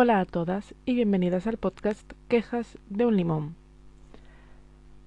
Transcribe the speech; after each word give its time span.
Hola 0.00 0.20
a 0.20 0.26
todas 0.26 0.76
y 0.84 0.94
bienvenidas 0.94 1.48
al 1.48 1.56
podcast 1.56 2.12
Quejas 2.28 2.78
de 2.88 3.04
un 3.04 3.16
limón. 3.16 3.56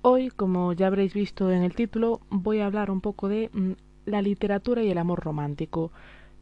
Hoy, 0.01 0.27
como 0.31 0.73
ya 0.73 0.87
habréis 0.87 1.13
visto 1.13 1.49
en 1.49 1.63
el 1.63 1.75
título, 1.75 2.19
voy 2.29 2.59
a 2.59 2.65
hablar 2.65 2.91
un 2.91 2.99
poco 2.99 3.29
de 3.29 3.49
mm, 3.53 3.71
la 4.05 4.21
literatura 4.21 4.83
y 4.83 4.91
el 4.91 4.97
amor 4.97 5.21
romántico. 5.21 5.93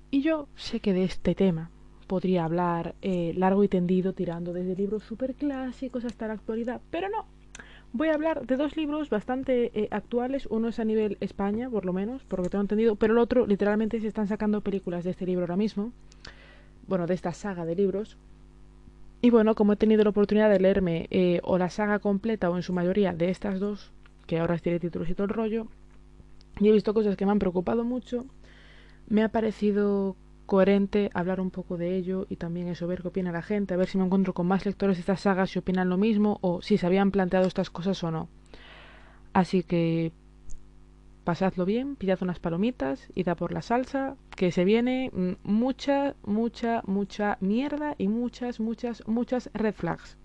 Y 0.10 0.24
yo 0.24 0.48
sé 0.56 0.80
que 0.80 0.94
de 0.94 1.04
este 1.04 1.36
tema 1.36 1.70
podría 2.08 2.44
hablar 2.44 2.96
eh, 3.04 3.36
largo 3.38 3.64
y 3.64 3.68
tendido, 3.68 4.14
tirando 4.14 4.52
desde 4.52 4.76
libros 4.76 5.04
súper 5.04 5.36
clásicos 5.36 6.04
hasta 6.04 6.26
la 6.26 6.34
actualidad, 6.34 6.82
pero 6.90 7.08
no. 7.08 7.26
Voy 7.94 8.08
a 8.08 8.16
hablar 8.16 8.48
de 8.48 8.58
dos 8.58 8.76
libros 8.76 9.12
bastante 9.12 9.70
eh, 9.80 9.90
actuales. 9.92 10.48
Uno 10.48 10.70
es 10.70 10.80
a 10.80 10.86
nivel 10.86 11.18
España, 11.20 11.70
por 11.70 11.86
lo 11.86 11.94
menos, 11.94 12.24
por 12.24 12.40
lo 12.40 12.44
que 12.46 12.50
tengo 12.50 12.64
entendido, 12.64 12.96
pero 12.96 13.14
el 13.14 13.20
otro, 13.20 13.46
literalmente, 13.46 14.02
se 14.02 14.08
están 14.08 14.28
sacando 14.28 14.62
películas 14.62 15.04
de 15.04 15.12
este 15.12 15.28
libro 15.28 15.44
ahora 15.44 15.56
mismo. 15.56 15.92
Bueno, 16.88 17.06
de 17.06 17.14
esta 17.14 17.32
saga 17.34 17.66
de 17.66 17.76
libros. 17.76 18.18
Y 19.22 19.32
bueno, 19.32 19.56
como 19.56 19.74
he 19.74 19.76
tenido 19.76 20.04
la 20.04 20.12
oportunidad 20.12 20.50
de 20.50 20.60
leerme 20.60 21.08
eh, 21.12 21.42
o 21.44 21.58
la 21.58 21.70
saga 21.70 22.00
completa 22.00 22.50
o 22.50 22.56
en 22.56 22.64
su 22.64 22.74
mayoría 22.74 23.14
de 23.14 23.30
estas 23.30 23.60
dos, 23.60 23.92
que 24.28 24.40
ahora 24.40 24.58
tiene 24.58 24.80
títulos 24.80 25.10
y 25.10 25.14
todo 25.14 25.26
el 25.26 25.34
rollo, 25.34 25.68
y 26.60 26.70
he 26.70 26.72
visto 26.72 26.94
cosas 26.94 27.18
que 27.18 27.26
me 27.26 27.32
han 27.32 27.40
preocupado 27.40 27.84
mucho, 27.84 28.26
me 29.08 29.24
ha 29.24 29.30
parecido 29.30 30.16
coherente 30.46 31.10
hablar 31.14 31.42
un 31.42 31.52
poco 31.52 31.78
de 31.78 31.96
ello 31.96 32.26
y 32.30 32.38
también 32.38 32.68
eso, 32.70 32.88
ver 32.88 33.02
qué 33.02 33.10
opina 33.10 33.32
la 33.32 33.42
gente, 33.42 33.74
a 33.74 33.78
ver 33.78 33.88
si 33.88 33.98
me 33.98 34.06
encuentro 34.06 34.34
con 34.34 34.48
más 34.48 34.66
lectores 34.66 34.98
de 34.98 35.02
estas 35.02 35.22
sagas 35.22 35.52
si 35.52 35.60
opinan 35.60 35.90
lo 35.90 35.98
mismo 35.98 36.40
o 36.42 36.62
si 36.62 36.78
se 36.78 36.86
habían 36.86 37.12
planteado 37.12 37.48
estas 37.48 37.70
cosas 37.70 38.04
o 38.04 38.12
no. 38.12 38.30
Así 39.34 39.64
que 39.64 40.12
pasadlo 41.30 41.64
bien, 41.64 41.96
pillad 41.96 42.24
unas 42.24 42.40
palomitas, 42.40 43.08
id 43.14 43.28
a 43.28 43.36
por 43.36 43.52
la 43.52 43.62
salsa, 43.62 44.16
que 44.36 44.52
se 44.52 44.66
viene 44.66 45.12
mm, 45.14 45.34
mucha, 45.44 46.16
mucha, 46.24 46.82
mucha 46.88 47.38
mierda 47.40 47.94
y 48.00 48.08
muchas, 48.08 48.60
muchas, 48.60 49.08
muchas 49.08 49.52
red 49.54 49.76
flags. 49.76 50.18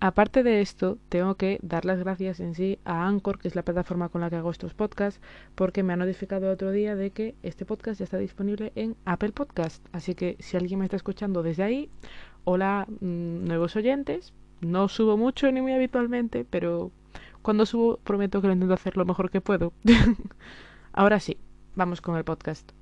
Aparte 0.00 0.42
de 0.42 0.62
esto, 0.62 0.96
tengo 1.10 1.34
que 1.34 1.58
dar 1.60 1.84
las 1.84 1.98
gracias 1.98 2.40
en 2.40 2.54
sí 2.54 2.78
a 2.86 3.06
Anchor, 3.06 3.38
que 3.38 3.48
es 3.48 3.54
la 3.56 3.62
plataforma 3.62 4.08
con 4.08 4.22
la 4.22 4.30
que 4.30 4.36
hago 4.36 4.50
estos 4.50 4.72
podcasts, 4.72 5.20
porque 5.54 5.82
me 5.82 5.92
ha 5.92 5.96
notificado 5.96 6.50
otro 6.50 6.70
día 6.70 6.96
de 6.96 7.10
que 7.10 7.34
este 7.42 7.66
podcast 7.66 7.98
ya 7.98 8.04
está 8.04 8.16
disponible 8.16 8.72
en 8.74 8.96
Apple 9.04 9.32
Podcast. 9.32 9.86
Así 9.92 10.14
que 10.14 10.36
si 10.38 10.56
alguien 10.56 10.78
me 10.78 10.86
está 10.86 10.96
escuchando 10.96 11.42
desde 11.42 11.62
ahí, 11.62 11.90
hola 12.44 12.86
mm, 12.88 13.44
nuevos 13.44 13.76
oyentes. 13.76 14.32
No 14.62 14.88
subo 14.88 15.18
mucho 15.18 15.52
ni 15.52 15.60
muy 15.60 15.72
habitualmente, 15.72 16.46
pero 16.48 16.90
cuando 17.42 17.66
subo, 17.66 17.98
prometo 17.98 18.40
que 18.40 18.46
lo 18.46 18.52
intento 18.52 18.74
hacer 18.74 18.96
lo 18.96 19.04
mejor 19.04 19.30
que 19.30 19.40
puedo. 19.40 19.72
Ahora 20.92 21.20
sí, 21.20 21.38
vamos 21.74 22.00
con 22.00 22.16
el 22.16 22.24
podcast. 22.24 22.72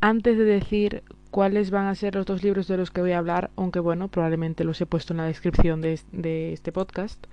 Antes 0.00 0.38
de 0.38 0.44
decir 0.44 1.02
cuáles 1.30 1.70
van 1.70 1.86
a 1.86 1.94
ser 1.94 2.14
los 2.14 2.24
dos 2.24 2.42
libros 2.42 2.68
de 2.68 2.76
los 2.76 2.90
que 2.90 3.00
voy 3.00 3.12
a 3.12 3.18
hablar, 3.18 3.50
aunque 3.56 3.80
bueno, 3.80 4.08
probablemente 4.08 4.64
los 4.64 4.80
he 4.80 4.86
puesto 4.86 5.12
en 5.12 5.18
la 5.18 5.24
descripción 5.24 5.80
de, 5.80 6.52
este 6.52 6.72
podcast, 6.72 7.26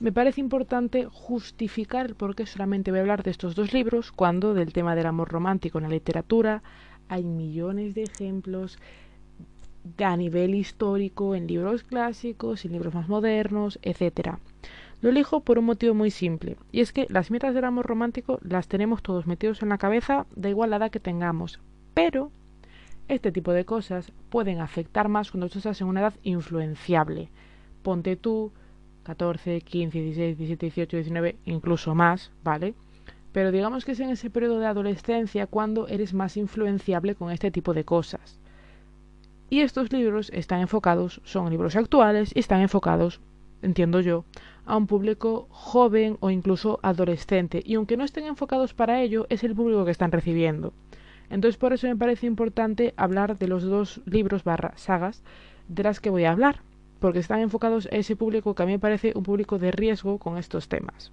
me 0.00 0.12
parece 0.12 0.40
importante 0.40 1.06
justificar 1.10 2.14
por 2.14 2.34
qué 2.34 2.46
solamente 2.46 2.90
voy 2.90 2.98
a 2.98 3.02
hablar 3.02 3.22
de 3.22 3.30
estos 3.30 3.54
dos 3.54 3.72
libros 3.72 4.12
cuando 4.12 4.52
del 4.52 4.72
tema 4.72 4.94
del 4.94 5.06
amor 5.06 5.30
romántico 5.30 5.78
en 5.78 5.84
la 5.84 5.90
literatura 5.90 6.62
hay 7.08 7.24
millones 7.24 7.94
de 7.94 8.04
ejemplos 8.04 8.78
a 9.98 10.16
nivel 10.16 10.54
histórico 10.54 11.34
en 11.34 11.46
libros 11.46 11.82
clásicos, 11.82 12.64
en 12.64 12.72
libros 12.72 12.94
más 12.94 13.08
modernos, 13.08 13.78
etc. 13.82 14.36
Lo 15.00 15.10
elijo 15.10 15.40
por 15.40 15.58
un 15.58 15.66
motivo 15.66 15.94
muy 15.94 16.10
simple, 16.10 16.56
y 16.72 16.80
es 16.80 16.92
que 16.92 17.06
las 17.10 17.30
mierdas 17.30 17.54
del 17.54 17.64
amor 17.64 17.86
romántico 17.86 18.38
las 18.42 18.68
tenemos 18.68 19.02
todos 19.02 19.26
metidos 19.26 19.62
en 19.62 19.68
la 19.68 19.78
cabeza, 19.78 20.26
da 20.34 20.48
igual 20.48 20.70
la 20.70 20.76
edad 20.76 20.90
que 20.90 21.00
tengamos, 21.00 21.60
pero 21.92 22.30
este 23.08 23.32
tipo 23.32 23.52
de 23.52 23.66
cosas 23.66 24.12
pueden 24.30 24.60
afectar 24.60 25.08
más 25.08 25.30
cuando 25.30 25.50
tú 25.50 25.58
estás 25.58 25.80
en 25.80 25.88
una 25.88 26.00
edad 26.00 26.14
influenciable. 26.22 27.28
Ponte 27.82 28.16
tú 28.16 28.52
14, 29.02 29.60
15, 29.60 30.00
16, 30.00 30.38
17, 30.38 30.66
18, 30.66 30.96
19, 30.96 31.36
incluso 31.44 31.94
más, 31.94 32.32
¿vale? 32.42 32.74
Pero 33.34 33.50
digamos 33.50 33.84
que 33.84 33.92
es 33.92 34.00
en 34.00 34.10
ese 34.10 34.30
periodo 34.30 34.60
de 34.60 34.66
adolescencia 34.66 35.48
cuando 35.48 35.88
eres 35.88 36.14
más 36.14 36.36
influenciable 36.36 37.16
con 37.16 37.32
este 37.32 37.50
tipo 37.50 37.74
de 37.74 37.84
cosas. 37.84 38.38
Y 39.50 39.62
estos 39.62 39.92
libros 39.92 40.30
están 40.32 40.60
enfocados, 40.60 41.20
son 41.24 41.50
libros 41.50 41.74
actuales 41.74 42.30
y 42.32 42.38
están 42.38 42.60
enfocados, 42.60 43.20
entiendo 43.60 44.00
yo, 44.00 44.24
a 44.66 44.76
un 44.76 44.86
público 44.86 45.48
joven 45.50 46.16
o 46.20 46.30
incluso 46.30 46.78
adolescente. 46.84 47.60
Y 47.66 47.74
aunque 47.74 47.96
no 47.96 48.04
estén 48.04 48.26
enfocados 48.26 48.72
para 48.72 49.02
ello, 49.02 49.26
es 49.30 49.42
el 49.42 49.56
público 49.56 49.84
que 49.84 49.90
están 49.90 50.12
recibiendo. 50.12 50.72
Entonces 51.28 51.56
por 51.56 51.72
eso 51.72 51.88
me 51.88 51.96
parece 51.96 52.28
importante 52.28 52.94
hablar 52.96 53.36
de 53.36 53.48
los 53.48 53.64
dos 53.64 54.00
libros 54.06 54.44
barra 54.44 54.74
sagas 54.76 55.24
de 55.66 55.82
las 55.82 55.98
que 55.98 56.10
voy 56.10 56.22
a 56.22 56.30
hablar, 56.30 56.60
porque 57.00 57.18
están 57.18 57.40
enfocados 57.40 57.88
a 57.90 57.96
ese 57.96 58.14
público 58.14 58.54
que 58.54 58.62
a 58.62 58.66
mí 58.66 58.72
me 58.72 58.78
parece 58.78 59.12
un 59.16 59.24
público 59.24 59.58
de 59.58 59.72
riesgo 59.72 60.18
con 60.18 60.38
estos 60.38 60.68
temas. 60.68 61.10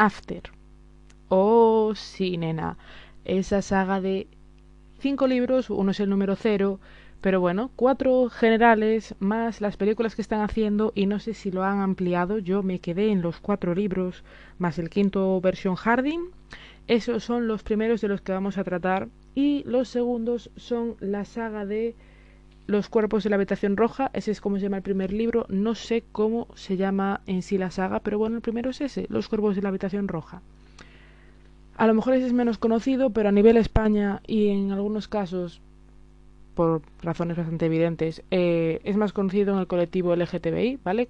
After. 0.00 0.44
Oh, 1.28 1.92
sí, 1.94 2.38
nena. 2.38 2.78
Esa 3.26 3.60
saga 3.60 4.00
de 4.00 4.28
cinco 4.98 5.26
libros, 5.26 5.68
uno 5.68 5.90
es 5.90 6.00
el 6.00 6.08
número 6.08 6.36
cero, 6.36 6.80
pero 7.20 7.38
bueno, 7.38 7.70
cuatro 7.76 8.30
generales 8.30 9.14
más 9.18 9.60
las 9.60 9.76
películas 9.76 10.14
que 10.14 10.22
están 10.22 10.40
haciendo 10.40 10.92
y 10.94 11.04
no 11.04 11.18
sé 11.18 11.34
si 11.34 11.50
lo 11.50 11.64
han 11.64 11.80
ampliado. 11.80 12.38
Yo 12.38 12.62
me 12.62 12.78
quedé 12.78 13.12
en 13.12 13.20
los 13.20 13.40
cuatro 13.40 13.74
libros 13.74 14.24
más 14.56 14.78
el 14.78 14.88
quinto 14.88 15.38
versión 15.42 15.74
Harding. 15.74 16.30
Esos 16.86 17.22
son 17.22 17.46
los 17.46 17.62
primeros 17.62 18.00
de 18.00 18.08
los 18.08 18.22
que 18.22 18.32
vamos 18.32 18.56
a 18.56 18.64
tratar 18.64 19.08
y 19.34 19.64
los 19.66 19.90
segundos 19.90 20.50
son 20.56 20.96
la 21.00 21.26
saga 21.26 21.66
de 21.66 21.94
los 22.70 22.88
cuerpos 22.88 23.24
de 23.24 23.30
la 23.30 23.36
habitación 23.36 23.76
roja, 23.76 24.10
ese 24.12 24.30
es 24.30 24.40
como 24.40 24.56
se 24.56 24.62
llama 24.62 24.78
el 24.78 24.82
primer 24.82 25.12
libro, 25.12 25.46
no 25.48 25.74
sé 25.74 26.04
cómo 26.12 26.46
se 26.54 26.76
llama 26.76 27.20
en 27.26 27.42
sí 27.42 27.58
la 27.58 27.70
saga, 27.70 28.00
pero 28.00 28.18
bueno, 28.18 28.36
el 28.36 28.42
primero 28.42 28.70
es 28.70 28.80
ese, 28.80 29.06
Los 29.08 29.28
cuerpos 29.28 29.56
de 29.56 29.62
la 29.62 29.68
habitación 29.68 30.08
roja. 30.08 30.40
A 31.76 31.86
lo 31.86 31.94
mejor 31.94 32.14
ese 32.14 32.26
es 32.26 32.32
menos 32.32 32.58
conocido, 32.58 33.10
pero 33.10 33.28
a 33.28 33.32
nivel 33.32 33.56
España 33.56 34.20
y 34.26 34.48
en 34.48 34.70
algunos 34.70 35.08
casos, 35.08 35.60
por 36.54 36.82
razones 37.02 37.36
bastante 37.36 37.66
evidentes, 37.66 38.22
eh, 38.30 38.80
es 38.84 38.96
más 38.96 39.12
conocido 39.12 39.54
en 39.54 39.60
el 39.60 39.66
colectivo 39.66 40.14
LGTBI, 40.14 40.78
¿vale? 40.84 41.08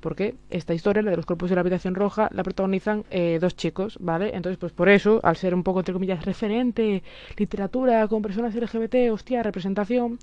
Porque 0.00 0.34
esta 0.50 0.74
historia, 0.74 1.02
la 1.02 1.10
de 1.10 1.16
los 1.16 1.26
cuerpos 1.26 1.48
de 1.48 1.54
la 1.54 1.62
habitación 1.62 1.94
roja, 1.94 2.28
la 2.32 2.42
protagonizan 2.42 3.04
eh, 3.10 3.38
dos 3.40 3.56
chicos, 3.56 3.96
¿vale? 4.00 4.34
Entonces, 4.34 4.58
pues 4.58 4.72
por 4.72 4.88
eso, 4.88 5.20
al 5.22 5.36
ser 5.36 5.54
un 5.54 5.62
poco, 5.62 5.80
entre 5.80 5.94
comillas, 5.94 6.24
referente, 6.24 7.02
literatura 7.36 8.06
con 8.08 8.20
personas 8.20 8.54
LGBT, 8.54 9.10
hostia, 9.10 9.42
representación, 9.42 10.18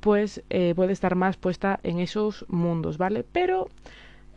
pues 0.00 0.42
eh, 0.50 0.72
puede 0.74 0.92
estar 0.92 1.14
más 1.14 1.36
puesta 1.36 1.78
en 1.82 2.00
esos 2.00 2.44
mundos, 2.48 2.98
¿vale? 2.98 3.24
Pero 3.30 3.68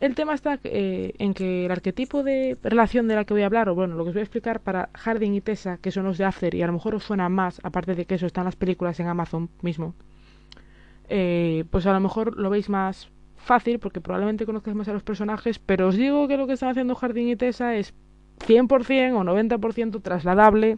el 0.00 0.14
tema 0.14 0.34
está 0.34 0.58
eh, 0.64 1.14
en 1.18 1.34
que 1.34 1.66
el 1.66 1.70
arquetipo 1.70 2.22
de 2.22 2.58
relación 2.62 3.08
de 3.08 3.14
la 3.14 3.24
que 3.24 3.34
voy 3.34 3.42
a 3.42 3.46
hablar, 3.46 3.68
o 3.68 3.74
bueno, 3.74 3.94
lo 3.94 4.04
que 4.04 4.10
os 4.10 4.14
voy 4.14 4.20
a 4.20 4.24
explicar 4.24 4.60
para 4.60 4.90
Harding 4.92 5.34
y 5.34 5.40
Tessa, 5.40 5.78
que 5.78 5.90
son 5.90 6.04
los 6.04 6.18
de 6.18 6.24
After, 6.24 6.54
y 6.54 6.62
a 6.62 6.66
lo 6.66 6.74
mejor 6.74 6.94
os 6.94 7.04
suena 7.04 7.28
más, 7.28 7.60
aparte 7.62 7.94
de 7.94 8.04
que 8.04 8.16
eso 8.16 8.26
están 8.26 8.44
las 8.44 8.56
películas 8.56 9.00
en 9.00 9.08
Amazon 9.08 9.48
mismo, 9.62 9.94
eh, 11.08 11.64
pues 11.70 11.86
a 11.86 11.92
lo 11.92 12.00
mejor 12.00 12.36
lo 12.36 12.50
veis 12.50 12.68
más 12.68 13.08
fácil, 13.36 13.78
porque 13.78 14.00
probablemente 14.00 14.46
conozcáis 14.46 14.76
más 14.76 14.88
a 14.88 14.92
los 14.92 15.02
personajes, 15.02 15.58
pero 15.58 15.88
os 15.88 15.96
digo 15.96 16.28
que 16.28 16.36
lo 16.36 16.46
que 16.46 16.54
están 16.54 16.70
haciendo 16.70 16.94
Harding 16.94 17.28
y 17.28 17.36
Tessa 17.36 17.76
es 17.76 17.94
100% 18.46 19.16
o 19.16 19.22
90% 19.22 20.02
trasladable 20.02 20.76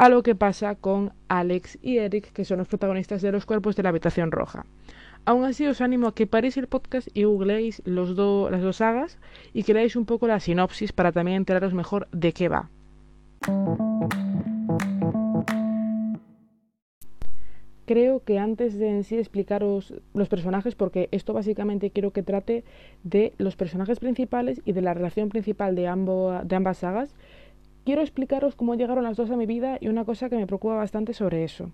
a 0.00 0.08
lo 0.08 0.22
que 0.22 0.34
pasa 0.34 0.76
con 0.76 1.12
Alex 1.28 1.78
y 1.82 1.98
Eric, 1.98 2.32
que 2.32 2.46
son 2.46 2.56
los 2.56 2.68
protagonistas 2.68 3.20
de 3.20 3.32
los 3.32 3.44
cuerpos 3.44 3.76
de 3.76 3.82
la 3.82 3.90
habitación 3.90 4.32
roja. 4.32 4.64
Aún 5.26 5.44
así 5.44 5.66
os 5.66 5.82
animo 5.82 6.08
a 6.08 6.14
que 6.14 6.26
paréis 6.26 6.56
el 6.56 6.68
podcast 6.68 7.08
y 7.12 7.24
googleéis 7.24 7.82
los 7.84 8.16
las 8.50 8.62
dos 8.62 8.76
sagas 8.76 9.18
y 9.52 9.62
que 9.62 9.74
leáis 9.74 9.96
un 9.96 10.06
poco 10.06 10.26
la 10.26 10.40
sinopsis 10.40 10.92
para 10.92 11.12
también 11.12 11.36
enteraros 11.36 11.74
mejor 11.74 12.08
de 12.12 12.32
qué 12.32 12.48
va. 12.48 12.70
Creo 17.84 18.24
que 18.24 18.38
antes 18.38 18.78
de 18.78 18.88
en 18.88 19.04
sí 19.04 19.18
explicaros 19.18 19.92
los 20.14 20.28
personajes, 20.30 20.76
porque 20.76 21.10
esto 21.12 21.34
básicamente 21.34 21.90
quiero 21.90 22.12
que 22.12 22.22
trate 22.22 22.64
de 23.04 23.34
los 23.36 23.54
personajes 23.54 24.00
principales 24.00 24.62
y 24.64 24.72
de 24.72 24.80
la 24.80 24.94
relación 24.94 25.28
principal 25.28 25.74
de, 25.74 25.82
de 25.82 26.56
ambas 26.56 26.78
sagas, 26.78 27.14
quiero 27.90 28.02
explicaros 28.02 28.54
cómo 28.54 28.76
llegaron 28.76 29.02
las 29.02 29.16
dos 29.16 29.32
a 29.32 29.36
mi 29.36 29.46
vida 29.46 29.76
y 29.80 29.88
una 29.88 30.04
cosa 30.04 30.28
que 30.28 30.36
me 30.36 30.46
preocupa 30.46 30.76
bastante 30.76 31.12
sobre 31.12 31.42
eso. 31.42 31.72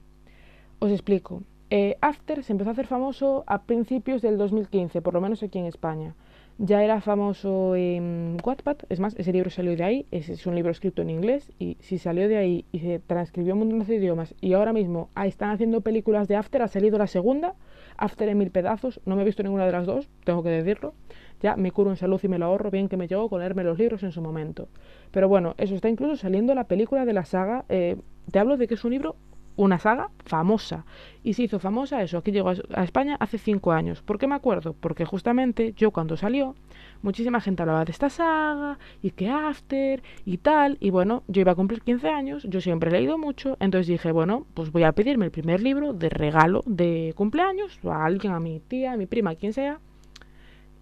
Os 0.79 0.91
explico. 0.91 1.43
Eh, 1.69 1.99
After 2.01 2.43
se 2.43 2.53
empezó 2.53 2.71
a 2.71 2.73
hacer 2.73 2.87
famoso 2.87 3.45
a 3.47 3.65
principios 3.65 4.23
del 4.23 4.39
2015, 4.39 5.03
por 5.03 5.13
lo 5.13 5.21
menos 5.21 5.43
aquí 5.43 5.59
en 5.59 5.67
España. 5.67 6.15
Ya 6.57 6.83
era 6.83 7.03
famoso 7.03 7.77
en 7.77 8.39
Wattpad, 8.43 8.79
es 8.89 8.99
más, 8.99 9.15
ese 9.19 9.31
libro 9.31 9.51
salió 9.51 9.77
de 9.77 9.85
ahí, 9.85 10.07
es 10.11 10.47
un 10.47 10.55
libro 10.55 10.71
escrito 10.71 11.03
en 11.03 11.11
inglés, 11.11 11.53
y 11.59 11.77
si 11.81 11.99
salió 11.99 12.29
de 12.29 12.39
ahí 12.39 12.65
y 12.73 12.79
se 12.79 12.99
transcribió 12.99 13.53
en 13.53 13.59
montón 13.59 13.81
de 13.81 13.95
idiomas, 13.95 14.35
y 14.41 14.55
ahora 14.55 14.73
mismo 14.73 15.11
ahí 15.15 15.29
están 15.29 15.51
haciendo 15.51 15.83
películas 15.83 16.29
de 16.29 16.37
After, 16.37 16.63
ha 16.63 16.69
salido 16.69 16.97
la 16.97 17.09
segunda, 17.09 17.57
After 17.99 18.27
en 18.27 18.39
mil 18.39 18.51
pedazos, 18.51 19.03
no 19.05 19.17
me 19.17 19.23
he 19.23 19.27
visto 19.27 19.43
ninguna 19.43 19.67
de 19.67 19.73
las 19.73 19.85
dos, 19.85 20.09
tengo 20.25 20.43
que 20.43 20.49
decirlo, 20.49 20.95
ya 21.41 21.57
me 21.57 21.73
curo 21.73 21.91
en 21.91 21.97
salud 21.97 22.21
y 22.23 22.29
me 22.29 22.39
lo 22.39 22.47
ahorro, 22.47 22.71
bien 22.71 22.89
que 22.89 22.97
me 22.97 23.09
llegó 23.09 23.29
con 23.29 23.41
leerme 23.41 23.65
los 23.65 23.79
libros 23.79 24.03
en 24.03 24.13
su 24.13 24.21
momento. 24.23 24.69
Pero 25.11 25.29
bueno, 25.29 25.55
eso 25.59 25.75
está 25.75 25.89
incluso 25.89 26.17
saliendo 26.17 26.55
la 26.55 26.65
película 26.65 27.05
de 27.05 27.13
la 27.13 27.25
saga. 27.25 27.65
Eh, 27.69 27.97
te 28.31 28.39
hablo 28.39 28.57
de 28.57 28.67
que 28.67 28.75
es 28.75 28.85
un 28.85 28.93
libro 28.93 29.17
una 29.57 29.79
saga 29.79 30.11
famosa. 30.25 30.85
Y 31.23 31.35
se 31.35 31.43
hizo 31.43 31.59
famosa 31.59 32.03
eso, 32.03 32.19
aquí 32.19 32.31
llegó 32.31 32.51
a 32.51 32.85
España 32.85 33.17
hace 33.19 33.39
cinco 33.39 33.73
años. 33.73 34.03
¿Por 34.03 34.19
qué 34.19 34.27
me 34.27 34.35
acuerdo? 34.35 34.75
Porque 34.79 35.05
justamente 35.05 35.73
yo 35.77 35.91
cuando 35.91 36.17
salió, 36.17 36.55
muchísima 37.03 37.41
gente 37.41 37.63
hablaba 37.63 37.85
de 37.85 37.93
esta 37.93 38.11
saga, 38.11 38.79
y 39.03 39.11
que 39.11 39.29
After, 39.29 40.03
y 40.25 40.39
tal. 40.39 40.77
Y 40.81 40.91
bueno, 40.91 41.25
yo 41.27 41.41
iba 41.41 41.53
a 41.53 41.57
cumplir 41.57 41.81
15 41.81 42.09
años, 42.09 42.47
yo 42.49 42.61
siempre 42.61 42.91
he 42.91 42.93
leído 42.93 43.19
mucho, 43.19 43.57
entonces 43.59 43.89
dije, 43.89 44.13
bueno, 44.13 44.47
pues 44.55 44.71
voy 44.71 44.85
a 44.85 44.93
pedirme 44.93 45.25
el 45.25 45.33
primer 45.33 45.63
libro 45.63 45.93
de 45.93 46.11
regalo 46.11 46.63
de 46.67 47.13
cumpleaños, 47.17 47.79
a 47.85 48.05
alguien, 48.05 48.33
a 48.33 48.41
mi 48.41 48.61
tía, 48.61 48.93
a 48.93 48.97
mi 48.97 49.07
prima, 49.07 49.31
a 49.31 49.35
quien 49.35 49.53
sea. 49.53 49.81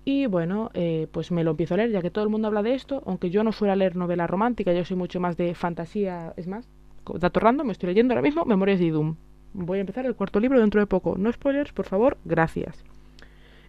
Y 0.04 0.26
bueno, 0.26 0.70
eh, 0.74 1.06
pues 1.12 1.30
me 1.30 1.44
lo 1.44 1.52
empiezo 1.52 1.74
a 1.74 1.76
leer, 1.78 1.90
ya 1.90 2.02
que 2.02 2.10
todo 2.10 2.24
el 2.24 2.30
mundo 2.30 2.48
habla 2.48 2.62
de 2.62 2.74
esto, 2.74 3.02
aunque 3.06 3.30
yo 3.30 3.42
no 3.42 3.52
suelo 3.52 3.74
leer 3.74 3.96
novela 3.96 4.26
romántica, 4.26 4.72
yo 4.72 4.84
soy 4.84 4.96
mucho 4.96 5.18
más 5.18 5.36
de 5.36 5.54
fantasía, 5.54 6.34
es 6.36 6.46
más, 6.46 6.68
dato 7.18 7.40
random, 7.40 7.66
me 7.66 7.72
estoy 7.72 7.88
leyendo 7.88 8.12
ahora 8.12 8.22
mismo 8.22 8.44
Memorias 8.44 8.78
de 8.78 8.86
Idum. 8.86 9.16
Voy 9.54 9.78
a 9.78 9.80
empezar 9.80 10.04
el 10.04 10.14
cuarto 10.14 10.40
libro 10.40 10.60
dentro 10.60 10.80
de 10.80 10.86
poco. 10.86 11.16
No 11.16 11.32
spoilers, 11.32 11.72
por 11.72 11.86
favor, 11.86 12.18
gracias. 12.24 12.84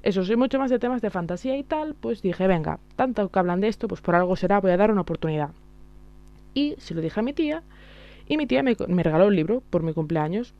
Eso, 0.01 0.23
soy 0.23 0.35
mucho 0.35 0.59
más 0.59 0.69
de 0.69 0.79
temas 0.79 1.01
de 1.01 1.09
fantasía 1.09 1.57
y 1.57 1.63
tal, 1.63 1.95
pues 1.95 2.21
dije, 2.21 2.47
venga, 2.47 2.79
tanto 2.95 3.29
que 3.29 3.39
hablan 3.39 3.61
de 3.61 3.69
esto, 3.69 3.87
pues 3.87 4.01
por 4.01 4.15
algo 4.15 4.35
será, 4.35 4.59
voy 4.59 4.71
a 4.71 4.77
dar 4.77 4.91
una 4.91 5.01
oportunidad. 5.01 5.51
Y 6.53 6.75
se 6.77 6.93
lo 6.93 7.01
dije 7.01 7.19
a 7.19 7.23
mi 7.23 7.33
tía, 7.33 7.63
y 8.27 8.37
mi 8.37 8.47
tía 8.47 8.63
me, 8.63 8.75
regaló 9.03 9.27
el 9.27 9.35
libro 9.35 9.61
por 9.69 9.83
mi 9.83 9.93
cumpleaños. 9.93 10.53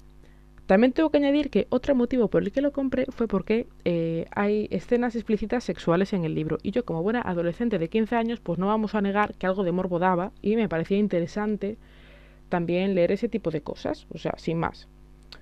También 0.66 0.94
tengo 0.94 1.12
que 1.12 1.18
añadir 1.18 1.52
que 1.52 1.68
otro 1.70 1.94
motivo 1.94 2.28
por 2.28 2.42
el 2.42 2.52
que 2.52 2.62
lo 2.62 2.72
compré 2.72 3.06
fue 3.10 3.28
porque 3.28 3.68
eh, 3.84 4.26
hay 4.32 4.68
escenas 4.72 5.16
explícitas 5.16 5.64
sexuales 5.64 6.12
en 6.14 6.26
el 6.26 6.34
libro. 6.34 6.58
Y 6.64 6.72
yo, 6.72 6.86
como 6.86 7.04
buena 7.04 7.22
adolescente 7.22 7.78
de 7.78 7.88
15 7.88 8.16
años, 8.16 8.40
pues 8.40 8.58
no 8.58 8.68
vamos 8.68 8.96
a 8.96 9.02
negar 9.02 9.36
que 9.36 9.46
algo 9.46 9.64
de 9.64 9.72
morbo 9.72 10.00
daba 10.00 10.32
y 10.42 10.56
me 10.56 10.68
parecía 10.68 10.98
interesante 10.98 11.78
también 12.50 12.96
leer 12.96 13.12
ese 13.12 13.30
tipo 13.30 13.52
de 13.52 13.62
cosas, 13.62 14.08
o 14.14 14.18
sea, 14.18 14.34
sin 14.38 14.58
más. 14.58 14.88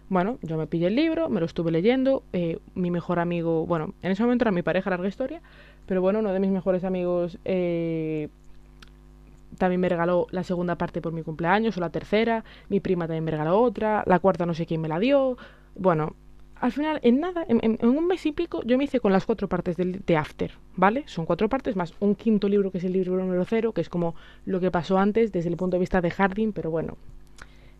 Bueno, 0.09 0.37
yo 0.41 0.57
me 0.57 0.67
pillé 0.67 0.87
el 0.87 0.95
libro, 0.95 1.29
me 1.29 1.39
lo 1.39 1.45
estuve 1.45 1.71
leyendo, 1.71 2.23
eh, 2.33 2.59
mi 2.75 2.91
mejor 2.91 3.19
amigo, 3.19 3.65
bueno, 3.65 3.93
en 4.01 4.11
ese 4.11 4.23
momento 4.23 4.43
era 4.43 4.51
mi 4.51 4.61
pareja, 4.61 4.89
larga 4.89 5.07
historia, 5.07 5.41
pero 5.85 6.01
bueno, 6.01 6.19
uno 6.19 6.33
de 6.33 6.39
mis 6.39 6.51
mejores 6.51 6.83
amigos 6.83 7.39
eh, 7.45 8.29
también 9.57 9.81
me 9.81 9.89
regaló 9.89 10.27
la 10.31 10.43
segunda 10.43 10.75
parte 10.77 11.01
por 11.01 11.13
mi 11.13 11.23
cumpleaños, 11.23 11.77
o 11.77 11.79
la 11.79 11.89
tercera, 11.89 12.43
mi 12.69 12.79
prima 12.79 13.05
también 13.07 13.23
me 13.23 13.31
regaló 13.31 13.59
otra, 13.61 14.03
la 14.05 14.19
cuarta 14.19 14.45
no 14.45 14.53
sé 14.53 14.65
quién 14.65 14.81
me 14.81 14.87
la 14.87 14.99
dio, 14.99 15.37
bueno, 15.75 16.15
al 16.63 16.71
final, 16.71 17.01
en 17.03 17.19
nada, 17.19 17.45
en, 17.49 17.77
un 17.85 18.07
mes 18.07 18.25
y 18.25 18.31
pico, 18.31 18.63
yo 18.63 18.77
me 18.77 18.85
hice 18.85 19.01
con 19.01 19.11
las 19.11 19.25
cuatro 19.25 19.49
partes 19.49 19.75
de, 19.75 20.17
After, 20.17 20.51
¿vale? 20.77 21.03
Son 21.07 21.25
cuatro 21.25 21.49
partes 21.49 21.75
más 21.75 21.93
un 21.99 22.15
quinto 22.15 22.47
libro 22.47 22.71
que 22.71 22.77
es 22.77 22.85
el 22.85 22.93
libro 22.93 23.17
número 23.17 23.43
cero, 23.43 23.73
que 23.73 23.81
es 23.81 23.89
como 23.89 24.15
lo 24.45 24.61
que 24.61 24.71
pasó 24.71 24.97
antes 24.97 25.33
desde 25.33 25.49
el 25.49 25.57
punto 25.57 25.75
de 25.75 25.81
vista 25.81 25.99
de 25.99 26.09
Jardín, 26.09 26.53
pero 26.53 26.71
bueno, 26.71 26.97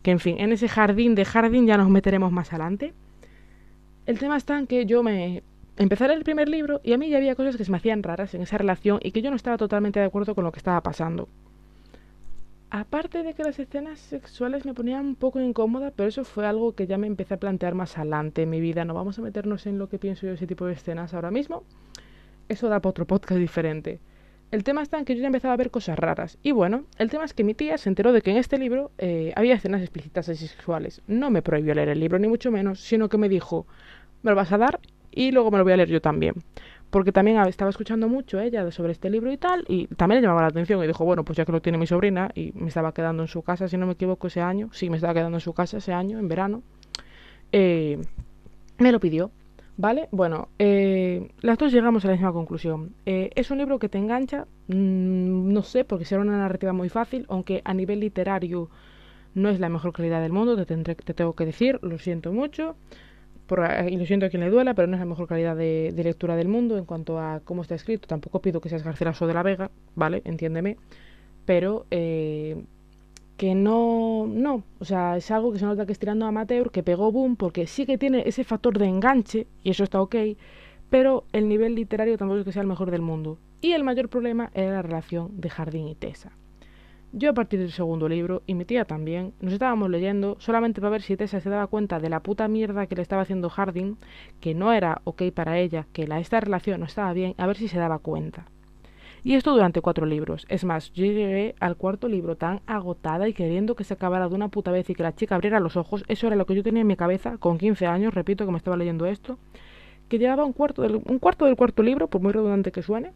que 0.01 0.11
en 0.11 0.19
fin, 0.19 0.35
en 0.37 0.51
ese 0.51 0.67
jardín 0.67 1.15
de 1.15 1.23
Jardín 1.23 1.65
ya 1.65 1.77
nos 1.77 1.89
meteremos 1.89 2.31
más 2.33 2.51
adelante. 2.51 2.93
El 4.05 4.19
tema 4.19 4.35
está 4.35 4.59
en 4.59 4.67
que 4.67 4.85
yo 4.85 5.01
me 5.01 5.43
empecé 5.77 6.05
el 6.05 6.25
primer 6.25 6.49
libro 6.49 6.81
y 6.83 6.91
a 6.91 6.97
mí 6.97 7.09
ya 7.09 7.17
había 7.17 7.35
cosas 7.35 7.55
que 7.55 7.63
se 7.63 7.71
me 7.71 7.77
hacían 7.77 8.03
raras 8.03 8.33
en 8.33 8.41
esa 8.41 8.57
relación 8.57 8.99
y 9.01 9.11
que 9.11 9.21
yo 9.21 9.29
no 9.29 9.37
estaba 9.37 9.55
totalmente 9.55 10.01
de 10.01 10.05
acuerdo 10.07 10.35
con 10.35 10.43
lo 10.43 10.51
que 10.51 10.59
estaba 10.59 10.81
pasando. 10.81 11.29
Aparte 12.75 13.21
de 13.21 13.35
que 13.35 13.43
las 13.43 13.59
escenas 13.59 13.99
sexuales 13.99 14.65
me 14.65 14.73
ponían 14.73 15.05
un 15.05 15.15
poco 15.15 15.39
incómoda, 15.39 15.91
pero 15.95 16.09
eso 16.09 16.23
fue 16.23 16.47
algo 16.47 16.73
que 16.73 16.87
ya 16.87 16.97
me 16.97 17.05
empecé 17.05 17.35
a 17.35 17.39
plantear 17.39 17.75
más 17.75 17.99
adelante 17.99 18.41
en 18.41 18.49
mi 18.49 18.61
vida. 18.61 18.83
No 18.83 18.95
vamos 18.95 19.19
a 19.19 19.21
meternos 19.21 19.67
en 19.67 19.77
lo 19.77 19.89
que 19.89 19.99
pienso 19.99 20.23
yo 20.23 20.29
de 20.29 20.37
ese 20.37 20.47
tipo 20.47 20.65
de 20.65 20.73
escenas 20.73 21.13
ahora 21.13 21.29
mismo. 21.29 21.65
Eso 22.49 22.69
da 22.69 22.79
para 22.79 22.89
otro 22.89 23.05
podcast 23.05 23.39
diferente. 23.39 23.99
El 24.49 24.63
tema 24.63 24.81
está 24.81 24.97
en 24.97 25.05
que 25.05 25.15
yo 25.15 25.21
ya 25.21 25.27
empezaba 25.27 25.53
a 25.53 25.57
ver 25.57 25.69
cosas 25.69 25.99
raras. 25.99 26.39
Y 26.41 26.51
bueno, 26.51 26.85
el 26.97 27.11
tema 27.11 27.25
es 27.25 27.35
que 27.35 27.43
mi 27.43 27.53
tía 27.53 27.77
se 27.77 27.89
enteró 27.89 28.11
de 28.11 28.23
que 28.23 28.31
en 28.31 28.37
este 28.37 28.57
libro 28.57 28.89
eh, 28.97 29.33
había 29.35 29.53
escenas 29.53 29.83
explícitas 29.83 30.27
y 30.29 30.35
sexuales. 30.35 31.03
No 31.05 31.29
me 31.29 31.43
prohibió 31.43 31.75
leer 31.75 31.89
el 31.89 31.99
libro, 31.99 32.17
ni 32.17 32.27
mucho 32.27 32.49
menos, 32.49 32.79
sino 32.79 33.07
que 33.07 33.19
me 33.19 33.29
dijo, 33.29 33.67
me 34.23 34.31
lo 34.31 34.35
vas 34.35 34.51
a 34.51 34.57
dar 34.57 34.79
y 35.11 35.31
luego 35.31 35.51
me 35.51 35.59
lo 35.59 35.63
voy 35.63 35.73
a 35.73 35.77
leer 35.77 35.89
yo 35.89 36.01
también 36.01 36.33
porque 36.93 37.11
también 37.11 37.37
estaba 37.47 37.71
escuchando 37.71 38.07
mucho 38.07 38.39
ella 38.39 38.69
sobre 38.69 38.91
este 38.91 39.09
libro 39.09 39.31
y 39.31 39.37
tal, 39.37 39.65
y 39.67 39.87
también 39.87 40.21
le 40.21 40.27
llamaba 40.27 40.43
la 40.43 40.49
atención 40.49 40.81
y 40.83 40.85
dijo, 40.85 41.03
bueno, 41.03 41.25
pues 41.25 41.35
ya 41.35 41.43
que 41.43 41.51
lo 41.51 41.59
tiene 41.59 41.79
mi 41.79 41.87
sobrina 41.87 42.29
y 42.35 42.51
me 42.53 42.67
estaba 42.67 42.93
quedando 42.93 43.23
en 43.23 43.27
su 43.27 43.41
casa, 43.41 43.67
si 43.67 43.77
no 43.77 43.87
me 43.87 43.93
equivoco, 43.93 44.27
ese 44.27 44.41
año, 44.41 44.69
sí, 44.73 44.91
me 44.91 44.97
estaba 44.97 45.15
quedando 45.15 45.37
en 45.37 45.41
su 45.41 45.53
casa 45.53 45.77
ese 45.77 45.91
año, 45.91 46.19
en 46.19 46.27
verano, 46.27 46.61
eh, 47.51 47.99
me 48.77 48.91
lo 48.91 48.99
pidió. 48.99 49.31
¿Vale? 49.75 50.07
Bueno, 50.11 50.49
eh, 50.59 51.31
las 51.41 51.57
dos 51.57 51.71
llegamos 51.71 52.05
a 52.05 52.09
la 52.09 52.13
misma 52.13 52.31
conclusión. 52.31 52.93
Eh, 53.07 53.31
es 53.33 53.49
un 53.49 53.57
libro 53.57 53.79
que 53.79 53.89
te 53.89 53.97
engancha, 53.97 54.45
mm, 54.67 55.51
no 55.51 55.63
sé, 55.63 55.85
porque 55.85 56.05
será 56.05 56.21
una 56.21 56.37
narrativa 56.37 56.73
muy 56.73 56.89
fácil, 56.89 57.25
aunque 57.27 57.63
a 57.65 57.73
nivel 57.73 58.01
literario 58.01 58.69
no 59.33 59.49
es 59.49 59.59
la 59.59 59.69
mejor 59.69 59.93
calidad 59.93 60.21
del 60.21 60.31
mundo, 60.31 60.55
te, 60.55 60.67
tendré, 60.67 60.93
te 60.93 61.15
tengo 61.15 61.33
que 61.33 61.47
decir, 61.47 61.79
lo 61.81 61.97
siento 61.97 62.31
mucho 62.31 62.75
y 63.89 63.97
lo 63.97 64.05
siento 64.05 64.25
a 64.25 64.29
quien 64.29 64.41
le 64.41 64.49
duela, 64.49 64.73
pero 64.73 64.87
no 64.87 64.95
es 64.95 64.99
la 64.99 65.05
mejor 65.05 65.27
calidad 65.27 65.55
de, 65.55 65.93
lectura 65.95 66.35
del 66.35 66.47
mundo 66.47 66.77
en 66.77 66.85
cuanto 66.85 67.19
a 67.19 67.41
cómo 67.43 67.61
está 67.61 67.75
escrito. 67.75 68.07
Tampoco 68.07 68.41
pido 68.41 68.61
que 68.61 68.69
seas 68.69 68.83
Garcilaso 68.83 69.27
de 69.27 69.33
la 69.33 69.43
Vega, 69.43 69.71
¿vale? 69.95 70.21
Entiéndeme. 70.25 70.77
Pero 71.45 71.85
eh, 71.91 72.63
que 73.37 73.55
no, 73.55 74.25
no, 74.27 74.63
o 74.79 74.85
sea, 74.85 75.17
es 75.17 75.29
algo 75.31 75.51
que 75.51 75.59
se 75.59 75.65
nota 75.65 75.85
que 75.85 75.91
es 75.91 75.99
tirando 75.99 76.25
amateur, 76.25 76.71
que 76.71 76.83
pegó 76.83 77.11
boom, 77.11 77.35
porque 77.35 77.67
sí 77.67 77.85
que 77.85 77.97
tiene 77.97 78.23
ese 78.25 78.43
factor 78.43 78.77
de 78.77 78.85
enganche, 78.85 79.47
y 79.63 79.71
eso 79.71 79.83
está 79.83 80.01
ok, 80.01 80.15
pero 80.89 81.25
el 81.33 81.47
nivel 81.47 81.75
literario 81.75 82.17
tampoco 82.17 82.39
es 82.39 82.45
que 82.45 82.51
sea 82.51 82.61
el 82.61 82.67
mejor 82.67 82.91
del 82.91 83.01
mundo. 83.01 83.39
Y 83.61 83.71
el 83.71 83.83
mayor 83.83 84.09
problema 84.09 84.51
era 84.53 84.73
la 84.73 84.81
relación 84.81 85.39
de 85.41 85.49
Jardín 85.49 85.87
y 85.87 85.95
Tessa. 85.95 86.31
Yo 87.15 87.29
a 87.29 87.33
partir 87.33 87.59
del 87.59 87.71
segundo 87.71 88.09
libro, 88.09 88.41
y 88.47 88.55
mi 88.55 88.65
tía 88.65 88.85
también, 88.85 89.33
nos 89.39 89.53
estábamos 89.53 89.87
leyendo 89.87 90.35
solamente 90.39 90.81
para 90.81 90.89
ver 90.89 91.03
si 91.03 91.15
Tessa 91.15 91.39
se 91.39 91.49
daba 91.51 91.67
cuenta 91.67 91.99
de 91.99 92.09
la 92.09 92.21
puta 92.21 92.47
mierda 92.47 92.87
que 92.87 92.95
le 92.95 93.03
estaba 93.03 93.21
haciendo 93.21 93.51
Harding, 93.51 93.97
que 94.39 94.55
no 94.55 94.73
era 94.73 94.99
ok 95.03 95.21
para 95.31 95.59
ella, 95.59 95.85
que 95.93 96.07
la, 96.07 96.19
esta 96.19 96.39
relación 96.39 96.79
no 96.79 96.87
estaba 96.87 97.13
bien, 97.13 97.35
a 97.37 97.45
ver 97.45 97.55
si 97.55 97.67
se 97.67 97.77
daba 97.77 97.99
cuenta. 97.99 98.47
Y 99.23 99.35
esto 99.35 99.53
durante 99.53 99.79
cuatro 99.81 100.07
libros. 100.07 100.47
Es 100.49 100.65
más, 100.65 100.91
yo 100.93 101.05
llegué 101.05 101.53
al 101.59 101.77
cuarto 101.77 102.07
libro 102.07 102.35
tan 102.35 102.61
agotada 102.65 103.27
y 103.27 103.33
queriendo 103.33 103.75
que 103.75 103.83
se 103.83 103.93
acabara 103.93 104.27
de 104.27 104.33
una 104.33 104.47
puta 104.47 104.71
vez 104.71 104.89
y 104.89 104.95
que 104.95 105.03
la 105.03 105.13
chica 105.13 105.35
abriera 105.35 105.59
los 105.59 105.77
ojos. 105.77 106.03
Eso 106.07 106.25
era 106.25 106.35
lo 106.35 106.47
que 106.47 106.55
yo 106.55 106.63
tenía 106.63 106.81
en 106.81 106.87
mi 106.87 106.95
cabeza 106.95 107.37
con 107.37 107.59
15 107.59 107.85
años, 107.85 108.15
repito 108.15 108.43
que 108.43 108.51
me 108.51 108.57
estaba 108.57 108.75
leyendo 108.75 109.05
esto. 109.05 109.37
Que 110.09 110.17
llevaba 110.17 110.45
un 110.45 110.53
cuarto 110.53 110.81
del, 110.81 110.95
un 110.95 111.19
cuarto, 111.19 111.45
del 111.45 111.57
cuarto 111.57 111.83
libro, 111.83 112.07
por 112.07 112.21
muy 112.21 112.31
redundante 112.31 112.71
que 112.71 112.81
suene. 112.81 113.11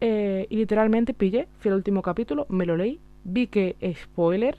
Eh, 0.00 0.48
y 0.50 0.56
literalmente 0.56 1.14
pillé, 1.14 1.46
fui 1.60 1.70
al 1.70 1.76
último 1.76 2.02
capítulo, 2.02 2.46
me 2.48 2.66
lo 2.66 2.76
leí 2.76 2.98
vi 3.24 3.46
que, 3.46 3.76
spoiler, 3.94 4.56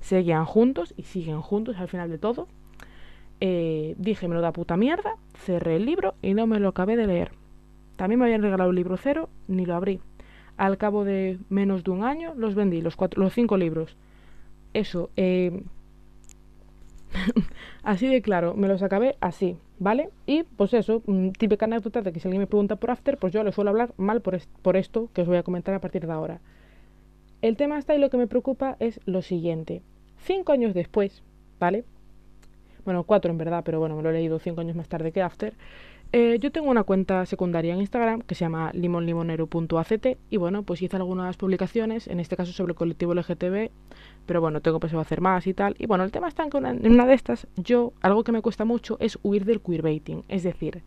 seguían 0.00 0.44
juntos 0.44 0.94
y 0.96 1.04
siguen 1.04 1.40
juntos 1.40 1.76
al 1.78 1.88
final 1.88 2.10
de 2.10 2.18
todo. 2.18 2.48
Eh, 3.40 3.94
dije, 3.98 4.28
me 4.28 4.34
lo 4.34 4.40
da 4.40 4.52
puta 4.52 4.76
mierda, 4.76 5.16
cerré 5.34 5.76
el 5.76 5.86
libro 5.86 6.14
y 6.22 6.34
no 6.34 6.46
me 6.46 6.60
lo 6.60 6.68
acabé 6.68 6.96
de 6.96 7.06
leer. 7.06 7.32
También 7.96 8.18
me 8.18 8.26
habían 8.26 8.42
regalado 8.42 8.70
el 8.70 8.76
libro 8.76 8.96
cero, 8.96 9.28
ni 9.48 9.66
lo 9.66 9.74
abrí. 9.74 10.00
Al 10.56 10.78
cabo 10.78 11.04
de 11.04 11.38
menos 11.48 11.82
de 11.84 11.90
un 11.90 12.04
año 12.04 12.34
los 12.36 12.54
vendí, 12.54 12.82
los, 12.82 12.96
cuatro, 12.96 13.22
los 13.22 13.32
cinco 13.32 13.56
libros. 13.56 13.96
Eso, 14.74 15.10
eh, 15.16 15.62
así 17.82 18.06
de 18.06 18.22
claro, 18.22 18.54
me 18.54 18.68
los 18.68 18.82
acabé 18.82 19.16
así, 19.20 19.56
¿vale? 19.78 20.10
Y 20.26 20.44
pues 20.44 20.74
eso, 20.74 21.02
mm, 21.06 21.30
típica 21.30 21.66
anécdota 21.66 22.02
de 22.02 22.12
que 22.12 22.20
si 22.20 22.28
alguien 22.28 22.40
me 22.40 22.46
pregunta 22.46 22.76
por 22.76 22.90
After, 22.90 23.18
pues 23.18 23.32
yo 23.32 23.42
le 23.42 23.52
suelo 23.52 23.70
hablar 23.70 23.92
mal 23.96 24.20
por, 24.20 24.38
por 24.62 24.76
esto 24.76 25.08
que 25.12 25.22
os 25.22 25.28
voy 25.28 25.36
a 25.36 25.42
comentar 25.42 25.74
a 25.74 25.80
partir 25.80 26.06
de 26.06 26.12
ahora. 26.12 26.40
El 27.42 27.56
tema 27.56 27.76
está 27.76 27.96
y 27.96 27.98
lo 27.98 28.08
que 28.08 28.16
me 28.16 28.28
preocupa 28.28 28.76
es 28.78 29.00
lo 29.04 29.20
siguiente. 29.20 29.82
Cinco 30.18 30.52
años 30.52 30.74
después, 30.74 31.24
¿vale? 31.58 31.84
Bueno, 32.84 33.02
cuatro 33.02 33.32
en 33.32 33.38
verdad, 33.38 33.62
pero 33.64 33.80
bueno, 33.80 33.96
me 33.96 34.02
lo 34.02 34.10
he 34.10 34.12
leído 34.12 34.38
cinco 34.38 34.60
años 34.60 34.76
más 34.76 34.88
tarde 34.88 35.10
que 35.10 35.22
After. 35.22 35.54
Eh, 36.12 36.38
yo 36.40 36.52
tengo 36.52 36.70
una 36.70 36.84
cuenta 36.84 37.26
secundaria 37.26 37.74
en 37.74 37.80
Instagram 37.80 38.20
que 38.20 38.36
se 38.36 38.44
llama 38.44 38.70
limonlimonero.act 38.74 40.06
y 40.30 40.36
bueno, 40.36 40.62
pues 40.62 40.82
hice 40.82 40.94
algunas 40.94 41.36
publicaciones, 41.36 42.06
en 42.06 42.20
este 42.20 42.36
caso 42.36 42.52
sobre 42.52 42.72
el 42.72 42.76
colectivo 42.76 43.12
LGTB, 43.12 43.70
pero 44.24 44.40
bueno, 44.40 44.60
tengo 44.60 44.78
pensado 44.78 45.00
hacer 45.00 45.20
más 45.20 45.44
y 45.48 45.54
tal. 45.54 45.74
Y 45.78 45.86
bueno, 45.86 46.04
el 46.04 46.12
tema 46.12 46.28
está 46.28 46.44
en 46.44 46.50
que 46.50 46.58
en 46.58 46.92
una 46.92 47.06
de 47.06 47.14
estas, 47.14 47.48
yo, 47.56 47.92
algo 48.02 48.22
que 48.22 48.30
me 48.30 48.42
cuesta 48.42 48.64
mucho 48.64 48.98
es 49.00 49.18
huir 49.24 49.46
del 49.46 49.60
queerbaiting, 49.60 50.22
es 50.28 50.44
decir, 50.44 50.82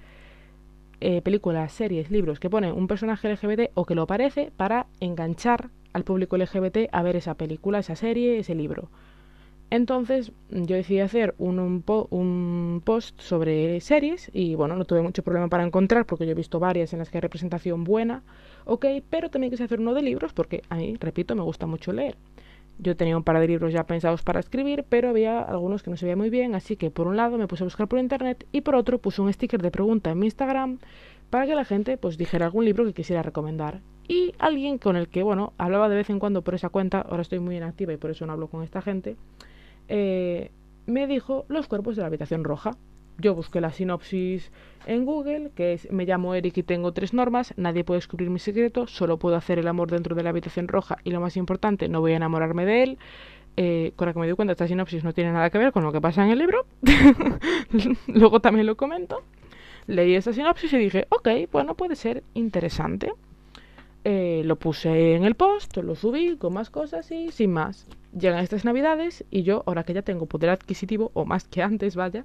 eh, 1.02 1.22
películas, 1.22 1.74
series, 1.74 2.12
libros 2.12 2.40
que 2.40 2.50
ponen 2.50 2.74
un 2.74 2.88
personaje 2.88 3.28
LGBT 3.28 3.72
o 3.74 3.86
que 3.86 3.96
lo 3.96 4.08
parece 4.08 4.54
para 4.56 4.86
enganchar 5.02 5.70
al 5.96 6.04
público 6.04 6.36
LGBT 6.36 6.90
a 6.92 7.04
ver 7.04 7.16
esa 7.16 7.36
película, 7.36 7.80
esa 7.80 7.96
serie, 7.96 8.38
ese 8.38 8.54
libro. 8.54 8.90
Entonces 9.70 10.34
yo 10.50 10.76
decidí 10.76 11.00
hacer 11.00 11.34
un, 11.38 11.58
un, 11.58 12.82
post 12.84 13.20
sobre 13.22 13.80
series 13.80 14.30
y 14.34 14.56
bueno, 14.56 14.76
no 14.76 14.84
tuve 14.84 15.02
mucho 15.02 15.24
problema 15.24 15.48
para 15.48 15.64
encontrar 15.64 16.06
porque 16.06 16.26
yo 16.26 16.34
he 16.34 16.36
visto 16.36 16.60
varias 16.60 16.92
en 16.92 17.00
las 17.00 17.10
que 17.10 17.18
hay 17.18 17.22
representación 17.22 17.86
buena, 17.86 18.24
ok, 18.66 18.86
pero 19.10 19.30
también 19.30 19.52
quise 19.52 19.64
hacer 19.64 19.80
uno 19.80 19.94
de 19.94 20.02
libros 20.02 20.34
porque 20.34 20.64
a 20.70 20.76
mí, 20.76 20.98
repito, 21.00 21.34
me 21.34 21.44
gusta 21.44 21.66
mucho 21.66 21.94
leer. 21.94 22.18
Yo 22.78 22.98
tenía 22.98 23.16
un 23.16 23.24
par 23.24 23.40
de 23.40 23.48
libros 23.48 23.72
ya 23.72 23.86
pensados 23.86 24.22
para 24.22 24.42
escribir, 24.42 24.84
pero 24.90 25.10
había 25.10 25.40
algunos 25.40 25.82
que 25.82 25.90
no 25.90 25.96
se 25.96 26.06
veía 26.06 26.18
muy 26.18 26.30
bien, 26.30 26.56
así 26.56 26.76
que 26.76 26.92
por 26.92 27.08
un 27.08 27.16
lado 27.16 27.38
me 27.38 27.48
puse 27.48 27.64
a 27.64 27.68
buscar 27.68 27.88
por 27.88 28.00
internet 28.00 28.46
y 28.52 28.62
por 28.62 28.76
otro 28.76 28.98
puse 28.98 29.22
un 29.22 29.32
sticker 29.32 29.62
de 29.62 29.72
pregunta 29.72 30.12
en 30.12 30.20
mi 30.20 30.26
Instagram 30.28 30.80
para 31.30 31.46
que 31.46 31.56
la 31.56 31.66
gente 31.66 31.98
pues 31.98 32.18
dijera 32.18 32.46
algún 32.46 32.66
libro 32.66 32.86
que 32.86 32.94
quisiera 32.94 33.22
recomendar. 33.22 33.82
Y 34.08 34.34
alguien 34.38 34.78
con 34.78 34.96
el 34.96 35.08
que, 35.08 35.24
bueno, 35.24 35.54
hablaba 35.58 35.90
de 35.90 35.96
vez 35.96 36.10
en 36.10 36.20
cuando 36.20 36.44
por 36.44 36.54
esa 36.54 36.70
cuenta, 36.70 37.02
ahora 37.02 37.24
estoy 37.24 37.40
muy 37.40 37.58
inactiva 37.58 37.94
y 37.94 37.98
por 37.98 38.12
eso 38.12 38.26
no 38.26 38.34
hablo 38.34 38.48
con 38.48 38.64
esta 38.64 38.82
gente, 38.82 39.16
eh, 39.88 40.52
me 40.86 41.08
dijo 41.08 41.46
Los 41.48 41.68
cuerpos 41.68 41.96
de 41.96 42.02
la 42.02 42.08
habitación 42.08 42.44
roja. 42.44 42.72
Yo 43.18 43.34
busqué 43.34 43.62
la 43.62 43.72
sinopsis 43.72 44.52
en 44.86 45.06
Google, 45.06 45.52
que 45.56 45.74
es 45.74 45.90
me 45.90 46.06
llamo 46.06 46.36
Eric 46.36 46.58
y 46.58 46.64
tengo 46.64 46.92
tres 46.92 47.14
normas, 47.14 47.54
nadie 47.56 47.86
puede 47.86 48.00
descubrir 48.00 48.30
mi 48.30 48.40
secreto, 48.40 48.88
solo 48.88 49.18
puedo 49.18 49.38
hacer 49.38 49.58
el 49.58 49.70
amor 49.70 49.90
dentro 49.90 50.16
de 50.16 50.24
la 50.24 50.32
habitación 50.32 50.68
roja 50.68 50.98
y 51.06 51.12
lo 51.12 51.22
más 51.22 51.38
importante, 51.38 51.88
no 51.88 52.02
voy 52.02 52.12
a 52.12 52.18
enamorarme 52.18 52.66
de 52.66 52.84
él. 52.84 52.98
Eh, 53.58 53.94
con 53.96 54.08
la 54.08 54.14
que 54.14 54.20
me 54.20 54.28
doy 54.28 54.36
cuenta, 54.36 54.52
esta 54.52 54.68
sinopsis 54.68 55.06
no 55.06 55.14
tiene 55.14 55.32
nada 55.32 55.50
que 55.50 55.58
ver 55.58 55.72
con 55.72 55.84
lo 55.84 55.94
que 55.94 56.02
pasa 56.02 56.26
en 56.26 56.32
el 56.32 56.40
libro. 56.40 56.66
Luego 58.08 58.42
también 58.42 58.66
lo 58.66 58.76
comento. 58.76 59.24
Leí 59.88 60.16
esta 60.16 60.34
sinopsis 60.34 60.74
y 60.74 60.78
dije, 60.78 61.08
ok, 61.10 61.30
bueno, 61.52 61.76
puede 61.76 61.96
ser 61.96 62.24
interesante. 62.34 63.14
Eh, 64.04 64.44
lo 64.46 64.56
puse 64.56 65.16
en 65.16 65.24
el 65.24 65.36
post, 65.36 65.78
lo 65.78 65.96
subí 65.96 66.38
con 66.38 66.54
más 66.54 66.70
cosas 66.70 67.10
y 67.12 67.32
sin 67.32 67.52
más. 67.52 67.88
Llegan 68.18 68.40
estas 68.40 68.64
navidades 68.64 69.26
y 69.32 69.44
yo, 69.44 69.64
ahora 69.66 69.84
que 69.84 69.94
ya 69.94 70.04
tengo 70.04 70.28
poder 70.28 70.52
adquisitivo, 70.52 71.12
o 71.14 71.26
más 71.26 71.48
que 71.48 71.64
antes, 71.64 71.96
vaya, 71.96 72.24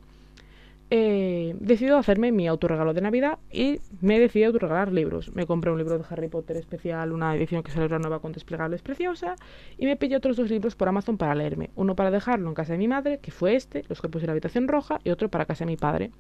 eh, 0.93 1.55
decido 1.61 1.99
hacerme 1.99 2.33
mi 2.33 2.49
autorregalo 2.49 2.93
de 2.93 3.01
Navidad 3.01 3.39
y 3.53 3.79
me 4.01 4.19
decidí 4.19 4.45
autorregalar 4.45 4.93
libros. 4.93 5.33
Me 5.35 5.47
compré 5.47 5.71
un 5.71 5.79
libro 5.79 5.97
de 5.97 6.05
Harry 6.11 6.29
Potter 6.29 6.57
especial, 6.57 7.13
una 7.13 7.35
edición 7.37 7.63
que 7.63 7.71
sale 7.71 7.85
ahora 7.85 8.01
nueva 8.01 8.19
con 8.19 8.33
desplegables 8.33 8.83
preciosa, 8.83 9.37
y 9.79 9.87
me 9.87 9.97
pillé 9.97 10.17
otros 10.17 10.37
dos 10.37 10.51
libros 10.51 10.75
por 10.75 10.89
Amazon 10.89 11.17
para 11.17 11.35
leerme. 11.35 11.71
Uno 11.77 11.95
para 11.95 12.11
dejarlo 12.11 12.49
en 12.49 12.55
casa 12.55 12.73
de 12.73 12.79
mi 12.79 12.89
madre, 12.89 13.21
que 13.21 13.31
fue 13.31 13.55
este, 13.55 13.85
Los 13.89 14.01
cuerpos 14.01 14.21
de 14.21 14.27
la 14.27 14.33
habitación 14.33 14.67
roja, 14.67 14.99
y 15.05 15.11
otro 15.11 15.29
para 15.29 15.47
casa 15.47 15.65
de 15.65 15.71
mi 15.71 15.77
padre. 15.77 16.11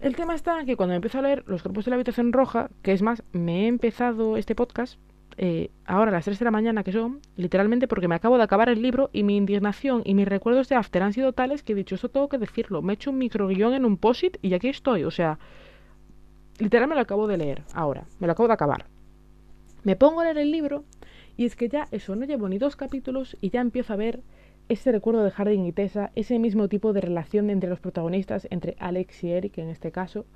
El 0.00 0.14
tema 0.14 0.34
está 0.34 0.64
que 0.64 0.76
cuando 0.76 0.94
empiezo 0.94 1.18
a 1.18 1.22
leer 1.22 1.44
Los 1.46 1.62
cuerpos 1.62 1.84
de 1.84 1.90
la 1.90 1.96
habitación 1.96 2.32
roja, 2.32 2.70
que 2.82 2.92
es 2.92 3.02
más, 3.02 3.22
me 3.32 3.64
he 3.64 3.66
empezado 3.66 4.36
este 4.36 4.54
podcast 4.54 4.98
eh, 5.38 5.70
ahora 5.84 6.10
a 6.10 6.14
las 6.14 6.24
3 6.24 6.38
de 6.38 6.44
la 6.46 6.50
mañana 6.50 6.82
que 6.82 6.92
son, 6.92 7.20
literalmente 7.36 7.88
porque 7.88 8.08
me 8.08 8.14
acabo 8.14 8.38
de 8.38 8.44
acabar 8.44 8.70
el 8.70 8.80
libro 8.80 9.10
y 9.12 9.22
mi 9.22 9.36
indignación 9.36 10.00
y 10.04 10.14
mis 10.14 10.26
recuerdos 10.26 10.68
de 10.68 10.76
After 10.76 11.02
han 11.02 11.12
sido 11.12 11.34
tales 11.34 11.62
que 11.62 11.72
he 11.72 11.76
dicho, 11.76 11.94
eso 11.94 12.08
tengo 12.08 12.28
que 12.28 12.38
decirlo, 12.38 12.80
me 12.80 12.92
he 12.92 12.94
hecho 12.94 13.10
un 13.10 13.18
microguión 13.18 13.74
en 13.74 13.84
un 13.84 13.98
posit 13.98 14.38
y 14.40 14.54
aquí 14.54 14.68
estoy, 14.68 15.04
o 15.04 15.10
sea, 15.10 15.38
literalmente 16.58 16.88
me 16.88 16.94
lo 16.94 17.02
acabo 17.02 17.26
de 17.26 17.36
leer 17.36 17.64
ahora, 17.74 18.04
me 18.18 18.26
lo 18.26 18.32
acabo 18.32 18.46
de 18.46 18.54
acabar. 18.54 18.86
Me 19.84 19.94
pongo 19.94 20.20
a 20.20 20.24
leer 20.24 20.38
el 20.38 20.50
libro 20.50 20.84
y 21.36 21.44
es 21.44 21.54
que 21.54 21.68
ya 21.68 21.86
eso, 21.90 22.16
no 22.16 22.24
llevo 22.24 22.48
ni 22.48 22.56
dos 22.56 22.74
capítulos 22.74 23.36
y 23.42 23.50
ya 23.50 23.60
empiezo 23.60 23.92
a 23.92 23.96
ver 23.96 24.22
ese 24.68 24.92
recuerdo 24.92 25.22
de 25.22 25.30
Harding 25.30 25.64
y 25.64 25.72
Tessa, 25.72 26.10
ese 26.14 26.38
mismo 26.38 26.68
tipo 26.68 26.92
de 26.92 27.00
relación 27.00 27.50
entre 27.50 27.70
los 27.70 27.80
protagonistas, 27.80 28.46
entre 28.50 28.76
Alex 28.78 29.24
y 29.24 29.32
Eric 29.32 29.58
en 29.58 29.68
este 29.68 29.92
caso, 29.92 30.26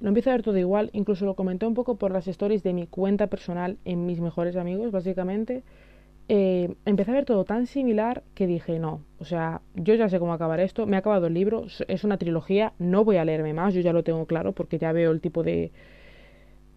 lo 0.00 0.08
empiezo 0.08 0.30
a 0.30 0.34
ver 0.34 0.42
todo 0.42 0.58
igual, 0.58 0.90
incluso 0.92 1.24
lo 1.24 1.34
comenté 1.34 1.66
un 1.66 1.74
poco 1.74 1.96
por 1.96 2.10
las 2.10 2.28
stories 2.28 2.62
de 2.62 2.72
mi 2.72 2.86
cuenta 2.86 3.28
personal 3.28 3.78
en 3.84 4.06
mis 4.06 4.20
mejores 4.20 4.56
amigos, 4.56 4.90
básicamente. 4.90 5.62
Eh, 6.28 6.74
empecé 6.86 7.10
a 7.10 7.14
ver 7.14 7.24
todo 7.24 7.44
tan 7.44 7.66
similar 7.66 8.22
que 8.34 8.46
dije, 8.46 8.78
no, 8.78 9.02
o 9.18 9.24
sea, 9.24 9.60
yo 9.74 9.94
ya 9.94 10.08
sé 10.08 10.18
cómo 10.18 10.32
acabar 10.32 10.58
esto, 10.60 10.86
me 10.86 10.96
ha 10.96 11.00
acabado 11.00 11.26
el 11.26 11.34
libro, 11.34 11.66
es 11.86 12.04
una 12.04 12.16
trilogía, 12.16 12.72
no 12.78 13.04
voy 13.04 13.16
a 13.16 13.24
leerme 13.24 13.52
más, 13.52 13.74
yo 13.74 13.82
ya 13.82 13.92
lo 13.92 14.04
tengo 14.04 14.24
claro 14.26 14.52
porque 14.52 14.78
ya 14.78 14.92
veo 14.92 15.10
el 15.10 15.20
tipo 15.20 15.42
de, 15.42 15.70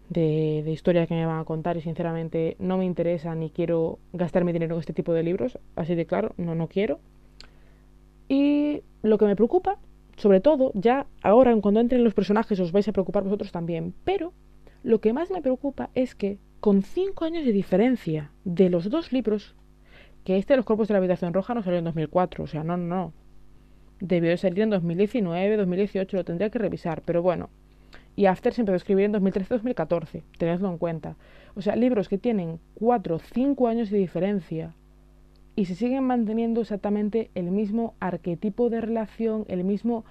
de, 0.08 0.62
de 0.64 0.70
historias 0.70 1.08
que 1.08 1.14
me 1.14 1.26
van 1.26 1.40
a 1.40 1.44
contar 1.44 1.76
y 1.76 1.82
sinceramente 1.82 2.56
no 2.58 2.78
me 2.78 2.84
interesa 2.84 3.34
ni 3.34 3.50
quiero 3.50 3.98
gastar 4.12 4.44
mi 4.44 4.52
dinero 4.52 4.74
en 4.74 4.80
este 4.80 4.92
tipo 4.92 5.12
de 5.12 5.22
libros, 5.22 5.58
así 5.76 5.94
de 5.94 6.06
claro, 6.06 6.34
no, 6.36 6.54
no 6.54 6.68
quiero. 6.68 7.00
Y 8.28 8.82
lo 9.02 9.18
que 9.18 9.24
me 9.24 9.36
preocupa 9.36 9.78
sobre 10.18 10.40
todo, 10.40 10.72
ya 10.74 11.06
ahora 11.22 11.56
cuando 11.60 11.78
entren 11.80 12.02
los 12.02 12.12
personajes 12.12 12.58
os 12.58 12.72
vais 12.72 12.88
a 12.88 12.92
preocupar 12.92 13.22
vosotros 13.22 13.52
también. 13.52 13.94
Pero 14.04 14.32
lo 14.82 15.00
que 15.00 15.12
más 15.12 15.30
me 15.30 15.40
preocupa 15.40 15.90
es 15.94 16.16
que 16.16 16.38
con 16.58 16.82
cinco 16.82 17.24
años 17.24 17.44
de 17.44 17.52
diferencia 17.52 18.32
de 18.44 18.68
los 18.68 18.90
dos 18.90 19.12
libros, 19.12 19.54
que 20.24 20.36
este 20.36 20.54
de 20.54 20.56
los 20.58 20.66
cuerpos 20.66 20.88
de 20.88 20.94
la 20.94 20.98
habitación 20.98 21.32
roja 21.32 21.54
no 21.54 21.62
salió 21.62 21.78
en 21.78 21.84
2004, 21.84 22.44
o 22.44 22.46
sea, 22.48 22.64
no, 22.64 22.76
no. 22.76 23.12
Debió 24.00 24.30
de 24.30 24.36
salir 24.36 24.60
en 24.60 24.70
2019, 24.70 25.56
2018, 25.56 26.16
lo 26.16 26.24
tendría 26.24 26.50
que 26.50 26.58
revisar, 26.58 27.02
pero 27.02 27.22
bueno. 27.22 27.48
Y 28.18 28.26
After 28.26 28.52
se 28.52 28.62
empezó 28.62 28.74
a 28.74 28.78
escribir 28.78 29.04
en 29.04 29.12
2013-2014, 29.12 30.24
tenedlo 30.38 30.68
en 30.68 30.78
cuenta. 30.78 31.14
O 31.54 31.62
sea, 31.62 31.76
libros 31.76 32.08
que 32.08 32.18
tienen 32.18 32.58
cuatro, 32.74 33.20
cinco 33.20 33.68
años 33.68 33.90
de 33.90 33.98
diferencia 33.98 34.74
y 35.54 35.66
se 35.66 35.76
siguen 35.76 36.02
manteniendo 36.02 36.60
exactamente 36.62 37.30
el 37.36 37.52
mismo 37.52 37.94
arquetipo 38.00 38.70
de 38.70 38.80
relación, 38.80 39.44
el 39.46 39.62
mismo 39.62 40.04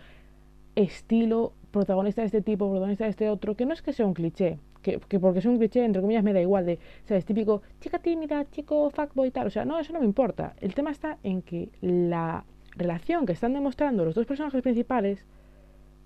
estilo, 0.76 1.52
protagonista 1.72 2.22
de 2.22 2.28
este 2.28 2.42
tipo, 2.42 2.70
protagonista 2.70 3.04
de 3.04 3.10
este 3.10 3.30
otro, 3.30 3.58
que 3.58 3.66
no 3.66 3.74
es 3.74 3.82
que 3.82 3.92
sea 3.92 4.06
un 4.06 4.14
cliché, 4.14 4.58
que, 4.82 5.00
porque 5.20 5.40
es 5.40 5.46
un 5.46 5.58
cliché, 5.58 5.84
entre 5.84 6.02
comillas, 6.02 6.24
me 6.24 6.32
da 6.32 6.40
igual, 6.40 6.66
de, 6.66 6.80
¿sabes? 7.04 7.26
Típico 7.26 7.62
chica 7.82 8.00
tímida, 8.00 8.50
chico 8.52 8.90
fuckboy, 8.90 9.32
tal, 9.32 9.48
o 9.48 9.50
sea, 9.50 9.66
no, 9.66 9.80
eso 9.80 9.92
no 9.92 10.00
me 10.00 10.06
importa. 10.06 10.56
El 10.62 10.74
tema 10.76 10.92
está 10.92 11.18
en 11.24 11.42
que 11.42 11.68
la 11.82 12.46
relación 12.72 13.26
que 13.26 13.34
están 13.34 13.52
demostrando 13.52 14.06
los 14.06 14.16
dos 14.16 14.26
personajes 14.26 14.62
principales 14.62 15.26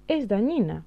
es 0.08 0.28
dañina. 0.28 0.84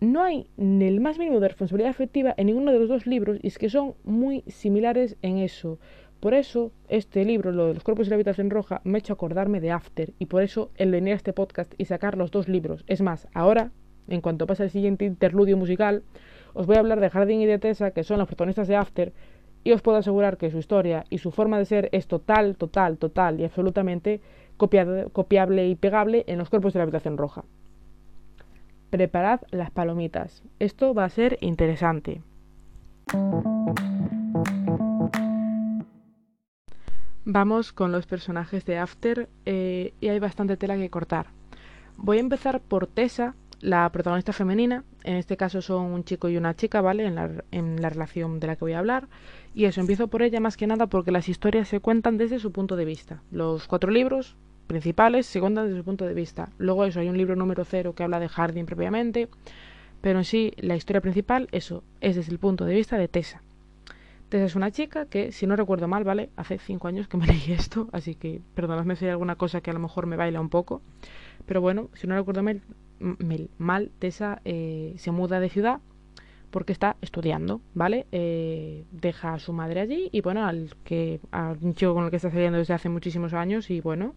No 0.00 0.22
hay 0.22 0.48
ni 0.56 0.84
el 0.86 1.00
más 1.00 1.18
mínimo 1.18 1.40
de 1.40 1.48
responsabilidad 1.48 1.90
afectiva 1.90 2.32
en 2.36 2.46
ninguno 2.46 2.70
de 2.70 2.78
los 2.78 2.88
dos 2.88 3.06
libros 3.08 3.38
y 3.42 3.48
es 3.48 3.58
que 3.58 3.68
son 3.68 3.94
muy 4.04 4.44
similares 4.46 5.16
en 5.22 5.38
eso. 5.38 5.80
Por 6.20 6.34
eso, 6.34 6.70
este 6.88 7.24
libro, 7.24 7.50
lo 7.50 7.66
de 7.66 7.74
los 7.74 7.82
cuerpos 7.82 8.06
y 8.06 8.10
la 8.10 8.14
habitación 8.14 8.48
roja, 8.48 8.80
me 8.84 8.98
ha 8.98 9.00
hecho 9.00 9.12
acordarme 9.12 9.60
de 9.60 9.72
After, 9.72 10.12
y 10.20 10.26
por 10.26 10.42
eso 10.42 10.70
el 10.76 10.94
a 10.94 11.12
este 11.12 11.32
podcast 11.32 11.74
y 11.78 11.86
sacar 11.86 12.16
los 12.16 12.30
dos 12.30 12.48
libros. 12.48 12.84
Es 12.86 13.02
más, 13.02 13.26
ahora, 13.34 13.72
en 14.06 14.20
cuanto 14.20 14.46
pase 14.46 14.64
el 14.64 14.70
siguiente 14.70 15.04
interludio 15.04 15.56
musical, 15.56 16.04
os 16.54 16.66
voy 16.66 16.76
a 16.76 16.80
hablar 16.80 17.00
de 17.00 17.10
Harding 17.10 17.40
y 17.40 17.46
de 17.46 17.58
Tessa, 17.58 17.90
que 17.90 18.04
son 18.04 18.18
los 18.18 18.28
protagonistas 18.28 18.68
de 18.68 18.76
After, 18.76 19.12
y 19.64 19.72
os 19.72 19.82
puedo 19.82 19.98
asegurar 19.98 20.38
que 20.38 20.50
su 20.52 20.58
historia 20.58 21.04
y 21.10 21.18
su 21.18 21.32
forma 21.32 21.58
de 21.58 21.64
ser 21.64 21.88
es 21.90 22.06
total, 22.06 22.56
total, 22.56 22.98
total 22.98 23.40
y 23.40 23.44
absolutamente 23.44 24.20
copiable 24.56 25.68
y 25.68 25.74
pegable 25.74 26.24
en 26.28 26.38
los 26.38 26.50
cuerpos 26.50 26.72
de 26.72 26.78
la 26.78 26.84
habitación 26.84 27.16
roja. 27.16 27.44
Preparad 28.90 29.40
las 29.50 29.70
palomitas. 29.70 30.42
Esto 30.58 30.94
va 30.94 31.04
a 31.04 31.10
ser 31.10 31.36
interesante. 31.42 32.22
Vamos 37.26 37.74
con 37.74 37.92
los 37.92 38.06
personajes 38.06 38.64
de 38.64 38.78
After 38.78 39.28
eh, 39.44 39.92
y 40.00 40.08
hay 40.08 40.18
bastante 40.18 40.56
tela 40.56 40.76
que 40.76 40.88
cortar. 40.88 41.26
Voy 41.98 42.16
a 42.16 42.20
empezar 42.20 42.62
por 42.62 42.86
Tessa, 42.86 43.34
la 43.60 43.90
protagonista 43.92 44.32
femenina. 44.32 44.84
En 45.04 45.16
este 45.16 45.36
caso 45.36 45.60
son 45.60 45.86
un 45.86 46.04
chico 46.04 46.30
y 46.30 46.38
una 46.38 46.56
chica, 46.56 46.80
¿vale? 46.80 47.04
En 47.04 47.16
la, 47.16 47.30
en 47.50 47.82
la 47.82 47.90
relación 47.90 48.40
de 48.40 48.46
la 48.46 48.56
que 48.56 48.64
voy 48.64 48.72
a 48.72 48.78
hablar. 48.78 49.08
Y 49.54 49.66
eso, 49.66 49.82
empiezo 49.82 50.08
por 50.08 50.22
ella 50.22 50.40
más 50.40 50.56
que 50.56 50.66
nada 50.66 50.86
porque 50.86 51.12
las 51.12 51.28
historias 51.28 51.68
se 51.68 51.80
cuentan 51.80 52.16
desde 52.16 52.38
su 52.38 52.52
punto 52.52 52.76
de 52.76 52.86
vista. 52.86 53.22
Los 53.30 53.66
cuatro 53.66 53.90
libros 53.90 54.36
principales 54.68 55.26
se 55.26 55.40
cuentan 55.40 55.64
desde 55.64 55.78
su 55.78 55.84
punto 55.84 56.06
de 56.06 56.14
vista. 56.14 56.50
Luego 56.58 56.84
eso, 56.84 57.00
hay 57.00 57.08
un 57.08 57.18
libro 57.18 57.34
número 57.34 57.64
cero 57.64 57.94
que 57.96 58.04
habla 58.04 58.20
de 58.20 58.28
Harding 58.28 58.66
propiamente. 58.66 59.28
Pero 60.00 60.20
en 60.20 60.24
sí, 60.24 60.52
la 60.58 60.76
historia 60.76 61.00
principal, 61.00 61.48
eso, 61.50 61.82
es 62.00 62.14
desde 62.14 62.30
el 62.30 62.38
punto 62.38 62.64
de 62.64 62.74
vista 62.74 62.96
de 62.96 63.08
Tessa. 63.08 63.42
Tessa 64.28 64.44
es 64.44 64.54
una 64.54 64.70
chica 64.70 65.06
que, 65.06 65.32
si 65.32 65.46
no 65.46 65.56
recuerdo 65.56 65.88
mal, 65.88 66.04
¿vale? 66.04 66.30
Hace 66.36 66.58
cinco 66.58 66.86
años 66.86 67.08
que 67.08 67.16
me 67.16 67.26
leí 67.26 67.50
esto, 67.52 67.88
así 67.92 68.14
que 68.14 68.40
perdonadme 68.54 68.94
si 68.94 69.06
hay 69.06 69.10
alguna 69.10 69.34
cosa 69.34 69.60
que 69.60 69.70
a 69.70 69.74
lo 69.74 69.80
mejor 69.80 70.06
me 70.06 70.16
baila 70.16 70.40
un 70.40 70.50
poco. 70.50 70.82
Pero 71.46 71.60
bueno, 71.60 71.88
si 71.94 72.06
no 72.06 72.14
recuerdo 72.14 72.42
mal, 72.44 72.60
mal 73.58 73.90
Tessa 73.98 74.40
eh, 74.44 74.94
se 74.98 75.10
muda 75.10 75.40
de 75.40 75.48
ciudad 75.48 75.80
porque 76.50 76.72
está 76.72 76.96
estudiando, 77.02 77.60
¿vale? 77.74 78.06
Eh, 78.12 78.84
deja 78.90 79.34
a 79.34 79.38
su 79.38 79.52
madre 79.52 79.80
allí 79.80 80.08
y 80.12 80.20
bueno, 80.20 80.46
al 80.46 80.70
que 80.84 81.20
a 81.30 81.54
un 81.60 81.74
chico 81.74 81.94
con 81.94 82.04
el 82.04 82.10
que 82.10 82.16
está 82.16 82.30
saliendo 82.30 82.58
desde 82.58 82.74
hace 82.74 82.88
muchísimos 82.88 83.34
años 83.34 83.70
y 83.70 83.80
bueno, 83.80 84.14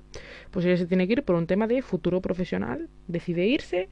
pues 0.51 0.65
ella 0.65 0.77
se 0.77 0.85
tiene 0.85 1.07
que 1.07 1.13
ir 1.13 1.23
por 1.23 1.35
un 1.35 1.47
tema 1.47 1.67
de 1.67 1.81
futuro 1.81 2.21
profesional, 2.21 2.89
decide 3.07 3.45
irse 3.45 3.89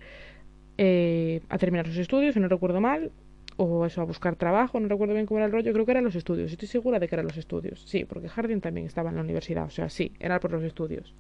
eh, 0.78 1.42
a 1.50 1.58
terminar 1.58 1.88
sus 1.88 1.98
estudios, 1.98 2.34
si 2.34 2.40
no 2.40 2.48
recuerdo 2.48 2.80
mal, 2.80 3.12
o 3.58 3.86
eso, 3.86 4.02
a 4.02 4.06
buscar 4.06 4.38
trabajo, 4.38 4.80
no 4.80 4.88
recuerdo 4.88 5.14
bien 5.14 5.26
cómo 5.26 5.40
era 5.40 5.48
el 5.48 5.52
rollo, 5.52 5.74
creo 5.74 5.86
que 5.86 5.92
eran 5.92 6.06
los 6.06 6.16
estudios, 6.16 6.52
estoy 6.52 6.70
segura 6.70 7.00
de 7.00 7.10
que 7.10 7.16
eran 7.16 7.28
los 7.28 7.36
estudios, 7.36 7.84
sí, 7.86 8.06
porque 8.06 8.30
Harding 8.30 8.62
también 8.62 8.88
estaba 8.88 9.10
en 9.10 9.18
la 9.18 9.22
universidad, 9.22 9.66
o 9.66 9.70
sea, 9.70 9.90
sí, 9.90 10.14
era 10.20 10.40
por 10.40 10.52
los 10.52 10.64
estudios. 10.64 11.14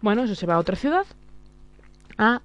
Bueno, 0.00 0.22
eso 0.24 0.36
se 0.36 0.46
va 0.46 0.54
a 0.54 0.58
otra 0.58 0.76
ciudad 0.76 1.04
a 2.18 2.42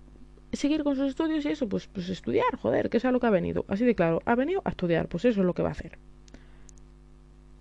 seguir 0.54 0.84
con 0.84 0.96
sus 0.96 1.10
estudios 1.10 1.46
y 1.46 1.50
eso, 1.50 1.68
pues, 1.68 1.88
pues 1.88 2.10
estudiar, 2.10 2.56
joder, 2.58 2.90
que 2.90 2.98
es 2.98 3.06
a 3.06 3.12
lo 3.12 3.20
que 3.20 3.28
ha 3.28 3.32
venido. 3.32 3.66
Así 3.68 3.86
de 3.86 3.96
claro, 3.96 4.22
ha 4.26 4.36
venido 4.36 4.62
a 4.66 4.70
estudiar, 4.70 5.08
pues 5.08 5.26
eso 5.26 5.42
es 5.42 5.46
lo 5.46 5.54
que 5.54 5.62
va 5.62 5.70
a 5.70 5.72
hacer. 5.74 5.98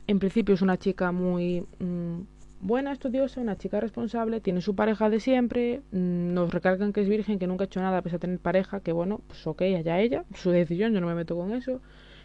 En 0.06 0.18
principio 0.18 0.54
es 0.54 0.62
una 0.62 0.76
chica 0.76 1.12
muy 1.12 1.64
mm, 1.78 2.20
buena, 2.60 2.92
estudiosa, 2.92 3.40
una 3.40 3.56
chica 3.56 3.80
responsable, 3.80 4.40
tiene 4.40 4.60
su 4.60 4.74
pareja 4.74 5.08
de 5.08 5.20
siempre, 5.20 5.82
mm, 5.92 6.34
nos 6.34 6.52
recargan 6.52 6.92
que 6.92 7.00
es 7.02 7.08
virgen, 7.08 7.38
que 7.38 7.46
nunca 7.46 7.64
ha 7.64 7.66
hecho 7.66 7.80
nada 7.80 8.02
pese 8.02 8.16
a 8.16 8.18
tener 8.18 8.38
pareja, 8.38 8.80
que 8.80 8.92
bueno, 8.92 9.20
pues 9.26 9.46
ok, 9.46 9.62
allá 9.62 10.00
ella, 10.00 10.24
su 10.34 10.50
decisión, 10.50 10.92
yo 10.92 11.00
no 11.00 11.06
me 11.06 11.14
meto 11.14 11.36
con 11.36 11.52
eso. 11.52 11.80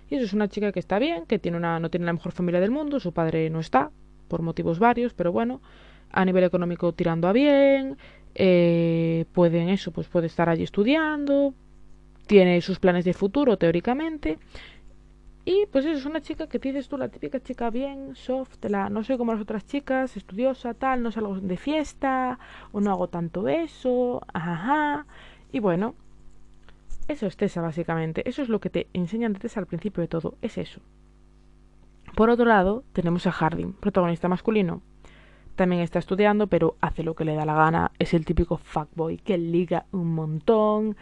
Y 0.10 0.16
eso 0.16 0.26
es 0.26 0.34
una 0.34 0.48
chica 0.48 0.72
que 0.72 0.80
está 0.80 1.00
bien, 1.00 1.26
que 1.26 1.40
tiene 1.40 1.58
una, 1.58 1.80
no 1.80 1.90
tiene 1.90 2.06
la 2.06 2.14
mejor 2.14 2.32
familia 2.32 2.60
del 2.60 2.72
mundo, 2.72 3.00
su 3.00 3.12
padre 3.12 3.50
no 3.50 3.60
está, 3.60 3.92
por 4.28 4.42
motivos 4.42 4.80
varios, 4.80 5.14
pero 5.14 5.32
bueno, 5.32 5.62
a 6.12 6.26
nivel 6.26 6.44
económico 6.44 6.94
tirando 6.94 7.28
a 7.28 7.34
bien, 7.34 7.98
eh, 8.36 9.26
pueden 9.32 9.70
eso, 9.70 9.92
pues 9.92 10.08
puede 10.08 10.28
estar 10.28 10.50
allí 10.50 10.64
estudiando, 10.64 11.54
tiene 12.28 12.62
sus 12.62 12.80
planes 12.80 13.06
de 13.06 13.14
futuro, 13.14 13.58
teóricamente. 13.58 14.38
Y 15.46 15.68
pues 15.72 15.86
eso, 15.86 15.98
es 16.00 16.06
una 16.06 16.22
chica 16.22 16.48
que 16.48 16.58
dices 16.58 16.90
tú, 16.90 16.98
la 16.98 17.10
típica 17.10 17.40
chica 17.40 17.70
bien, 17.70 18.16
soft, 18.16 18.66
la, 18.66 18.90
no 18.90 19.04
soy 19.04 19.18
como 19.18 19.32
las 19.32 19.42
otras 19.42 19.66
chicas, 19.68 20.18
estudiosa, 20.18 20.74
tal, 20.74 21.04
no 21.04 21.12
salgo 21.12 21.40
de 21.40 21.58
fiesta, 21.58 22.40
o 22.72 22.82
no 22.82 22.92
hago 22.92 23.08
tanto 23.10 23.48
eso, 23.48 24.22
ajá. 24.34 25.06
Y 25.52 25.60
bueno, 25.60 25.94
eso 27.08 27.28
es 27.28 27.38
Tessa 27.38 27.62
básicamente, 27.62 28.28
eso 28.28 28.42
es 28.42 28.50
lo 28.50 28.60
que 28.60 28.72
te 28.72 28.88
enseñan 28.94 29.34
de 29.34 29.40
Tessa 29.40 29.60
al 29.60 29.68
principio 29.68 30.02
de 30.02 30.08
todo, 30.08 30.36
es 30.42 30.58
eso. 30.58 30.82
Por 32.16 32.32
otro 32.32 32.46
lado, 32.46 32.84
tenemos 32.94 33.28
a 33.28 33.32
Harding, 33.32 33.74
protagonista 33.74 34.28
masculino. 34.28 34.82
También 35.56 35.82
está 35.82 36.00
estudiando, 36.00 36.48
pero 36.48 36.76
hace 36.82 37.04
lo 37.04 37.16
que 37.16 37.26
le 37.26 37.36
da 37.36 37.46
la 37.46 37.56
gana. 37.56 37.92
Es 38.00 38.14
el 38.14 38.26
típico 38.26 38.58
fuckboy 38.58 39.18
que 39.18 39.38
liga 39.38 39.86
un 39.92 40.14
montón, 40.14 40.98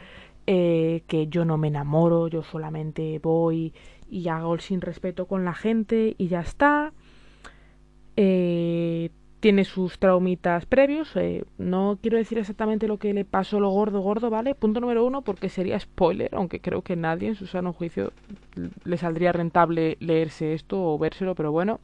eh, 0.46 1.04
que 1.08 1.28
yo 1.28 1.46
no 1.46 1.58
me 1.58 1.70
enamoro, 1.70 2.28
yo 2.28 2.44
solamente 2.44 3.20
voy 3.20 3.74
y 4.10 4.28
hago 4.28 4.54
el 4.54 4.60
sin 4.60 4.82
respeto 4.82 5.26
con 5.26 5.44
la 5.46 5.54
gente 5.54 6.16
y 6.18 6.28
ya 6.28 6.42
está. 6.42 6.94
Eh, 8.16 9.10
tiene 9.40 9.66
sus 9.66 10.00
traumitas 10.00 10.66
previos. 10.66 11.16
Eh, 11.16 11.44
no 11.58 11.98
quiero 12.02 12.18
decir 12.18 12.38
exactamente 12.38 12.88
lo 12.88 12.98
que 12.98 13.14
le 13.14 13.26
pasó 13.26 13.60
lo 13.60 13.72
gordo, 13.72 14.02
gordo, 14.02 14.30
¿vale? 14.30 14.56
Punto 14.56 14.80
número 14.80 15.04
uno, 15.04 15.22
porque 15.22 15.50
sería 15.50 15.80
spoiler, 15.80 16.30
aunque 16.34 16.62
creo 16.62 16.82
que 16.82 16.96
nadie 16.96 17.28
en 17.28 17.36
su 17.36 17.48
sano 17.48 17.74
juicio 17.74 18.14
le 18.86 18.98
saldría 18.98 19.34
rentable 19.34 19.98
leerse 20.00 20.54
esto 20.54 20.82
o 20.82 20.98
vérselo, 20.98 21.36
pero 21.36 21.52
bueno. 21.52 21.80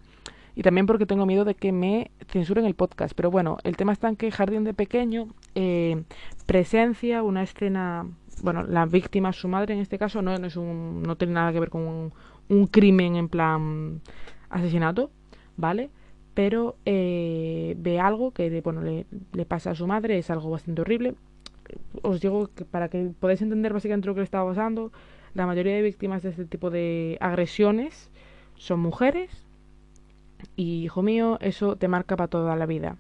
Y 0.60 0.62
también 0.62 0.88
porque 0.88 1.06
tengo 1.06 1.26
miedo 1.26 1.46
de 1.46 1.56
que 1.56 1.72
me 1.72 2.12
censuren 2.28 2.66
el 2.66 2.76
podcast. 2.76 3.14
Pero 3.16 3.32
bueno, 3.32 3.60
el 3.64 3.78
tema 3.78 3.94
está 3.94 4.10
en 4.10 4.18
que 4.18 4.30
Jardín 4.30 4.66
de 4.66 4.74
Pequeño 4.74 5.30
eh, 5.56 6.04
presencia 6.48 7.24
una 7.24 7.44
escena. 7.44 8.06
Bueno, 8.44 8.64
la 8.64 8.86
víctima, 8.86 9.32
su 9.32 9.48
madre 9.48 9.74
en 9.74 9.80
este 9.80 9.98
caso, 9.98 10.22
no, 10.22 10.38
no, 10.38 10.48
es 10.48 10.58
un, 10.58 11.02
no 11.02 11.16
tiene 11.16 11.32
nada 11.32 11.54
que 11.54 11.62
ver 11.62 11.70
con 11.70 12.12
un, 12.50 12.68
crimen 12.68 13.16
en 13.16 13.30
plan 13.30 14.02
asesinato, 14.50 15.12
¿vale? 15.56 15.92
pero 16.34 16.76
eh, 16.86 17.76
ve 17.78 18.02
algo 18.02 18.32
que 18.32 18.60
bueno, 18.60 18.82
le, 18.82 19.06
le, 19.32 19.46
pasa 19.46 19.72
a 19.72 19.76
su 19.76 19.88
madre, 19.88 20.18
es 20.18 20.30
algo 20.30 20.50
bastante 20.50 20.82
horrible. 20.82 21.16
Os 22.02 22.20
digo 22.20 22.50
que 22.54 22.66
para 22.66 22.90
que 22.90 23.12
podáis 23.18 23.42
entender 23.42 23.72
básicamente 23.72 24.08
lo 24.08 24.14
que 24.14 24.22
le 24.22 24.26
estaba 24.26 24.50
pasando, 24.50 24.92
la 25.34 25.46
mayoría 25.46 25.74
de 25.76 25.82
víctimas 25.82 26.22
de 26.22 26.32
este 26.32 26.44
tipo 26.44 26.70
de 26.70 27.18
agresiones 27.22 28.12
son 28.56 28.82
mujeres 28.82 29.49
y, 30.56 30.84
hijo 30.84 31.02
mío, 31.02 31.38
eso 31.42 31.76
te 31.76 31.88
marca 31.88 32.16
para 32.16 32.28
toda 32.28 32.56
la 32.56 32.66
vida. 32.66 32.98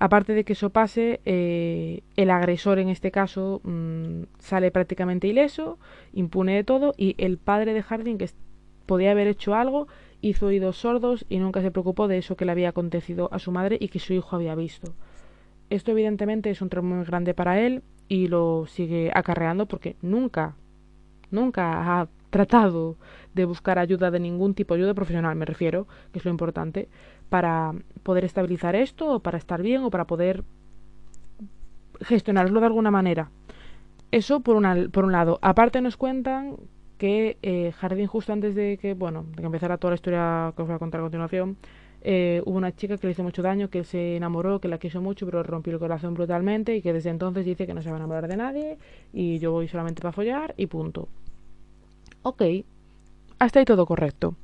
Aparte 0.00 0.32
de 0.32 0.44
que 0.44 0.52
eso 0.52 0.70
pase, 0.70 1.20
eh, 1.24 2.02
el 2.16 2.30
agresor 2.30 2.78
en 2.78 2.88
este 2.88 3.10
caso 3.10 3.60
mmm, 3.64 4.22
sale 4.38 4.70
prácticamente 4.70 5.26
ileso, 5.26 5.78
impune 6.12 6.54
de 6.54 6.64
todo, 6.64 6.94
y 6.96 7.16
el 7.18 7.38
padre 7.38 7.74
de 7.74 7.82
Harding, 7.82 8.16
que 8.16 8.30
podía 8.86 9.10
haber 9.10 9.26
hecho 9.26 9.54
algo, 9.54 9.88
hizo 10.20 10.46
oídos 10.46 10.78
sordos 10.78 11.26
y 11.28 11.38
nunca 11.38 11.62
se 11.62 11.70
preocupó 11.70 12.08
de 12.08 12.18
eso 12.18 12.36
que 12.36 12.44
le 12.44 12.52
había 12.52 12.70
acontecido 12.70 13.28
a 13.32 13.38
su 13.38 13.52
madre 13.52 13.76
y 13.80 13.88
que 13.88 13.98
su 13.98 14.12
hijo 14.12 14.36
había 14.36 14.54
visto. 14.54 14.94
Esto 15.70 15.90
evidentemente 15.90 16.50
es 16.50 16.62
un 16.62 16.70
trauma 16.70 16.96
muy 16.96 17.04
grande 17.04 17.34
para 17.34 17.60
él 17.60 17.82
y 18.08 18.28
lo 18.28 18.66
sigue 18.66 19.10
acarreando 19.14 19.66
porque 19.66 19.96
nunca, 20.00 20.56
nunca 21.30 22.00
ha 22.00 22.08
tratado 22.30 22.96
de 23.34 23.44
buscar 23.44 23.78
ayuda 23.78 24.10
de 24.10 24.20
ningún 24.20 24.54
tipo, 24.54 24.74
ayuda 24.74 24.94
profesional 24.94 25.36
me 25.36 25.44
refiero, 25.44 25.86
que 26.12 26.18
es 26.18 26.24
lo 26.24 26.30
importante, 26.30 26.88
para 27.28 27.72
poder 28.02 28.24
estabilizar 28.24 28.74
esto 28.74 29.14
o 29.14 29.20
para 29.20 29.38
estar 29.38 29.62
bien 29.62 29.82
o 29.82 29.90
para 29.90 30.06
poder 30.06 30.44
gestionarlo 32.00 32.60
de 32.60 32.66
alguna 32.66 32.90
manera. 32.90 33.30
Eso 34.10 34.40
por, 34.40 34.56
una, 34.56 34.88
por 34.90 35.04
un 35.04 35.12
lado. 35.12 35.38
Aparte 35.42 35.80
nos 35.80 35.96
cuentan 35.96 36.56
que 36.96 37.36
eh, 37.42 37.72
Jardín 37.72 38.06
justo 38.06 38.32
antes 38.32 38.54
de 38.54 38.78
que, 38.78 38.94
bueno, 38.94 39.24
de 39.30 39.36
que 39.36 39.46
empezara 39.46 39.78
toda 39.78 39.92
la 39.92 39.96
historia 39.96 40.52
que 40.56 40.62
os 40.62 40.68
voy 40.68 40.76
a 40.76 40.78
contar 40.78 41.00
a 41.00 41.04
continuación, 41.04 41.56
eh, 42.00 42.42
hubo 42.44 42.56
una 42.56 42.74
chica 42.74 42.96
que 42.96 43.06
le 43.06 43.12
hizo 43.12 43.22
mucho 43.22 43.42
daño, 43.42 43.70
que 43.70 43.84
se 43.84 44.16
enamoró, 44.16 44.60
que 44.60 44.68
la 44.68 44.78
quiso 44.78 45.00
mucho, 45.00 45.26
pero 45.26 45.42
rompió 45.42 45.72
el 45.72 45.78
corazón 45.78 46.14
brutalmente 46.14 46.76
y 46.76 46.82
que 46.82 46.92
desde 46.92 47.10
entonces 47.10 47.44
dice 47.44 47.66
que 47.66 47.74
no 47.74 47.82
se 47.82 47.90
va 47.90 47.96
a 47.96 47.98
enamorar 47.98 48.28
de 48.28 48.36
nadie 48.36 48.78
y 49.12 49.38
yo 49.38 49.52
voy 49.52 49.68
solamente 49.68 50.00
para 50.02 50.12
follar 50.12 50.54
y 50.56 50.66
punto. 50.66 51.08
Ok, 52.22 52.42
hasta 53.38 53.58
ahí 53.60 53.64
todo 53.64 53.86
correcto. 53.86 54.34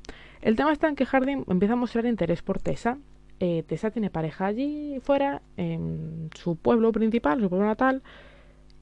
El 0.40 0.56
tema 0.56 0.72
está 0.72 0.88
en 0.88 0.96
que 0.96 1.06
Harding 1.06 1.44
empieza 1.48 1.74
a 1.74 1.76
mostrar 1.76 2.06
interés 2.06 2.42
por 2.42 2.60
Tessa. 2.60 2.98
Eh, 3.40 3.64
Tessa 3.66 3.90
tiene 3.90 4.10
pareja 4.10 4.46
allí 4.46 5.00
fuera, 5.02 5.42
en 5.56 6.30
su 6.34 6.56
pueblo 6.56 6.92
principal, 6.92 7.40
su 7.40 7.48
pueblo 7.48 7.66
natal, 7.66 8.02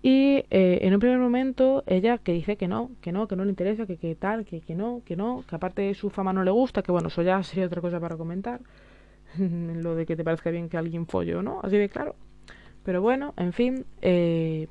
y 0.03 0.45
eh, 0.51 0.81
en 0.83 0.95
un 0.95 1.01
primer 1.01 1.19
momento 1.19 1.85
ella 1.87 2.19
que 2.19 2.33
dice 2.33 2.57
que 2.57 2.67
no, 2.67 2.91
que 3.01 3.13
no, 3.13 3.29
que 3.29 3.37
no 3.37 3.45
le 3.45 3.51
interesa, 3.51 3.87
que, 3.87 3.97
que 3.97 4.17
tal, 4.17 4.45
que, 4.45 4.61
que 4.61 4.75
no, 4.75 5.03
que 5.05 5.17
no, 5.17 5.45
que 5.49 5.55
aparte 5.55 5.95
su 5.95 6.11
fama 6.11 6.33
no 6.33 6.43
le 6.43 6.51
gusta, 6.51 6.83
que 6.83 6.91
bueno, 6.91 7.09
eso 7.09 7.23
ya 7.23 7.43
sería 7.45 7.67
otra 7.67 7.81
cosa 7.81 8.01
para 8.01 8.17
comentar. 8.17 8.61
Lo 9.39 9.95
de 9.95 10.05
que 10.05 10.17
te 10.17 10.25
parezca 10.25 10.51
bien 10.51 10.69
que 10.69 10.77
alguien 10.77 11.07
folle 11.07 11.37
o 11.37 11.43
no, 11.43 11.61
así 11.63 11.77
de 11.77 11.89
claro. 11.89 12.17
Pero 12.85 13.01
bueno, 13.01 13.33
en 13.37 13.53
fin, 13.53 13.87
eh, 14.03 14.67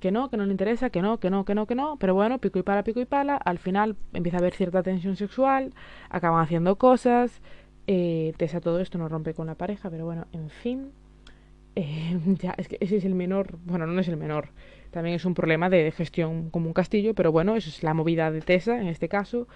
que 0.00 0.10
no, 0.10 0.30
que 0.30 0.36
no 0.36 0.44
le 0.46 0.52
interesa, 0.52 0.90
que 0.90 1.02
no, 1.02 1.18
que 1.18 1.30
no, 1.30 1.44
que 1.44 1.54
no, 1.54 1.66
que 1.66 1.74
no. 1.74 1.96
Pero 1.98 2.14
bueno, 2.14 2.38
pico 2.38 2.58
y 2.58 2.62
pala, 2.62 2.84
pico 2.84 3.00
y 3.00 3.04
pala. 3.04 3.36
Al 3.36 3.58
final 3.58 3.96
empieza 4.12 4.38
a 4.38 4.40
haber 4.40 4.54
cierta 4.54 4.82
tensión 4.82 5.16
sexual, 5.16 5.74
acaban 6.10 6.42
haciendo 6.42 6.76
cosas. 6.76 7.40
Eh, 7.86 8.32
Tessa 8.36 8.60
todo 8.60 8.80
esto 8.80 8.98
no 8.98 9.08
rompe 9.08 9.34
con 9.34 9.46
la 9.46 9.54
pareja, 9.54 9.90
pero 9.90 10.04
bueno, 10.04 10.26
en 10.32 10.50
fin. 10.50 10.92
Eh, 11.78 12.18
ya, 12.40 12.54
es 12.56 12.68
que 12.68 12.78
ese 12.80 12.96
es 12.96 13.04
el 13.04 13.14
menor, 13.14 13.58
bueno, 13.66 13.86
no 13.86 14.00
es 14.00 14.08
el 14.08 14.16
menor, 14.16 14.48
también 14.90 15.14
es 15.14 15.26
un 15.26 15.34
problema 15.34 15.68
de 15.68 15.90
gestión 15.92 16.48
como 16.48 16.68
un 16.68 16.72
castillo, 16.72 17.12
pero 17.14 17.32
bueno, 17.32 17.54
eso 17.54 17.68
es 17.68 17.82
la 17.82 17.92
movida 17.92 18.30
de 18.30 18.40
Tessa 18.40 18.80
en 18.80 18.86
este 18.86 19.10
caso. 19.10 19.46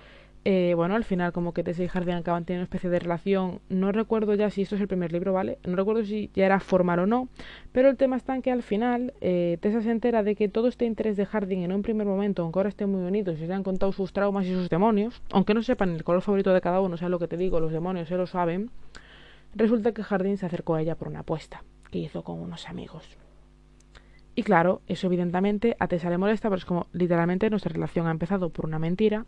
Eh, 0.46 0.72
bueno, 0.74 0.94
al 0.94 1.04
final 1.04 1.32
como 1.32 1.52
que 1.52 1.62
Tessa 1.62 1.84
y 1.84 1.88
Jardín 1.88 2.14
acaban 2.14 2.46
teniendo 2.46 2.62
una 2.62 2.64
especie 2.64 2.88
de 2.88 2.98
relación, 2.98 3.60
no 3.68 3.92
recuerdo 3.92 4.34
ya 4.34 4.48
si 4.48 4.62
esto 4.62 4.74
es 4.74 4.80
el 4.80 4.88
primer 4.88 5.12
libro, 5.12 5.34
¿vale? 5.34 5.58
No 5.66 5.76
recuerdo 5.76 6.02
si 6.02 6.30
ya 6.34 6.46
era 6.46 6.60
formal 6.60 7.00
o 7.00 7.06
no, 7.06 7.28
pero 7.72 7.90
el 7.90 7.98
tema 7.98 8.16
está 8.16 8.34
en 8.34 8.40
que 8.40 8.50
al 8.50 8.62
final 8.62 9.12
eh, 9.20 9.58
Tessa 9.60 9.82
se 9.82 9.90
entera 9.90 10.22
de 10.22 10.34
que 10.36 10.48
todo 10.48 10.68
este 10.68 10.86
interés 10.86 11.18
de 11.18 11.26
Jardín 11.26 11.62
en 11.62 11.72
un 11.72 11.82
primer 11.82 12.06
momento, 12.06 12.42
aunque 12.42 12.58
ahora 12.58 12.70
estén 12.70 12.90
muy 12.90 13.02
unidos 13.02 13.38
y 13.38 13.46
se 13.46 13.52
han 13.52 13.62
contado 13.62 13.92
sus 13.92 14.14
traumas 14.14 14.46
y 14.46 14.54
sus 14.54 14.70
demonios, 14.70 15.22
aunque 15.30 15.52
no 15.52 15.62
sepan 15.62 15.90
el 15.90 16.04
color 16.04 16.22
favorito 16.22 16.54
de 16.54 16.60
cada 16.62 16.80
uno, 16.80 16.96
sea 16.96 17.10
lo 17.10 17.18
que 17.18 17.28
te 17.28 17.36
digo, 17.36 17.60
los 17.60 17.72
demonios 17.72 18.08
se 18.08 18.16
lo 18.16 18.26
saben, 18.26 18.70
resulta 19.54 19.92
que 19.92 20.02
Jardín 20.02 20.38
se 20.38 20.46
acercó 20.46 20.74
a 20.74 20.80
ella 20.80 20.94
por 20.94 21.08
una 21.08 21.20
apuesta 21.20 21.64
que 21.90 21.98
hizo 21.98 22.24
con 22.24 22.40
unos 22.40 22.66
amigos. 22.66 23.18
Y 24.34 24.42
claro, 24.42 24.80
eso 24.86 25.06
evidentemente 25.08 25.76
a 25.78 25.86
Tessa 25.86 26.08
le 26.08 26.16
molesta, 26.16 26.48
pero 26.48 26.58
es 26.58 26.64
como 26.64 26.86
literalmente 26.92 27.50
nuestra 27.50 27.72
relación 27.72 28.06
ha 28.06 28.10
empezado 28.10 28.48
por 28.48 28.64
una 28.64 28.78
mentira. 28.78 29.26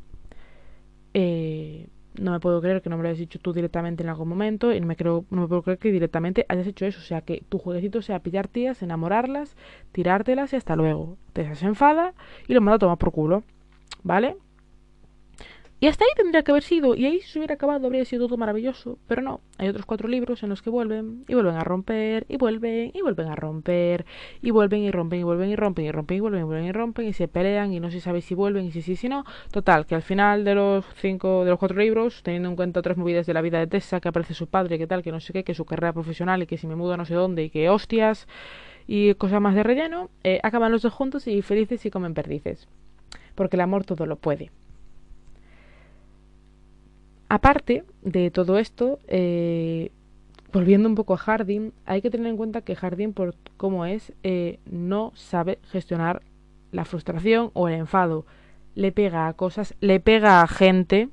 Eh, 1.14 1.88
no 2.20 2.32
me 2.32 2.40
puedo 2.40 2.60
creer 2.60 2.82
que 2.82 2.90
no 2.90 2.96
me 2.96 3.02
lo 3.02 3.08
hayas 3.08 3.18
dicho 3.18 3.38
tú 3.38 3.52
directamente 3.52 4.02
en 4.02 4.10
algún 4.10 4.28
momento 4.28 4.72
y 4.72 4.80
no 4.80 4.86
me, 4.86 4.96
creo, 4.96 5.24
no 5.30 5.42
me 5.42 5.48
puedo 5.48 5.62
creer 5.62 5.78
que 5.78 5.90
directamente 5.90 6.44
hayas 6.48 6.66
hecho 6.66 6.84
eso. 6.84 7.00
O 7.00 7.04
sea, 7.04 7.22
que 7.22 7.42
tu 7.48 7.58
jueguecito 7.58 8.02
sea 8.02 8.20
pillar 8.20 8.48
tías, 8.48 8.82
enamorarlas, 8.82 9.56
tirártelas 9.92 10.52
y 10.52 10.56
hasta 10.56 10.76
luego. 10.76 11.16
Tessa 11.32 11.54
se 11.54 11.66
enfada 11.66 12.14
y 12.46 12.54
lo 12.54 12.60
manda 12.60 12.76
a 12.76 12.78
tomar 12.80 12.98
por 12.98 13.12
culo. 13.12 13.42
¿Vale? 14.02 14.36
Y 15.82 15.88
hasta 15.88 16.04
ahí 16.04 16.10
tendría 16.14 16.44
que 16.44 16.52
haber 16.52 16.62
sido, 16.62 16.94
y 16.94 17.06
ahí 17.06 17.20
si 17.22 17.32
se 17.32 17.38
hubiera 17.40 17.56
acabado 17.56 17.88
habría 17.88 18.04
sido 18.04 18.28
todo 18.28 18.36
maravilloso, 18.36 18.98
pero 19.08 19.20
no, 19.20 19.40
hay 19.58 19.66
otros 19.66 19.84
cuatro 19.84 20.06
libros 20.06 20.44
en 20.44 20.48
los 20.48 20.62
que 20.62 20.70
vuelven, 20.70 21.24
y 21.26 21.34
vuelven 21.34 21.56
a 21.56 21.64
romper, 21.64 22.24
y 22.28 22.36
vuelven, 22.36 22.92
y 22.94 23.02
vuelven 23.02 23.26
a 23.26 23.34
romper, 23.34 24.06
y 24.40 24.52
vuelven 24.52 24.82
y 24.82 24.92
rompen, 24.92 25.18
y 25.18 25.22
vuelven 25.24 25.48
y 25.50 25.56
rompen, 25.56 25.84
y 25.84 25.90
rompen, 25.90 26.16
y 26.16 26.20
vuelven, 26.20 26.40
y 26.40 26.44
vuelven 26.44 26.66
y 26.66 26.70
rompen, 26.70 27.08
y 27.08 27.12
se 27.12 27.26
pelean, 27.26 27.72
y 27.72 27.80
no 27.80 27.90
se 27.90 28.00
sabe 28.00 28.20
si 28.20 28.36
vuelven, 28.36 28.66
y 28.66 28.70
si 28.70 28.80
sí, 28.80 28.94
si, 28.94 29.08
no. 29.08 29.24
Total, 29.50 29.84
que 29.84 29.96
al 29.96 30.02
final 30.02 30.44
de 30.44 30.54
los 30.54 30.84
cinco, 31.00 31.42
de 31.42 31.50
los 31.50 31.58
cuatro 31.58 31.78
libros, 31.78 32.22
teniendo 32.22 32.48
en 32.48 32.54
cuenta 32.54 32.78
otras 32.78 32.96
movidas 32.96 33.26
de 33.26 33.34
la 33.34 33.40
vida 33.40 33.58
de 33.58 33.66
Tessa, 33.66 33.98
que 33.98 34.06
aparece 34.06 34.34
su 34.34 34.46
padre, 34.46 34.78
que 34.78 34.86
tal, 34.86 35.02
que 35.02 35.10
no 35.10 35.18
sé 35.18 35.32
qué, 35.32 35.42
que 35.42 35.52
su 35.52 35.64
carrera 35.64 35.92
profesional, 35.92 36.44
y 36.44 36.46
que 36.46 36.58
si 36.58 36.68
me 36.68 36.76
mudo 36.76 36.96
no 36.96 37.06
sé 37.06 37.14
dónde, 37.14 37.42
y 37.42 37.50
que 37.50 37.68
hostias, 37.70 38.28
y 38.86 39.14
cosas 39.14 39.40
más 39.40 39.56
de 39.56 39.64
relleno, 39.64 40.10
eh, 40.22 40.38
acaban 40.44 40.70
los 40.70 40.82
dos 40.82 40.92
juntos 40.92 41.26
y 41.26 41.42
felices 41.42 41.84
y 41.84 41.90
comen 41.90 42.14
perdices. 42.14 42.68
Porque 43.34 43.56
el 43.56 43.62
amor 43.62 43.84
todo 43.84 44.06
lo 44.06 44.14
puede. 44.14 44.52
Aparte 47.34 47.84
de 48.02 48.30
todo 48.30 48.58
esto, 48.58 48.98
eh, 49.08 49.90
volviendo 50.52 50.86
un 50.86 50.94
poco 50.94 51.14
a 51.14 51.16
Harding, 51.16 51.72
hay 51.86 52.02
que 52.02 52.10
tener 52.10 52.26
en 52.26 52.36
cuenta 52.36 52.60
que 52.60 52.76
Harding, 52.76 53.14
por 53.14 53.34
cómo 53.56 53.86
es, 53.86 54.12
eh, 54.22 54.58
no 54.66 55.12
sabe 55.14 55.58
gestionar 55.70 56.20
la 56.72 56.84
frustración 56.84 57.50
o 57.54 57.68
el 57.68 57.74
enfado. 57.76 58.26
Le 58.74 58.92
pega 58.92 59.28
a 59.28 59.32
cosas, 59.32 59.74
le 59.80 59.98
pega 59.98 60.42
a 60.42 60.46
gente, 60.46 61.08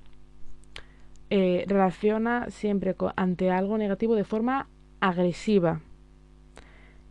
eh, 1.29 1.63
relaciona 1.69 2.49
siempre 2.49 2.97
ante 3.15 3.49
algo 3.49 3.77
negativo 3.77 4.15
de 4.15 4.25
forma 4.25 4.67
agresiva. 4.99 5.79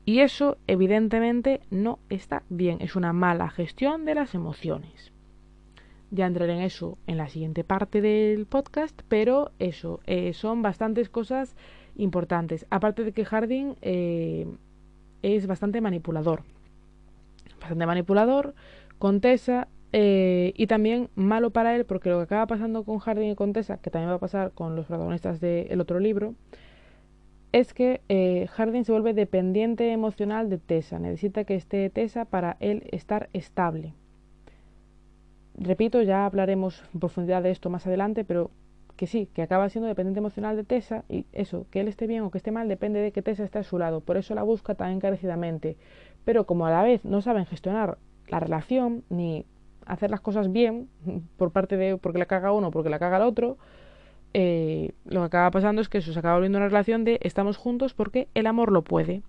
Y 0.05 0.21
eso, 0.21 0.59
evidentemente, 0.66 1.62
no 1.71 1.99
está 2.11 2.42
bien. 2.51 2.77
Es 2.83 2.94
una 2.94 3.14
mala 3.14 3.49
gestión 3.49 4.05
de 4.05 4.16
las 4.16 4.35
emociones. 4.35 5.12
Ya 6.11 6.27
entraré 6.27 6.55
en 6.55 6.62
eso 6.62 6.99
en 7.07 7.16
la 7.18 7.29
siguiente 7.29 7.64
parte 7.64 8.01
del 8.01 8.47
podcast, 8.47 9.03
pero 9.09 9.51
eso, 9.59 10.01
eh, 10.07 10.33
son 10.33 10.62
bastantes 10.62 11.09
cosas 11.11 11.55
importantes. 11.97 12.66
Aparte 12.71 13.05
de 13.05 13.12
que 13.12 13.25
Harding 13.25 13.77
eh, 13.83 14.47
es 15.23 15.47
bastante 15.47 15.81
manipulador. 15.81 16.44
Bastante 17.61 17.87
manipulador 17.87 18.55
con 18.99 19.21
Tessa 19.21 19.68
Eh, 19.92 20.53
y 20.57 20.66
también 20.66 21.09
malo 21.14 21.51
para 21.51 21.75
él 21.75 21.87
porque 21.87 22.11
lo 22.11 22.18
que 22.18 22.25
acaba 22.25 22.47
pasando 22.47 22.85
con 22.85 22.99
Harding 22.99 23.31
y 23.31 23.35
con 23.35 23.55
Tessa, 23.55 23.79
que 23.79 23.90
también 23.90 24.11
va 24.11 24.16
a 24.16 24.18
pasar 24.18 24.53
con 24.53 24.77
los 24.77 24.87
protagonistas 24.87 25.40
del 25.40 25.81
otro 25.81 25.99
libro, 25.99 26.35
es 27.53 27.73
que 27.73 28.03
eh, 28.09 28.47
Harding 28.49 28.85
se 28.85 28.92
vuelve 28.92 29.14
dependiente 29.14 29.90
emocional 29.92 30.51
de 30.51 30.59
Tessa. 30.59 30.99
Necesita 30.99 31.44
que 31.44 31.55
esté 31.55 31.88
Tessa 31.90 32.27
para 32.27 32.57
él 32.61 32.85
estar 32.92 33.31
estable. 33.33 33.94
Repito, 35.61 36.03
ya 36.03 36.25
hablaremos 36.25 36.85
en 36.94 37.01
profundidad 37.01 37.42
de 37.42 37.51
esto 37.51 37.68
más 37.68 37.87
adelante, 37.87 38.25
pero 38.25 38.51
que 38.97 39.07
sí, 39.07 39.29
que 39.33 39.42
acaba 39.42 39.68
siendo 39.68 39.88
dependiente 39.88 40.18
emocional 40.18 40.57
de 40.57 40.64
Tessa 40.64 41.05
y 41.09 41.27
eso, 41.33 41.66
que 41.71 41.81
él 41.81 41.88
esté 41.88 42.07
bien 42.07 42.23
o 42.23 42.31
que 42.31 42.38
esté 42.38 42.53
mal 42.53 42.68
depende 42.68 43.01
de 43.01 43.12
que 43.12 43.23
Tessa 43.23 43.44
esté 43.44 43.59
a 43.59 43.64
su 43.64 43.79
lado. 43.79 44.01
Por 44.01 44.16
eso 44.16 44.35
la 44.35 44.42
busca 44.42 44.75
tan 44.75 44.92
encarecidamente. 44.92 45.77
Pero 46.25 46.47
como 46.47 46.66
a 46.66 46.71
la 46.71 46.83
vez 46.83 47.05
no 47.05 47.23
saben 47.23 47.47
gestionar 47.47 47.99
la 48.29 48.40
relación 48.40 49.05
ni 49.09 49.47
hacer 49.85 50.11
las 50.11 50.21
cosas 50.21 50.53
bien 50.53 50.88
por 51.37 51.51
parte 51.51 51.77
de 51.77 51.97
porque 51.97 52.18
la 52.18 52.27
caga 52.27 52.53
uno, 52.53 52.71
porque 52.71 52.90
la 52.90 52.99
caga 53.01 53.16
el 53.16 53.23
otro, 53.25 53.59
eh, 54.35 54.92
lo 55.07 55.21
que 55.21 55.27
acaba 55.27 55.51
pasando 55.51 55.83
es 55.83 55.88
que 55.88 55.99
eso 55.99 56.12
se 56.12 56.18
acaba 56.18 56.35
volviendo 56.35 56.59
una 56.59 56.68
relación 56.68 57.05
de 57.05 57.18
estamos 57.23 57.57
juntos 57.57 57.94
porque 57.94 58.29
el 58.35 58.47
amor 58.47 58.71
lo 58.71 58.83
puede. 58.83 59.23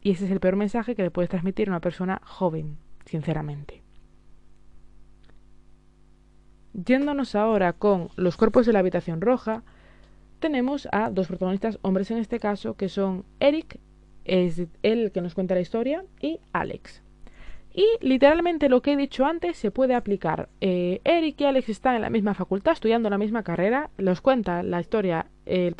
Y 0.00 0.12
ese 0.12 0.24
es 0.24 0.30
el 0.30 0.40
peor 0.40 0.56
mensaje 0.56 0.94
que 0.94 1.02
le 1.02 1.10
puedes 1.10 1.30
transmitir 1.30 1.68
a 1.68 1.72
una 1.72 1.80
persona 1.80 2.20
joven, 2.24 2.78
sinceramente. 3.06 3.83
Yéndonos 6.74 7.34
ahora 7.34 7.72
con 7.72 8.08
los 8.16 8.36
cuerpos 8.36 8.66
de 8.66 8.72
la 8.72 8.80
habitación 8.80 9.20
roja, 9.20 9.62
tenemos 10.40 10.88
a 10.92 11.08
dos 11.10 11.28
protagonistas, 11.28 11.78
hombres 11.82 12.10
en 12.10 12.18
este 12.18 12.38
caso, 12.40 12.74
que 12.74 12.88
son 12.88 13.24
Eric, 13.40 13.78
es 14.24 14.60
el 14.82 15.12
que 15.12 15.20
nos 15.20 15.34
cuenta 15.34 15.54
la 15.54 15.60
historia, 15.60 16.04
y 16.20 16.40
Alex. 16.52 17.04
Y 17.76 17.86
literalmente 18.00 18.68
lo 18.68 18.82
que 18.82 18.92
he 18.92 18.96
dicho 18.96 19.24
antes 19.24 19.56
se 19.56 19.72
puede 19.72 19.94
aplicar. 19.94 20.48
Eh, 20.60 21.00
Eric 21.02 21.40
y 21.40 21.44
Alex 21.44 21.68
están 21.68 21.96
en 21.96 22.02
la 22.02 22.10
misma 22.10 22.32
facultad, 22.34 22.74
estudiando 22.74 23.10
la 23.10 23.18
misma 23.18 23.42
carrera. 23.42 23.90
Los 23.98 24.20
cuenta 24.20 24.62
la 24.62 24.80
historia 24.80 25.26
el, 25.44 25.74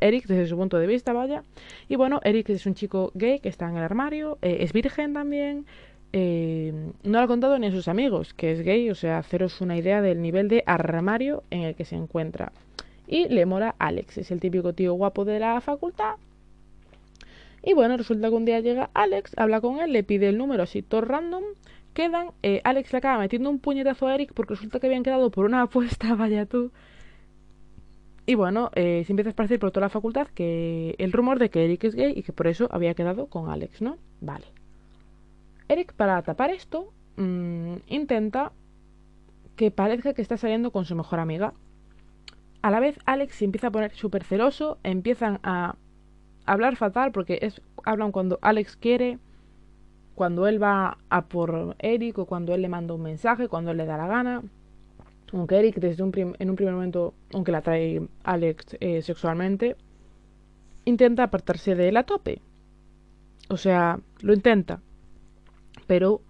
Eric 0.00 0.26
desde 0.26 0.46
su 0.46 0.56
punto 0.56 0.78
de 0.78 0.86
vista, 0.86 1.12
vaya. 1.12 1.42
Y 1.88 1.96
bueno, 1.96 2.20
Eric 2.22 2.50
es 2.50 2.66
un 2.66 2.74
chico 2.74 3.10
gay 3.14 3.40
que 3.40 3.48
está 3.48 3.68
en 3.68 3.76
el 3.76 3.82
armario, 3.82 4.38
eh, 4.42 4.58
es 4.60 4.72
virgen 4.72 5.12
también. 5.12 5.66
Eh, 6.12 6.72
no 7.04 7.18
lo 7.18 7.24
ha 7.24 7.28
contado 7.28 7.58
ni 7.58 7.68
a 7.68 7.70
sus 7.70 7.88
amigos 7.88 8.34
que 8.34 8.52
es 8.52 8.62
gay, 8.62 8.90
o 8.90 8.94
sea, 8.94 9.18
haceros 9.18 9.60
una 9.60 9.76
idea 9.76 10.02
del 10.02 10.22
nivel 10.22 10.48
de 10.48 10.64
armario 10.66 11.44
en 11.50 11.62
el 11.62 11.74
que 11.74 11.84
se 11.84 11.96
encuentra. 11.96 12.52
Y 13.06 13.28
le 13.28 13.46
mola 13.46 13.74
Alex, 13.78 14.18
es 14.18 14.30
el 14.30 14.40
típico 14.40 14.72
tío 14.72 14.94
guapo 14.94 15.24
de 15.24 15.40
la 15.40 15.60
facultad, 15.60 16.16
y 17.62 17.74
bueno, 17.74 17.96
resulta 17.96 18.28
que 18.28 18.34
un 18.34 18.44
día 18.44 18.60
llega 18.60 18.90
Alex, 18.94 19.32
habla 19.36 19.60
con 19.60 19.80
él, 19.80 19.92
le 19.92 20.02
pide 20.02 20.28
el 20.28 20.38
número 20.38 20.62
así 20.62 20.82
todo 20.82 21.02
random, 21.02 21.42
quedan, 21.92 22.28
eh, 22.42 22.60
Alex 22.64 22.92
le 22.92 22.98
acaba 22.98 23.18
metiendo 23.18 23.50
un 23.50 23.58
puñetazo 23.58 24.06
a 24.06 24.14
Eric 24.14 24.32
porque 24.34 24.54
resulta 24.54 24.80
que 24.80 24.86
habían 24.86 25.02
quedado 25.02 25.30
por 25.30 25.44
una 25.44 25.62
apuesta, 25.62 26.14
vaya 26.14 26.46
tú. 26.46 26.72
Y 28.26 28.34
bueno, 28.34 28.70
eh, 28.74 29.02
se 29.06 29.12
empieza 29.12 29.28
a 29.28 29.32
esparcir 29.32 29.58
por 29.58 29.72
toda 29.72 29.86
la 29.86 29.90
facultad 29.90 30.28
que 30.28 30.94
el 30.98 31.12
rumor 31.12 31.38
de 31.38 31.50
que 31.50 31.64
Eric 31.64 31.84
es 31.84 31.94
gay 31.94 32.12
y 32.16 32.22
que 32.22 32.32
por 32.32 32.46
eso 32.46 32.68
había 32.70 32.94
quedado 32.94 33.26
con 33.26 33.50
Alex, 33.50 33.82
¿no? 33.82 33.98
Vale. 34.20 34.46
Eric, 35.70 35.92
para 35.92 36.20
tapar 36.22 36.50
esto, 36.50 36.92
mm, 37.16 37.74
intenta 37.86 38.50
que 39.54 39.70
parezca 39.70 40.14
que 40.14 40.22
está 40.22 40.36
saliendo 40.36 40.72
con 40.72 40.84
su 40.84 40.96
mejor 40.96 41.20
amiga. 41.20 41.54
A 42.60 42.72
la 42.72 42.80
vez, 42.80 42.98
Alex 43.06 43.36
se 43.36 43.44
empieza 43.44 43.68
a 43.68 43.70
poner 43.70 43.94
súper 43.94 44.24
celoso, 44.24 44.78
empiezan 44.82 45.38
a 45.44 45.76
hablar 46.44 46.74
fatal 46.74 47.12
porque 47.12 47.38
es 47.42 47.62
hablan 47.84 48.10
cuando 48.10 48.40
Alex 48.42 48.76
quiere, 48.76 49.18
cuando 50.16 50.48
él 50.48 50.60
va 50.60 50.98
a 51.08 51.26
por 51.26 51.76
Eric 51.78 52.18
o 52.18 52.26
cuando 52.26 52.52
él 52.52 52.62
le 52.62 52.68
manda 52.68 52.94
un 52.94 53.02
mensaje, 53.02 53.46
cuando 53.46 53.70
él 53.70 53.76
le 53.76 53.86
da 53.86 53.96
la 53.96 54.08
gana. 54.08 54.42
Aunque 55.32 55.56
Eric 55.56 55.76
desde 55.76 56.02
un 56.02 56.34
en 56.36 56.50
un 56.50 56.56
primer 56.56 56.74
momento, 56.74 57.14
aunque 57.32 57.52
la 57.52 57.62
trae 57.62 58.08
Alex 58.24 58.76
eh, 58.80 59.02
sexualmente, 59.02 59.76
intenta 60.84 61.22
apartarse 61.22 61.76
de 61.76 61.90
él 61.90 61.96
a 61.96 62.02
tope. 62.02 62.42
O 63.48 63.56
sea, 63.56 64.00
lo 64.22 64.32
intenta. 64.32 64.80
Pero 65.90 66.20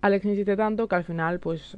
Alex 0.00 0.24
insiste 0.24 0.56
tanto 0.56 0.88
que 0.88 0.96
al 0.96 1.04
final 1.04 1.40
pues 1.40 1.76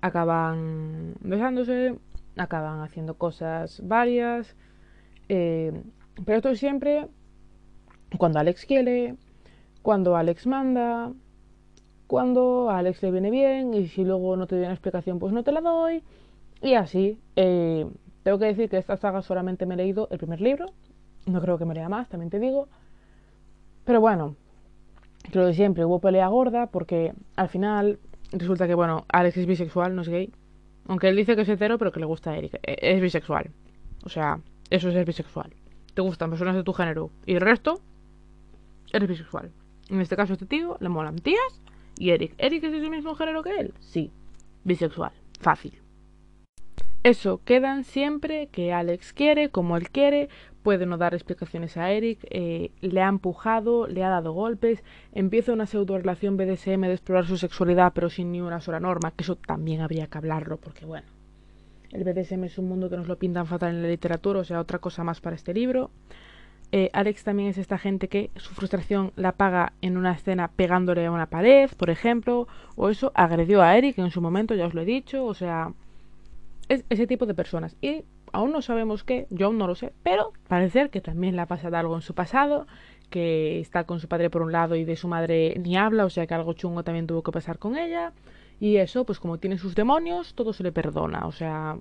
acaban 0.00 1.16
besándose, 1.18 1.98
acaban 2.36 2.80
haciendo 2.80 3.14
cosas 3.14 3.82
varias. 3.84 4.54
Eh, 5.28 5.72
pero 6.24 6.36
esto 6.36 6.50
es 6.50 6.60
siempre 6.60 7.08
cuando 8.18 8.38
Alex 8.38 8.66
quiere, 8.66 9.16
cuando 9.82 10.16
Alex 10.16 10.46
manda, 10.46 11.12
cuando 12.06 12.70
a 12.70 12.78
Alex 12.78 13.02
le 13.02 13.10
viene 13.10 13.32
bien 13.32 13.74
y 13.74 13.88
si 13.88 14.04
luego 14.04 14.36
no 14.36 14.46
te 14.46 14.54
doy 14.54 14.66
una 14.66 14.74
explicación 14.74 15.18
pues 15.18 15.32
no 15.32 15.42
te 15.42 15.50
la 15.50 15.60
doy. 15.60 16.04
Y 16.62 16.74
así. 16.74 17.18
Eh, 17.34 17.84
tengo 18.22 18.38
que 18.38 18.44
decir 18.44 18.70
que 18.70 18.78
esta 18.78 18.96
saga 18.96 19.22
solamente 19.22 19.66
me 19.66 19.74
he 19.74 19.78
leído 19.78 20.06
el 20.12 20.18
primer 20.18 20.40
libro. 20.40 20.66
No 21.26 21.40
creo 21.40 21.58
que 21.58 21.64
me 21.64 21.74
lea 21.74 21.88
más, 21.88 22.08
también 22.08 22.30
te 22.30 22.38
digo. 22.38 22.68
Pero 23.84 24.00
bueno, 24.00 24.36
que 25.30 25.54
siempre 25.54 25.84
hubo 25.84 26.00
pelea 26.00 26.28
gorda 26.28 26.66
porque 26.66 27.12
al 27.36 27.48
final 27.48 27.98
resulta 28.32 28.66
que, 28.66 28.74
bueno, 28.74 29.04
Alex 29.08 29.36
es 29.36 29.46
bisexual, 29.46 29.94
no 29.94 30.02
es 30.02 30.08
gay. 30.08 30.32
Aunque 30.86 31.08
él 31.08 31.16
dice 31.16 31.36
que 31.36 31.42
es 31.42 31.48
hetero, 31.48 31.78
pero 31.78 31.92
que 31.92 32.00
le 32.00 32.06
gusta 32.06 32.30
a 32.30 32.38
Eric. 32.38 32.54
E-, 32.62 32.78
es 32.80 33.00
bisexual. 33.00 33.50
O 34.04 34.08
sea, 34.08 34.40
eso 34.70 34.88
es 34.88 34.94
ser 34.94 35.04
bisexual 35.04 35.52
te 35.98 36.02
gustan 36.02 36.30
personas 36.30 36.54
de 36.54 36.62
tu 36.62 36.72
género 36.72 37.10
y 37.26 37.34
el 37.34 37.40
resto, 37.40 37.80
eres 38.92 39.08
bisexual. 39.08 39.50
En 39.88 40.00
este 40.00 40.14
caso, 40.14 40.34
este 40.34 40.46
tío 40.46 40.76
le 40.78 40.88
molan 40.88 41.16
tías 41.16 41.60
y 41.98 42.10
Eric. 42.10 42.36
¿Eric 42.38 42.62
es 42.62 42.70
del 42.70 42.88
mismo 42.88 43.16
género 43.16 43.42
que 43.42 43.58
él? 43.58 43.74
Sí, 43.80 44.12
bisexual. 44.62 45.10
Fácil. 45.40 45.76
Eso, 47.02 47.40
quedan 47.44 47.82
siempre 47.82 48.46
que 48.46 48.72
Alex 48.72 49.12
quiere, 49.12 49.48
como 49.48 49.76
él 49.76 49.90
quiere, 49.90 50.28
puede 50.68 50.84
no 50.84 50.98
dar 50.98 51.14
explicaciones 51.14 51.78
a 51.78 51.92
Eric, 51.92 52.26
eh, 52.28 52.72
le 52.82 53.00
ha 53.00 53.08
empujado, 53.08 53.86
le 53.86 54.04
ha 54.04 54.10
dado 54.10 54.32
golpes, 54.32 54.84
empieza 55.12 55.54
una 55.54 55.64
pseudo 55.64 55.96
relación 55.96 56.36
BDSM 56.36 56.82
de 56.82 56.92
explorar 56.92 57.24
su 57.24 57.38
sexualidad 57.38 57.92
pero 57.94 58.10
sin 58.10 58.32
ni 58.32 58.42
una 58.42 58.60
sola 58.60 58.78
norma, 58.78 59.12
que 59.12 59.22
eso 59.22 59.36
también 59.36 59.80
habría 59.80 60.08
que 60.08 60.18
hablarlo, 60.18 60.58
porque 60.58 60.84
bueno, 60.84 61.06
el 61.90 62.04
BDSM 62.04 62.44
es 62.44 62.58
un 62.58 62.68
mundo 62.68 62.90
que 62.90 62.98
nos 62.98 63.08
lo 63.08 63.16
pintan 63.16 63.46
fatal 63.46 63.76
en 63.76 63.80
la 63.80 63.88
literatura, 63.88 64.40
o 64.40 64.44
sea, 64.44 64.60
otra 64.60 64.78
cosa 64.78 65.04
más 65.04 65.22
para 65.22 65.36
este 65.36 65.54
libro. 65.54 65.90
Eh, 66.70 66.90
Alex 66.92 67.24
también 67.24 67.48
es 67.48 67.56
esta 67.56 67.78
gente 67.78 68.08
que 68.08 68.30
su 68.36 68.52
frustración 68.52 69.12
la 69.16 69.32
paga 69.32 69.72
en 69.80 69.96
una 69.96 70.12
escena 70.12 70.48
pegándole 70.48 71.06
a 71.06 71.10
una 71.10 71.30
pared, 71.30 71.70
por 71.78 71.88
ejemplo, 71.88 72.46
o 72.76 72.90
eso 72.90 73.10
agredió 73.14 73.62
a 73.62 73.74
Eric 73.78 73.96
en 73.96 74.10
su 74.10 74.20
momento, 74.20 74.54
ya 74.54 74.66
os 74.66 74.74
lo 74.74 74.82
he 74.82 74.84
dicho, 74.84 75.24
o 75.24 75.32
sea, 75.32 75.72
es 76.68 76.84
ese 76.90 77.06
tipo 77.06 77.24
de 77.24 77.32
personas. 77.32 77.74
Y 77.80 78.04
aún 78.32 78.52
no 78.52 78.62
sabemos 78.62 79.04
qué, 79.04 79.26
yo 79.30 79.46
aún 79.46 79.58
no 79.58 79.66
lo 79.66 79.74
sé, 79.74 79.92
pero 80.02 80.32
parece 80.48 80.88
que 80.88 81.00
también 81.00 81.36
le 81.36 81.42
ha 81.42 81.46
pasado 81.46 81.76
algo 81.76 81.94
en 81.94 82.02
su 82.02 82.14
pasado, 82.14 82.66
que 83.10 83.60
está 83.60 83.84
con 83.84 84.00
su 84.00 84.08
padre 84.08 84.30
por 84.30 84.42
un 84.42 84.52
lado 84.52 84.76
y 84.76 84.84
de 84.84 84.96
su 84.96 85.08
madre 85.08 85.54
ni 85.58 85.76
habla, 85.76 86.04
o 86.04 86.10
sea 86.10 86.26
que 86.26 86.34
algo 86.34 86.52
chungo 86.52 86.84
también 86.84 87.06
tuvo 87.06 87.22
que 87.22 87.32
pasar 87.32 87.58
con 87.58 87.76
ella. 87.76 88.12
Y 88.60 88.76
eso, 88.76 89.04
pues 89.04 89.20
como 89.20 89.38
tiene 89.38 89.58
sus 89.58 89.74
demonios, 89.74 90.34
todo 90.34 90.52
se 90.52 90.62
le 90.62 90.72
perdona. 90.72 91.26
O 91.26 91.32
sea, 91.32 91.78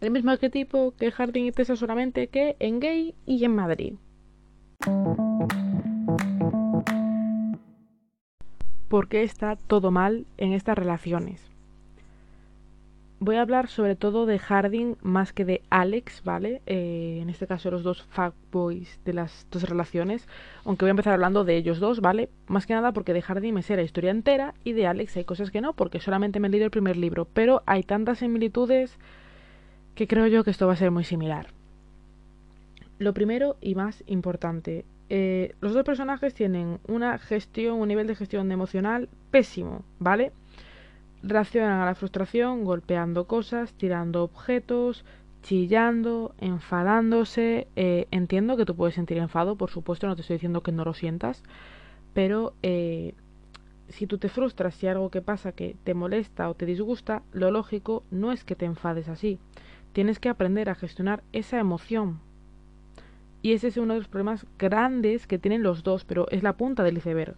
el 0.00 0.10
mismo 0.10 0.30
arquetipo 0.30 0.94
que 0.98 1.10
Harding 1.10 1.46
y 1.46 1.52
Tessa 1.52 1.76
solamente 1.76 2.28
que 2.28 2.56
en 2.58 2.80
gay 2.80 3.14
y 3.26 3.44
en 3.44 3.54
Madrid. 3.54 3.94
¿Por 8.88 9.08
qué 9.08 9.22
está 9.22 9.56
todo 9.56 9.90
mal 9.90 10.26
en 10.36 10.52
estas 10.52 10.76
relaciones? 10.76 11.49
Voy 13.20 13.36
a 13.36 13.42
hablar 13.42 13.68
sobre 13.68 13.96
todo 13.96 14.24
de 14.24 14.38
Harding 14.38 14.96
más 15.02 15.32
que 15.34 15.44
de 15.44 15.62
Alex, 15.68 16.22
¿vale? 16.24 16.62
Eh, 16.66 17.18
en 17.20 17.28
este 17.28 17.46
caso 17.46 17.70
los 17.70 17.82
dos 17.82 18.02
fuckboys 18.02 18.98
de 19.04 19.12
las 19.12 19.46
dos 19.50 19.62
relaciones, 19.68 20.26
aunque 20.64 20.86
voy 20.86 20.90
a 20.90 20.92
empezar 20.92 21.12
hablando 21.12 21.44
de 21.44 21.56
ellos 21.56 21.80
dos, 21.80 22.00
¿vale? 22.00 22.30
Más 22.46 22.66
que 22.66 22.72
nada 22.72 22.92
porque 22.92 23.12
de 23.12 23.20
Harding 23.20 23.52
me 23.52 23.62
sé 23.62 23.76
la 23.76 23.82
historia 23.82 24.10
entera 24.10 24.54
y 24.64 24.72
de 24.72 24.86
Alex 24.86 25.18
hay 25.18 25.24
cosas 25.24 25.50
que 25.50 25.60
no, 25.60 25.74
porque 25.74 26.00
solamente 26.00 26.40
me 26.40 26.48
he 26.48 26.50
leído 26.50 26.64
el 26.64 26.70
primer 26.70 26.96
libro, 26.96 27.26
pero 27.26 27.62
hay 27.66 27.82
tantas 27.82 28.18
similitudes 28.18 28.96
que 29.94 30.08
creo 30.08 30.26
yo 30.26 30.42
que 30.42 30.50
esto 30.50 30.66
va 30.66 30.72
a 30.72 30.76
ser 30.76 30.90
muy 30.90 31.04
similar. 31.04 31.48
Lo 32.98 33.12
primero 33.12 33.56
y 33.60 33.74
más 33.74 34.02
importante, 34.06 34.86
eh, 35.10 35.54
los 35.60 35.74
dos 35.74 35.84
personajes 35.84 36.32
tienen 36.32 36.78
una 36.88 37.18
gestión, 37.18 37.80
un 37.80 37.88
nivel 37.88 38.06
de 38.06 38.14
gestión 38.14 38.50
emocional 38.50 39.10
pésimo, 39.30 39.82
¿vale? 39.98 40.32
Reaccionan 41.22 41.80
a 41.80 41.86
la 41.86 41.94
frustración 41.94 42.64
golpeando 42.64 43.26
cosas, 43.26 43.72
tirando 43.74 44.22
objetos, 44.22 45.04
chillando, 45.42 46.34
enfadándose. 46.38 47.68
Eh, 47.76 48.06
entiendo 48.10 48.56
que 48.56 48.64
tú 48.64 48.74
puedes 48.74 48.94
sentir 48.94 49.18
enfado, 49.18 49.56
por 49.56 49.70
supuesto, 49.70 50.06
no 50.06 50.16
te 50.16 50.22
estoy 50.22 50.36
diciendo 50.36 50.62
que 50.62 50.72
no 50.72 50.84
lo 50.84 50.94
sientas, 50.94 51.42
pero 52.14 52.54
eh, 52.62 53.14
si 53.88 54.06
tú 54.06 54.18
te 54.18 54.28
frustras, 54.28 54.74
si 54.74 54.86
algo 54.86 55.10
que 55.10 55.22
pasa 55.22 55.52
que 55.52 55.76
te 55.84 55.94
molesta 55.94 56.48
o 56.48 56.54
te 56.54 56.66
disgusta, 56.66 57.22
lo 57.32 57.50
lógico 57.50 58.04
no 58.10 58.32
es 58.32 58.44
que 58.44 58.56
te 58.56 58.66
enfades 58.66 59.08
así. 59.08 59.38
Tienes 59.92 60.20
que 60.20 60.28
aprender 60.28 60.70
a 60.70 60.74
gestionar 60.74 61.22
esa 61.32 61.58
emoción. 61.58 62.20
Y 63.42 63.52
ese 63.52 63.68
es 63.68 63.76
uno 63.76 63.94
de 63.94 64.00
los 64.00 64.08
problemas 64.08 64.46
grandes 64.58 65.26
que 65.26 65.38
tienen 65.38 65.62
los 65.62 65.82
dos, 65.82 66.04
pero 66.04 66.28
es 66.30 66.42
la 66.42 66.56
punta 66.56 66.82
del 66.84 66.98
iceberg. 66.98 67.36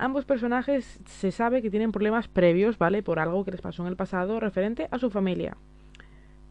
Ambos 0.00 0.24
personajes 0.24 1.00
se 1.04 1.30
sabe 1.30 1.62
que 1.62 1.70
tienen 1.70 1.92
problemas 1.92 2.26
previos, 2.26 2.78
¿vale? 2.78 3.02
Por 3.02 3.18
algo 3.18 3.44
que 3.44 3.52
les 3.52 3.60
pasó 3.60 3.82
en 3.82 3.88
el 3.88 3.96
pasado 3.96 4.40
referente 4.40 4.88
a 4.90 4.98
su 4.98 5.10
familia. 5.10 5.56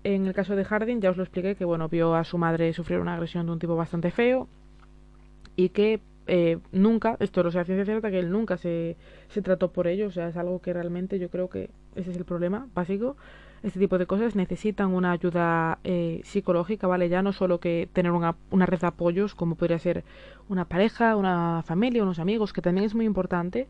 En 0.04 0.28
el 0.28 0.34
caso 0.34 0.56
de 0.56 0.64
Harding 0.64 1.02
ya 1.02 1.10
os 1.10 1.18
lo 1.18 1.24
expliqué 1.24 1.56
que, 1.56 1.66
bueno, 1.66 1.90
vio 1.90 2.16
a 2.16 2.24
su 2.24 2.38
madre 2.38 2.72
sufrir 2.74 3.00
una 3.00 3.16
agresión 3.16 3.46
de 3.46 3.52
un 3.52 3.60
tipo 3.60 3.76
bastante 3.76 4.12
feo 4.12 4.48
y 5.56 5.70
que 5.70 6.00
eh, 6.28 6.60
nunca, 6.72 7.18
esto 7.20 7.44
lo 7.44 7.52
sé 7.52 7.60
a 7.60 7.66
ciencia 7.66 7.86
cierta, 7.86 8.12
que 8.12 8.20
él 8.20 8.32
nunca 8.32 8.56
se, 8.56 8.96
se 9.30 9.42
trató 9.42 9.74
por 9.74 9.88
ello, 9.88 10.08
o 10.08 10.12
sea, 10.12 10.30
es 10.30 10.38
algo 10.38 10.62
que 10.62 10.72
realmente 10.72 11.20
yo 11.20 11.30
creo 11.30 11.50
que 11.50 11.70
ese 11.96 12.12
es 12.12 12.18
el 12.18 12.26
problema 12.26 12.68
básico. 12.74 13.18
Este 13.62 13.80
tipo 13.80 13.98
de 13.98 14.06
cosas 14.06 14.36
necesitan 14.36 14.94
una 14.94 15.12
ayuda 15.12 15.80
eh, 15.84 16.22
psicológica, 16.24 16.88
¿vale? 16.88 17.10
Ya 17.10 17.22
no 17.22 17.34
solo 17.34 17.60
que 17.60 17.90
tener 17.92 18.14
una, 18.14 18.36
una 18.52 18.66
red 18.66 18.80
de 18.80 18.88
apoyos, 18.88 19.36
como 19.36 19.56
podría 19.56 19.80
ser 19.80 20.06
una 20.48 20.66
pareja, 20.66 21.18
una 21.18 21.62
familia, 21.66 22.04
unos 22.04 22.20
amigos, 22.20 22.54
que 22.54 22.62
también 22.62 22.86
es 22.86 22.96
muy 22.96 23.06
importante, 23.06 23.68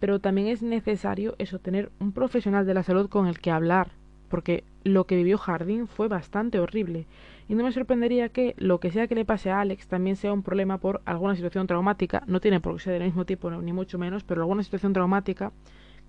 pero 0.00 0.18
también 0.18 0.48
es 0.48 0.62
necesario 0.62 1.36
eso, 1.38 1.60
tener 1.60 1.92
un 2.00 2.10
profesional 2.10 2.66
de 2.66 2.74
la 2.74 2.82
salud 2.82 3.08
con 3.08 3.28
el 3.28 3.38
que 3.38 3.52
hablar, 3.52 3.92
porque 4.28 4.64
lo 4.82 5.04
que 5.04 5.14
vivió 5.14 5.38
Harding 5.38 5.86
fue 5.86 6.08
bastante 6.08 6.58
horrible. 6.58 7.06
Y 7.48 7.54
no 7.54 7.62
me 7.62 7.70
sorprendería 7.70 8.28
que 8.30 8.56
lo 8.58 8.80
que 8.80 8.90
sea 8.90 9.06
que 9.06 9.14
le 9.14 9.24
pase 9.24 9.50
a 9.50 9.60
Alex 9.60 9.86
también 9.86 10.16
sea 10.16 10.32
un 10.32 10.42
problema 10.42 10.78
por 10.78 11.02
alguna 11.04 11.36
situación 11.36 11.68
traumática, 11.68 12.24
no 12.26 12.40
tiene 12.40 12.58
por 12.58 12.74
qué 12.74 12.80
ser 12.80 12.92
del 12.94 13.04
mismo 13.04 13.24
tipo 13.24 13.48
ni 13.52 13.72
mucho 13.72 13.98
menos, 13.98 14.24
pero 14.24 14.42
alguna 14.42 14.64
situación 14.64 14.92
traumática 14.92 15.52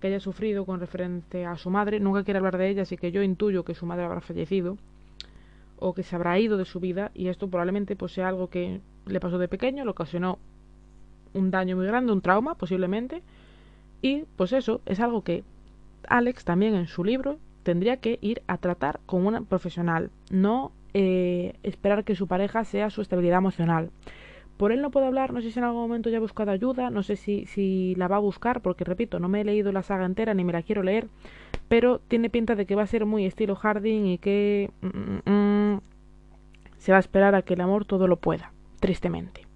que 0.04 0.08
haya 0.08 0.20
sufrido 0.20 0.66
con 0.66 0.82
referente 0.82 1.46
a 1.46 1.56
su 1.56 1.70
madre. 1.70 2.02
Nunca 2.02 2.26
quiere 2.26 2.39
hablar 2.39 2.58
de 2.58 2.68
ella, 2.68 2.82
así 2.82 2.98
que 2.98 3.13
yo 3.13 3.24
intuyo 3.24 3.63
que 3.63 3.74
su 3.74 3.86
madre 3.86 4.04
habrá 4.04 4.20
fallecido 4.20 4.78
o 5.80 5.94
que 5.94 6.04
se 6.04 6.13
habrá 6.18 6.38
ido 6.38 6.58
de 6.58 6.66
su 6.66 6.82
vida 6.82 7.12
y 7.13 7.30
esto 7.30 7.48
probablemente 7.48 7.96
pues 7.96 8.12
sea 8.12 8.28
algo 8.28 8.50
que 8.50 8.82
le 9.06 9.20
pasó 9.22 9.38
de 9.38 9.48
pequeño, 9.48 9.86
le 9.86 9.92
ocasionó 9.92 10.39
un 11.34 11.52
daño 11.52 11.78
muy 11.78 11.86
grande, 11.86 12.12
un 12.12 12.20
trauma 12.20 12.56
posiblemente. 12.56 13.24
Y 14.02 14.26
pues 14.36 14.52
eso 14.52 14.82
es 14.86 15.00
algo 15.00 15.24
que 15.24 15.46
Alex 16.10 16.44
también 16.44 16.76
en 16.76 16.88
su 16.88 17.06
libro 17.06 17.38
tendría 17.63 17.96
que 17.96 18.20
ir 18.20 18.42
a 18.48 18.58
tratar 18.58 19.00
con 19.06 19.26
una 19.26 19.39
profesional, 19.39 20.10
no 20.30 20.74
eh, 20.94 21.56
esperar 21.63 22.04
que 22.04 22.18
su 22.18 22.28
pareja 22.28 22.66
sea 22.66 22.89
su 22.89 23.02
estabilidad 23.02 23.38
emocional. 23.38 23.89
Por 24.58 24.72
él 24.72 24.82
no 24.82 24.92
puedo 24.92 25.08
hablar, 25.08 25.34
no 25.34 25.42
sé 25.42 25.52
si 25.52 25.60
en 25.60 25.66
algún 25.66 25.82
momento 25.82 26.10
ya 26.10 26.18
ha 26.18 26.22
buscado 26.22 26.52
ayuda, 26.52 26.89
no 26.89 27.04
sé 27.04 27.16
si, 27.16 27.46
si 27.48 27.96
la 27.96 28.08
va 28.08 28.18
a 28.18 28.20
buscar, 28.20 28.62
porque 28.62 28.84
repito, 28.84 29.20
no 29.20 29.28
me 29.28 29.42
he 29.42 29.44
leído 29.44 29.72
la 29.72 29.84
saga 29.84 30.06
entera 30.06 30.34
ni 30.34 30.44
me 30.44 30.54
la 30.54 30.62
quiero 30.62 30.84
leer, 30.84 31.08
pero 31.68 32.00
tiene 32.00 32.30
pinta 32.30 32.56
de 32.56 32.66
que 32.66 32.76
va 32.76 32.84
a 32.84 32.88
ser 32.88 33.06
muy 33.06 33.26
estilo 33.26 33.56
Harding 33.56 34.06
y 34.06 34.18
que 34.20 34.70
mm, 34.82 35.32
mm, 35.32 35.74
mm, 35.74 35.82
se 36.78 36.92
va 36.92 36.98
a 36.98 37.00
esperar 37.00 37.34
a 37.34 37.42
que 37.42 37.56
el 37.56 37.62
amor 37.62 37.86
todo 37.86 38.08
lo 38.08 38.18
pueda, 38.18 38.54
tristemente. 38.80 39.48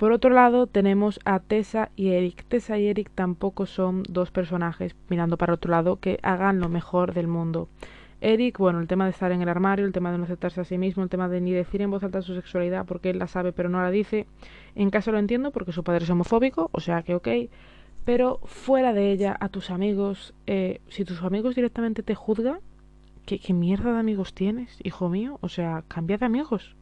Por 0.00 0.12
otro 0.12 0.30
lado, 0.30 0.66
tenemos 0.66 1.20
a 1.26 1.40
Tessa 1.40 1.90
y 1.94 2.12
Eric. 2.12 2.46
Tessa 2.46 2.78
y 2.78 2.86
Eric 2.88 3.10
tampoco 3.14 3.66
son 3.66 4.02
dos 4.08 4.30
personajes, 4.30 4.96
mirando 5.10 5.36
para 5.36 5.52
otro 5.52 5.70
lado, 5.70 5.96
que 5.96 6.18
hagan 6.22 6.58
lo 6.58 6.70
mejor 6.70 7.12
del 7.12 7.28
mundo. 7.28 7.68
Eric, 8.20 8.58
bueno, 8.58 8.80
el 8.80 8.86
tema 8.86 9.04
de 9.04 9.10
estar 9.10 9.32
en 9.32 9.40
el 9.40 9.48
armario, 9.48 9.86
el 9.86 9.92
tema 9.92 10.12
de 10.12 10.18
no 10.18 10.24
aceptarse 10.24 10.60
a 10.60 10.64
sí 10.64 10.76
mismo, 10.78 11.02
el 11.02 11.08
tema 11.08 11.28
de 11.28 11.40
ni 11.40 11.52
decir 11.52 11.80
en 11.80 11.90
voz 11.90 12.02
alta 12.02 12.20
su 12.22 12.34
sexualidad 12.34 12.84
porque 12.84 13.10
él 13.10 13.18
la 13.18 13.26
sabe 13.26 13.52
pero 13.52 13.68
no 13.68 13.80
la 13.80 13.90
dice. 13.90 14.26
En 14.74 14.90
caso 14.90 15.12
lo 15.12 15.18
entiendo 15.18 15.50
porque 15.52 15.72
su 15.72 15.84
padre 15.84 16.04
es 16.04 16.10
homofóbico, 16.10 16.68
o 16.72 16.80
sea 16.80 17.02
que 17.02 17.14
ok. 17.14 17.28
Pero 18.04 18.40
fuera 18.44 18.92
de 18.92 19.12
ella, 19.12 19.36
a 19.40 19.48
tus 19.48 19.70
amigos, 19.70 20.34
eh, 20.46 20.80
si 20.88 21.04
tus 21.04 21.22
amigos 21.22 21.54
directamente 21.54 22.02
te 22.02 22.14
juzgan, 22.14 22.60
¿qué, 23.26 23.38
¿qué 23.38 23.52
mierda 23.52 23.92
de 23.92 24.00
amigos 24.00 24.34
tienes, 24.34 24.78
hijo 24.82 25.08
mío? 25.08 25.38
O 25.42 25.48
sea, 25.48 25.84
cambia 25.88 26.18
de 26.18 26.26
amigos 26.26 26.76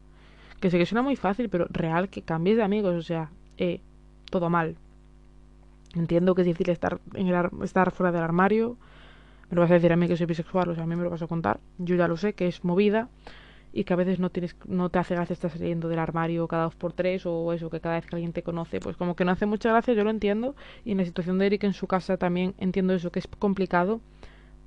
que 0.61 0.71
sé 0.71 0.79
que 0.79 0.87
suena 0.87 1.03
muy 1.03 1.17
fácil, 1.17 1.49
pero 1.49 1.67
real 1.71 2.09
que 2.09 2.23
cambies 2.23 2.57
de 2.57 2.63
amigos, 2.63 2.95
o 2.95 3.03
sea, 3.03 3.31
eh, 3.59 3.81
todo 4.31 4.51
mal. 4.51 4.77
Entiendo 5.95 6.35
que 6.35 6.43
es 6.43 6.47
difícil 6.47 6.73
estar, 6.73 7.01
en 7.15 7.29
el 7.29 7.51
estar 7.63 7.91
fuera 7.93 8.13
del 8.13 8.23
armario. 8.23 8.77
Me 9.51 9.55
lo 9.55 9.63
vas 9.63 9.71
a 9.71 9.75
decir 9.75 9.93
a 9.93 9.97
mí 9.97 10.09
que 10.09 10.17
soy 10.17 10.27
bisexual, 10.27 10.69
o 10.69 10.75
sea, 10.75 10.85
a 10.85 10.87
mí 10.87 10.97
me 10.97 11.03
lo 11.03 11.11
vas 11.11 11.23
a 11.23 11.27
contar. 11.27 11.61
Yo 11.79 11.97
ya 11.97 12.09
lo 12.09 12.17
sé, 12.17 12.35
que 12.35 12.47
es 12.47 12.65
movida 12.65 13.09
y 13.73 13.85
que 13.85 13.93
a 13.93 13.97
veces 13.97 14.19
no 14.19 14.31
tienes 14.31 14.57
no 14.67 14.89
te 14.89 14.99
hace 14.99 15.15
gracia 15.15 15.35
estar 15.35 15.51
saliendo 15.51 15.89
del 15.89 15.99
armario 15.99 16.49
cada 16.49 16.65
dos 16.65 16.75
por 16.75 16.93
tres 16.93 17.27
o 17.27 17.53
eso, 17.53 17.71
que 17.71 17.81
cada 17.81 17.97
vez 17.97 18.07
que 18.07 18.17
alguien 18.17 18.33
te 18.33 18.43
conoce, 18.43 18.81
pues 18.81 18.97
como 18.97 19.15
que 19.15 19.25
no 19.25 19.33
hace 19.33 19.47
mucha 19.47 19.71
gracia, 19.71 19.95
yo 19.95 20.05
lo 20.05 20.11
entiendo. 20.11 20.55
Y 20.85 20.93
en 20.93 20.99
la 20.99 21.05
situación 21.05 21.39
de 21.39 21.47
Eric 21.47 21.65
en 21.65 21.73
su 21.73 21.87
casa 21.87 22.17
también 22.17 22.55
entiendo 22.59 22.95
eso, 22.95 23.11
que 23.11 23.19
es 23.21 23.29
complicado. 23.39 24.01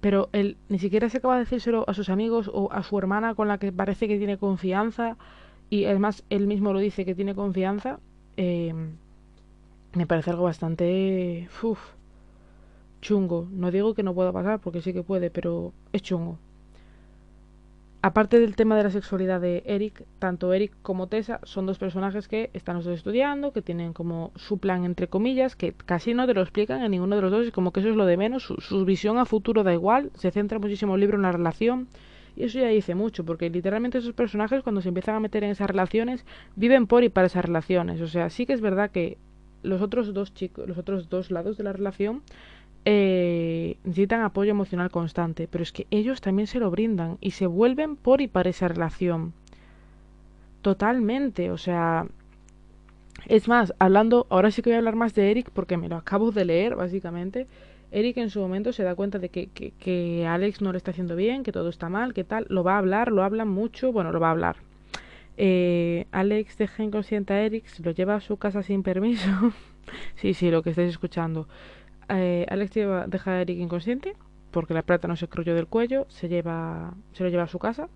Pero 0.01 0.29
él 0.33 0.57
ni 0.69 0.79
siquiera 0.79 1.09
se 1.09 1.17
acaba 1.17 1.35
de 1.35 1.41
decírselo 1.41 1.85
a 1.87 1.93
sus 1.93 2.09
amigos 2.09 2.49
o 2.51 2.71
a 2.71 2.81
su 2.83 2.97
hermana 2.97 3.35
con 3.35 3.47
la 3.47 3.59
que 3.59 3.71
parece 3.71 4.07
que 4.07 4.17
tiene 4.17 4.37
confianza 4.37 5.15
y 5.69 5.85
además 5.85 6.23
él 6.29 6.47
mismo 6.47 6.73
lo 6.73 6.79
dice 6.79 7.05
que 7.05 7.15
tiene 7.15 7.33
confianza, 7.33 7.99
eh, 8.35 8.73
me 9.93 10.05
parece 10.05 10.31
algo 10.31 10.43
bastante 10.43 11.47
uf, 11.63 11.79
chungo. 13.01 13.47
No 13.51 13.71
digo 13.71 13.93
que 13.93 14.03
no 14.03 14.13
pueda 14.13 14.31
pasar, 14.31 14.59
porque 14.59 14.81
sí 14.81 14.93
que 14.93 15.03
puede, 15.03 15.29
pero 15.29 15.73
es 15.91 16.01
chungo. 16.01 16.37
Aparte 18.03 18.39
del 18.39 18.55
tema 18.55 18.75
de 18.75 18.83
la 18.83 18.89
sexualidad 18.89 19.39
de 19.39 19.61
Eric, 19.67 20.05
tanto 20.17 20.53
Eric 20.53 20.73
como 20.81 21.05
Tessa 21.05 21.39
son 21.43 21.67
dos 21.67 21.77
personajes 21.77 22.27
que 22.27 22.49
están 22.53 22.77
los 22.77 22.85
dos 22.85 22.95
estudiando, 22.95 23.51
que 23.53 23.61
tienen 23.61 23.93
como 23.93 24.31
su 24.35 24.57
plan 24.57 24.85
entre 24.85 25.07
comillas, 25.07 25.55
que 25.55 25.73
casi 25.73 26.15
no 26.15 26.25
te 26.25 26.33
lo 26.33 26.41
explican 26.41 26.81
en 26.81 26.91
ninguno 26.91 27.15
de 27.15 27.21
los 27.21 27.31
dos, 27.31 27.47
y 27.47 27.51
como 27.51 27.71
que 27.71 27.81
eso 27.81 27.89
es 27.89 27.95
lo 27.95 28.07
de 28.07 28.17
menos, 28.17 28.41
su, 28.41 28.55
su 28.55 28.85
visión 28.85 29.19
a 29.19 29.25
futuro 29.25 29.63
da 29.63 29.71
igual, 29.71 30.09
se 30.15 30.31
centra 30.31 30.57
muchísimo 30.57 30.95
el 30.95 31.01
libro 31.01 31.17
en 31.17 31.21
la 31.21 31.31
relación, 31.31 31.89
y 32.35 32.45
eso 32.45 32.59
ya 32.59 32.69
dice 32.69 32.95
mucho, 32.95 33.23
porque 33.23 33.51
literalmente 33.51 33.99
esos 33.99 34.13
personajes 34.13 34.63
cuando 34.63 34.81
se 34.81 34.87
empiezan 34.87 35.13
a 35.13 35.19
meter 35.19 35.43
en 35.43 35.51
esas 35.51 35.69
relaciones 35.69 36.25
viven 36.55 36.87
por 36.87 37.03
y 37.03 37.09
para 37.09 37.27
esas 37.27 37.45
relaciones. 37.45 38.01
O 38.01 38.07
sea, 38.07 38.31
sí 38.31 38.47
que 38.47 38.53
es 38.53 38.61
verdad 38.61 38.89
que 38.89 39.17
los 39.63 39.81
otros 39.81 40.13
dos 40.13 40.33
chicos, 40.33 40.67
los 40.67 40.77
otros 40.77 41.09
dos 41.09 41.29
lados 41.29 41.57
de 41.57 41.63
la 41.63 41.73
relación 41.73 42.23
eh, 42.85 43.77
necesitan 43.83 44.21
apoyo 44.21 44.51
emocional 44.51 44.89
constante, 44.89 45.47
pero 45.49 45.63
es 45.63 45.71
que 45.71 45.87
ellos 45.91 46.21
también 46.21 46.47
se 46.47 46.59
lo 46.59 46.71
brindan 46.71 47.17
y 47.21 47.31
se 47.31 47.45
vuelven 47.45 47.95
por 47.95 48.21
y 48.21 48.27
para 48.27 48.49
esa 48.49 48.67
relación. 48.67 49.33
Totalmente, 50.61 51.51
o 51.51 51.57
sea, 51.57 52.07
es 53.27 53.47
más, 53.47 53.73
hablando, 53.79 54.25
ahora 54.29 54.51
sí 54.51 54.61
que 54.61 54.69
voy 54.69 54.75
a 54.75 54.79
hablar 54.79 54.95
más 54.95 55.13
de 55.13 55.31
Eric 55.31 55.49
porque 55.51 55.77
me 55.77 55.89
lo 55.89 55.95
acabo 55.95 56.31
de 56.31 56.45
leer, 56.45 56.75
básicamente. 56.75 57.47
Eric 57.91 58.17
en 58.17 58.29
su 58.29 58.39
momento 58.39 58.71
se 58.71 58.83
da 58.83 58.95
cuenta 58.95 59.19
de 59.19 59.29
que, 59.29 59.47
que, 59.47 60.25
Alex 60.25 60.61
no 60.61 60.71
le 60.71 60.77
está 60.77 60.91
haciendo 60.91 61.15
bien, 61.15 61.43
que 61.43 61.51
todo 61.51 61.69
está 61.69 61.89
mal, 61.89 62.13
que 62.13 62.23
tal, 62.23 62.45
lo 62.49 62.63
va 62.63 62.75
a 62.75 62.77
hablar, 62.77 63.11
lo 63.11 63.23
hablan 63.23 63.49
mucho, 63.49 63.91
bueno, 63.91 64.11
lo 64.11 64.19
va 64.19 64.29
a 64.29 64.31
hablar. 64.31 64.55
Eh, 65.37 66.07
Alex 66.11 66.57
deja 66.57 66.83
inconsciente 66.83 67.33
a 67.33 67.41
Eric, 67.41 67.65
lo 67.83 67.91
lleva 67.91 68.15
a 68.15 68.21
su 68.21 68.37
casa 68.37 68.63
sin 68.63 68.81
permiso. 68.81 69.29
sí, 70.15 70.33
sí, 70.33 70.49
lo 70.49 70.63
que 70.63 70.69
estáis 70.69 70.89
escuchando. 70.89 71.47
Eh, 72.11 72.45
Alex 72.49 72.73
lleva, 72.73 73.07
deja 73.07 73.31
a 73.31 73.41
Eric 73.41 73.57
inconsciente 73.59 74.15
porque 74.51 74.73
la 74.73 74.83
plata 74.83 75.07
no 75.07 75.15
se 75.15 75.27
cruyó 75.27 75.55
del 75.55 75.67
cuello, 75.67 76.05
se 76.09 76.27
lleva, 76.27 76.93
se 77.13 77.23
lo 77.23 77.29
lleva 77.29 77.43
a 77.43 77.47
su 77.47 77.57
casa 77.57 77.87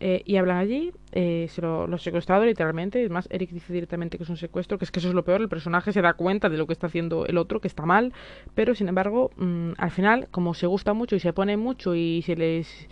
eh, 0.00 0.22
y 0.24 0.36
hablan 0.36 0.58
allí, 0.58 0.92
eh, 1.10 1.46
se 1.50 1.60
lo, 1.60 1.88
lo 1.88 1.98
secuestrado 1.98 2.44
literalmente, 2.44 3.02
es 3.02 3.10
más, 3.10 3.26
Eric 3.32 3.50
dice 3.50 3.72
directamente 3.72 4.16
que 4.16 4.22
es 4.22 4.30
un 4.30 4.36
secuestro, 4.36 4.78
que 4.78 4.84
es 4.84 4.92
que 4.92 5.00
eso 5.00 5.08
es 5.08 5.14
lo 5.14 5.24
peor, 5.24 5.40
el 5.40 5.48
personaje 5.48 5.92
se 5.92 6.00
da 6.00 6.14
cuenta 6.14 6.48
de 6.48 6.56
lo 6.56 6.68
que 6.68 6.72
está 6.72 6.86
haciendo 6.86 7.26
el 7.26 7.36
otro, 7.36 7.60
que 7.60 7.66
está 7.66 7.84
mal, 7.84 8.12
pero 8.54 8.76
sin 8.76 8.88
embargo, 8.88 9.30
mm, 9.36 9.72
al 9.76 9.90
final, 9.90 10.28
como 10.30 10.54
se 10.54 10.68
gusta 10.68 10.92
mucho 10.92 11.16
y 11.16 11.20
se 11.20 11.32
pone 11.32 11.56
mucho 11.56 11.96
y 11.96 12.22
se 12.22 12.36
les, 12.36 12.88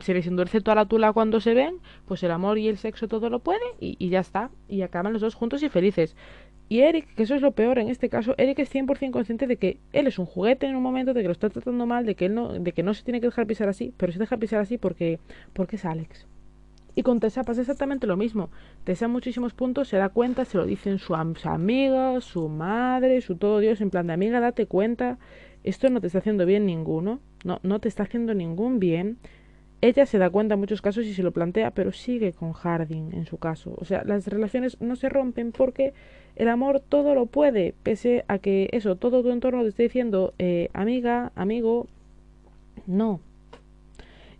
se 0.00 0.14
les 0.14 0.26
endurece 0.28 0.60
toda 0.60 0.76
la 0.76 0.86
tula 0.86 1.12
cuando 1.12 1.40
se 1.40 1.54
ven, 1.54 1.80
pues 2.06 2.22
el 2.22 2.30
amor 2.30 2.56
y 2.58 2.68
el 2.68 2.78
sexo 2.78 3.08
todo 3.08 3.30
lo 3.30 3.40
puede 3.40 3.64
y, 3.80 3.96
y 3.98 4.10
ya 4.10 4.20
está, 4.20 4.50
y 4.68 4.82
acaban 4.82 5.12
los 5.12 5.22
dos 5.22 5.34
juntos 5.34 5.62
y 5.64 5.68
felices. 5.68 6.14
Y 6.74 6.80
Eric, 6.80 7.06
que 7.14 7.22
eso 7.22 7.36
es 7.36 7.40
lo 7.40 7.52
peor 7.52 7.78
en 7.78 7.88
este 7.88 8.08
caso, 8.08 8.34
Eric 8.36 8.58
es 8.58 8.74
100% 8.74 9.12
consciente 9.12 9.46
de 9.46 9.58
que 9.58 9.78
él 9.92 10.08
es 10.08 10.18
un 10.18 10.26
juguete 10.26 10.66
en 10.66 10.74
un 10.74 10.82
momento, 10.82 11.14
de 11.14 11.22
que 11.22 11.28
lo 11.28 11.32
está 11.32 11.48
tratando 11.48 11.86
mal, 11.86 12.04
de 12.04 12.16
que 12.16 12.26
él 12.26 12.34
no, 12.34 12.52
de 12.52 12.72
que 12.72 12.82
no 12.82 12.94
se 12.94 13.04
tiene 13.04 13.20
que 13.20 13.28
dejar 13.28 13.46
pisar 13.46 13.68
así, 13.68 13.94
pero 13.96 14.10
se 14.10 14.18
deja 14.18 14.36
pisar 14.38 14.58
así 14.58 14.76
porque, 14.76 15.20
porque 15.52 15.76
es 15.76 15.84
Alex. 15.84 16.26
Y 16.96 17.04
con 17.04 17.20
Tessa 17.20 17.44
pasa 17.44 17.60
exactamente 17.60 18.08
lo 18.08 18.16
mismo. 18.16 18.50
Tessa 18.82 19.04
en 19.04 19.12
muchísimos 19.12 19.54
puntos 19.54 19.86
se 19.86 19.98
da 19.98 20.08
cuenta, 20.08 20.44
se 20.44 20.58
lo 20.58 20.66
dicen 20.66 20.98
su, 20.98 21.14
su 21.36 21.48
amiga, 21.48 22.20
su 22.20 22.48
madre, 22.48 23.20
su 23.20 23.36
todo 23.36 23.60
Dios, 23.60 23.80
en 23.80 23.90
plan 23.90 24.08
de 24.08 24.14
amiga, 24.14 24.40
date 24.40 24.66
cuenta, 24.66 25.20
esto 25.62 25.88
no 25.90 26.00
te 26.00 26.08
está 26.08 26.18
haciendo 26.18 26.44
bien 26.44 26.66
ninguno, 26.66 27.20
no, 27.44 27.60
no 27.62 27.78
te 27.78 27.86
está 27.86 28.02
haciendo 28.02 28.34
ningún 28.34 28.80
bien. 28.80 29.18
Ella 29.84 30.06
se 30.06 30.16
da 30.16 30.30
cuenta 30.30 30.54
en 30.54 30.60
muchos 30.60 30.80
casos 30.80 31.04
y 31.04 31.12
se 31.12 31.22
lo 31.22 31.32
plantea, 31.32 31.70
pero 31.72 31.92
sigue 31.92 32.32
con 32.32 32.54
Harding 32.54 33.12
en 33.12 33.26
su 33.26 33.36
caso. 33.36 33.74
O 33.76 33.84
sea, 33.84 34.02
las 34.02 34.26
relaciones 34.26 34.80
no 34.80 34.96
se 34.96 35.10
rompen 35.10 35.52
porque 35.52 35.92
el 36.36 36.48
amor 36.48 36.80
todo 36.80 37.14
lo 37.14 37.26
puede, 37.26 37.74
pese 37.82 38.24
a 38.26 38.38
que 38.38 38.70
eso, 38.72 38.96
todo 38.96 39.22
tu 39.22 39.30
entorno 39.30 39.60
te 39.62 39.68
esté 39.68 39.82
diciendo, 39.82 40.32
eh, 40.38 40.70
amiga, 40.72 41.32
amigo, 41.34 41.86
no, 42.86 43.20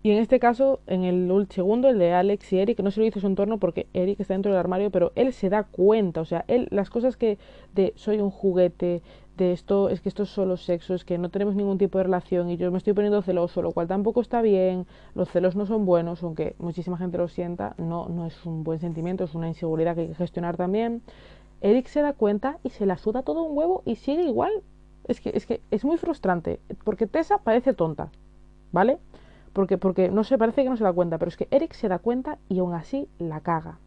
y 0.04 0.10
en 0.10 0.18
este 0.18 0.38
caso, 0.38 0.80
en 0.86 1.04
el 1.04 1.46
segundo, 1.48 1.88
el 1.88 1.98
de 1.98 2.12
Alex 2.12 2.52
y 2.52 2.58
Eric, 2.58 2.80
no 2.80 2.90
se 2.90 3.00
lo 3.00 3.06
hizo 3.06 3.20
su 3.20 3.26
entorno 3.26 3.56
porque 3.56 3.86
Eric 3.94 4.20
está 4.20 4.34
dentro 4.34 4.52
del 4.52 4.60
armario, 4.60 4.90
pero 4.90 5.12
él 5.14 5.32
se 5.32 5.48
da 5.48 5.62
cuenta, 5.62 6.20
o 6.20 6.26
sea, 6.26 6.44
él, 6.46 6.68
las 6.70 6.90
cosas 6.90 7.16
que 7.16 7.38
de 7.74 7.94
soy 7.96 8.18
un 8.18 8.30
juguete, 8.30 9.00
de 9.36 9.52
esto, 9.52 9.88
es 9.88 10.00
que 10.00 10.08
esto 10.08 10.22
es 10.22 10.28
solo 10.28 10.56
sexo, 10.56 10.94
es 10.94 11.04
que 11.04 11.18
no 11.18 11.28
tenemos 11.28 11.56
ningún 11.56 11.78
tipo 11.78 11.98
de 11.98 12.04
relación 12.04 12.50
y 12.50 12.56
yo 12.56 12.70
me 12.70 12.78
estoy 12.78 12.92
poniendo 12.92 13.20
celoso, 13.22 13.62
lo 13.62 13.72
cual 13.72 13.88
tampoco 13.88 14.20
está 14.20 14.42
bien, 14.42 14.86
los 15.14 15.28
celos 15.28 15.56
no 15.56 15.66
son 15.66 15.86
buenos, 15.86 16.22
aunque 16.22 16.54
muchísima 16.58 16.96
gente 16.96 17.18
lo 17.18 17.28
sienta, 17.28 17.74
no, 17.78 18.08
no 18.08 18.26
es 18.26 18.46
un 18.46 18.62
buen 18.62 18.78
sentimiento, 18.78 19.24
es 19.24 19.34
una 19.34 19.48
inseguridad 19.48 19.94
que 19.94 20.02
hay 20.02 20.08
que 20.08 20.14
gestionar 20.14 20.56
también. 20.56 21.02
Eric 21.60 21.86
se 21.86 22.02
da 22.02 22.12
cuenta 22.12 22.58
y 22.62 22.70
se 22.70 22.86
la 22.86 22.96
suda 22.96 23.22
todo 23.22 23.42
un 23.42 23.56
huevo 23.56 23.82
y 23.84 23.96
sigue 23.96 24.22
igual. 24.22 24.52
Es 25.08 25.20
que 25.20 25.32
es, 25.34 25.46
que 25.46 25.60
es 25.70 25.84
muy 25.84 25.98
frustrante, 25.98 26.60
porque 26.84 27.06
Tessa 27.06 27.38
parece 27.38 27.74
tonta, 27.74 28.10
¿vale? 28.72 28.98
Porque, 29.52 29.78
porque 29.78 30.10
no 30.10 30.24
sé, 30.24 30.38
parece 30.38 30.62
que 30.62 30.70
no 30.70 30.76
se 30.76 30.84
da 30.84 30.92
cuenta, 30.92 31.18
pero 31.18 31.28
es 31.28 31.36
que 31.36 31.48
Eric 31.50 31.74
se 31.74 31.88
da 31.88 31.98
cuenta 31.98 32.38
y 32.48 32.60
aún 32.60 32.72
así 32.74 33.08
la 33.18 33.40
caga. 33.40 33.78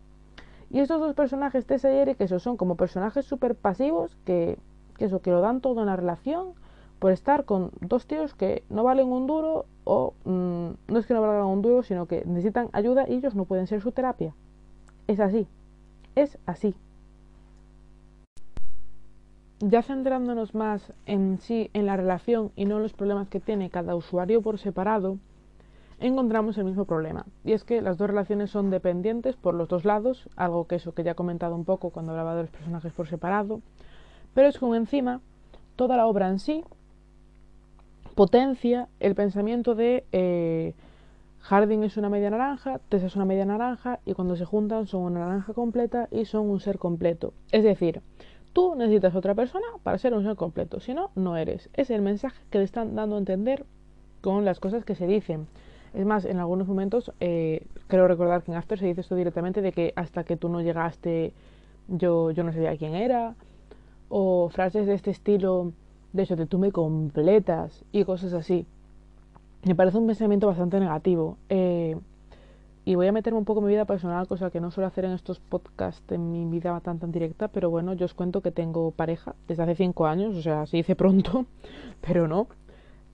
Y 0.69 0.79
estos 0.79 0.99
dos 0.99 1.15
personajes, 1.15 1.65
Tessa 1.65 1.91
y 1.91 1.97
Eric, 1.97 2.19
esos 2.19 2.43
son 2.43 2.57
como 2.57 2.75
personajes 2.75 3.25
súper 3.25 3.55
pasivos 3.55 4.15
que, 4.25 4.57
que 4.97 5.05
eso, 5.05 5.21
que 5.21 5.31
lo 5.31 5.41
dan 5.41 5.61
todo 5.61 5.81
en 5.81 5.87
la 5.87 5.95
relación 5.95 6.53
por 6.99 7.11
estar 7.11 7.45
con 7.45 7.71
dos 7.81 8.07
tíos 8.07 8.33
que 8.33 8.63
no 8.69 8.83
valen 8.83 9.07
un 9.07 9.27
duro 9.27 9.65
o 9.83 10.13
mm, 10.25 10.91
no 10.91 10.99
es 10.99 11.05
que 11.05 11.13
no 11.13 11.21
valgan 11.21 11.45
un 11.45 11.61
duro, 11.61 11.83
sino 11.83 12.07
que 12.07 12.23
necesitan 12.25 12.69
ayuda 12.73 13.05
y 13.07 13.13
ellos 13.15 13.35
no 13.35 13.45
pueden 13.45 13.67
ser 13.67 13.81
su 13.81 13.91
terapia. 13.91 14.33
Es 15.07 15.19
así. 15.19 15.47
Es 16.15 16.37
así. 16.45 16.75
Ya 19.59 19.81
centrándonos 19.81 20.53
más 20.53 20.93
en 21.05 21.39
sí, 21.39 21.69
en 21.73 21.85
la 21.85 21.97
relación 21.97 22.51
y 22.55 22.65
no 22.65 22.77
en 22.77 22.83
los 22.83 22.93
problemas 22.93 23.27
que 23.27 23.39
tiene 23.39 23.69
cada 23.69 23.95
usuario 23.95 24.41
por 24.41 24.59
separado, 24.59 25.17
encontramos 25.99 26.57
el 26.57 26.65
mismo 26.65 26.85
problema. 26.85 27.25
Y 27.43 27.53
es 27.53 27.63
que 27.63 27.81
las 27.81 27.97
dos 27.97 28.07
relaciones 28.07 28.51
son 28.51 28.69
dependientes 28.69 29.35
por 29.35 29.55
los 29.55 29.67
dos 29.67 29.83
lados, 29.83 30.29
algo 30.35 30.67
que 30.67 30.75
eso 30.75 30.93
que 30.93 31.03
ya 31.03 31.11
he 31.11 31.15
comentado 31.15 31.55
un 31.55 31.65
poco 31.65 31.89
cuando 31.89 32.11
hablaba 32.11 32.35
de 32.35 32.43
los 32.43 32.51
personajes 32.51 32.93
por 32.93 33.07
separado, 33.07 33.61
pero 34.37 34.49
es 34.49 34.59
como 34.59 34.75
encima 34.75 35.19
toda 35.75 35.97
la 35.97 36.05
obra 36.05 36.29
en 36.29 36.37
sí 36.37 36.63
potencia 38.13 38.87
el 38.99 39.15
pensamiento 39.15 39.73
de 39.73 40.05
eh, 40.11 40.75
Harding 41.39 41.83
es 41.83 41.97
una 41.97 42.09
media 42.09 42.29
naranja, 42.29 42.79
Tessa 42.87 43.07
es 43.07 43.15
una 43.15 43.25
media 43.25 43.45
naranja 43.45 43.99
y 44.05 44.13
cuando 44.13 44.35
se 44.35 44.45
juntan 44.45 44.85
son 44.85 45.01
una 45.01 45.21
naranja 45.21 45.53
completa 45.53 46.07
y 46.11 46.25
son 46.25 46.51
un 46.51 46.59
ser 46.59 46.77
completo. 46.77 47.33
Es 47.51 47.63
decir, 47.63 48.03
tú 48.53 48.75
necesitas 48.75 49.15
otra 49.15 49.33
persona 49.33 49.65
para 49.81 49.97
ser 49.97 50.13
un 50.13 50.23
ser 50.23 50.35
completo, 50.35 50.81
si 50.81 50.93
no, 50.93 51.09
no 51.15 51.35
eres. 51.35 51.71
Es 51.73 51.89
el 51.89 52.03
mensaje 52.03 52.39
que 52.51 52.59
le 52.59 52.65
están 52.65 52.93
dando 52.93 53.15
a 53.15 53.19
entender 53.19 53.65
con 54.21 54.45
las 54.45 54.59
cosas 54.59 54.85
que 54.85 54.93
se 54.93 55.07
dicen. 55.07 55.47
Es 55.95 56.05
más, 56.05 56.25
en 56.25 56.37
algunos 56.37 56.67
momentos, 56.67 57.11
eh, 57.21 57.65
creo 57.87 58.07
recordar 58.07 58.43
que 58.43 58.51
en 58.51 58.57
After 58.57 58.77
se 58.77 58.85
dice 58.85 59.01
esto 59.01 59.15
directamente 59.15 59.63
de 59.63 59.71
que 59.71 59.93
hasta 59.95 60.23
que 60.23 60.37
tú 60.37 60.47
no 60.47 60.61
llegaste 60.61 61.33
yo, 61.87 62.29
yo 62.29 62.43
no 62.43 62.53
sabía 62.53 62.77
quién 62.77 62.93
era, 62.93 63.33
o 64.09 64.49
frases 64.49 64.87
de 64.87 64.93
este 64.93 65.11
estilo 65.11 65.73
de 66.13 66.23
hecho, 66.23 66.35
de 66.35 66.45
tú 66.45 66.57
me 66.57 66.71
completas 66.71 67.85
y 67.91 68.03
cosas 68.03 68.33
así. 68.33 68.65
Me 69.63 69.75
parece 69.75 69.97
un 69.97 70.07
pensamiento 70.07 70.47
bastante 70.47 70.79
negativo. 70.79 71.37
Eh, 71.49 71.97
y 72.85 72.95
voy 72.95 73.07
a 73.07 73.11
meterme 73.11 73.37
un 73.37 73.45
poco 73.45 73.59
en 73.59 73.65
mi 73.65 73.71
vida 73.73 73.85
personal, 73.85 74.27
cosa 74.27 74.49
que 74.49 74.61
no 74.61 74.71
suelo 74.71 74.87
hacer 74.87 75.03
en 75.05 75.11
estos 75.11 75.39
podcasts 75.39 76.09
en 76.11 76.31
mi 76.31 76.45
vida 76.45 76.79
tan 76.79 76.99
tan 76.99 77.11
directa, 77.11 77.49
pero 77.49 77.69
bueno, 77.69 77.93
yo 77.93 78.05
os 78.05 78.13
cuento 78.13 78.41
que 78.41 78.51
tengo 78.51 78.91
pareja 78.91 79.35
desde 79.47 79.63
hace 79.63 79.75
cinco 79.75 80.07
años, 80.07 80.35
o 80.35 80.41
sea, 80.41 80.65
se 80.65 80.77
dice 80.77 80.95
pronto, 80.95 81.45
pero 82.01 82.27
no. 82.27 82.47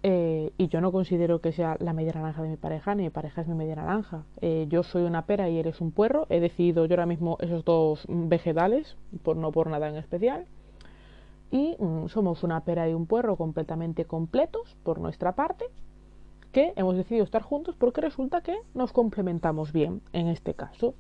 Eh, 0.04 0.52
y 0.58 0.68
yo 0.68 0.80
no 0.82 0.92
considero 0.92 1.40
que 1.40 1.54
sea 1.54 1.78
la 1.80 1.94
media 1.94 2.14
naranja 2.14 2.44
de 2.44 2.50
mi 2.50 2.58
pareja, 2.58 2.94
ni 2.94 3.04
mi 3.04 3.10
pareja 3.10 3.42
es 3.42 3.48
mi 3.48 3.56
media 3.56 3.76
naranja. 3.76 4.26
Eh, 4.42 4.68
yo 4.70 4.84
soy 4.84 5.04
una 5.04 5.26
pera 5.26 5.50
y 5.50 5.58
eres 5.58 5.82
un 5.82 5.92
puerro. 5.92 6.28
He 6.30 6.40
decidido 6.42 6.86
yo 6.86 6.94
ahora 6.94 7.06
mismo 7.06 7.38
esos 7.40 7.64
dos 7.64 8.06
vegetales, 8.08 8.98
por, 9.24 9.38
no 9.38 9.52
por 9.52 9.70
nada 9.70 9.90
en 9.90 9.96
especial 9.96 10.46
y 11.54 11.76
mm, 11.78 12.08
somos 12.08 12.44
una 12.44 12.62
pera 12.62 12.90
y 12.90 12.96
un 12.96 13.06
puerro 13.06 13.38
completamente 13.38 14.06
completos 14.06 14.76
por 14.82 15.00
nuestra 15.00 15.34
parte 15.34 15.66
que 16.52 16.74
hemos 16.76 16.98
decidido 16.98 17.24
estar 17.24 17.44
juntos 17.44 17.76
porque 17.78 18.02
resulta 18.02 18.42
que 18.42 18.56
nos 18.74 18.92
complementamos 18.92 19.72
bien 19.72 20.02
en 20.14 20.30
este 20.30 20.56
caso. 20.56 20.96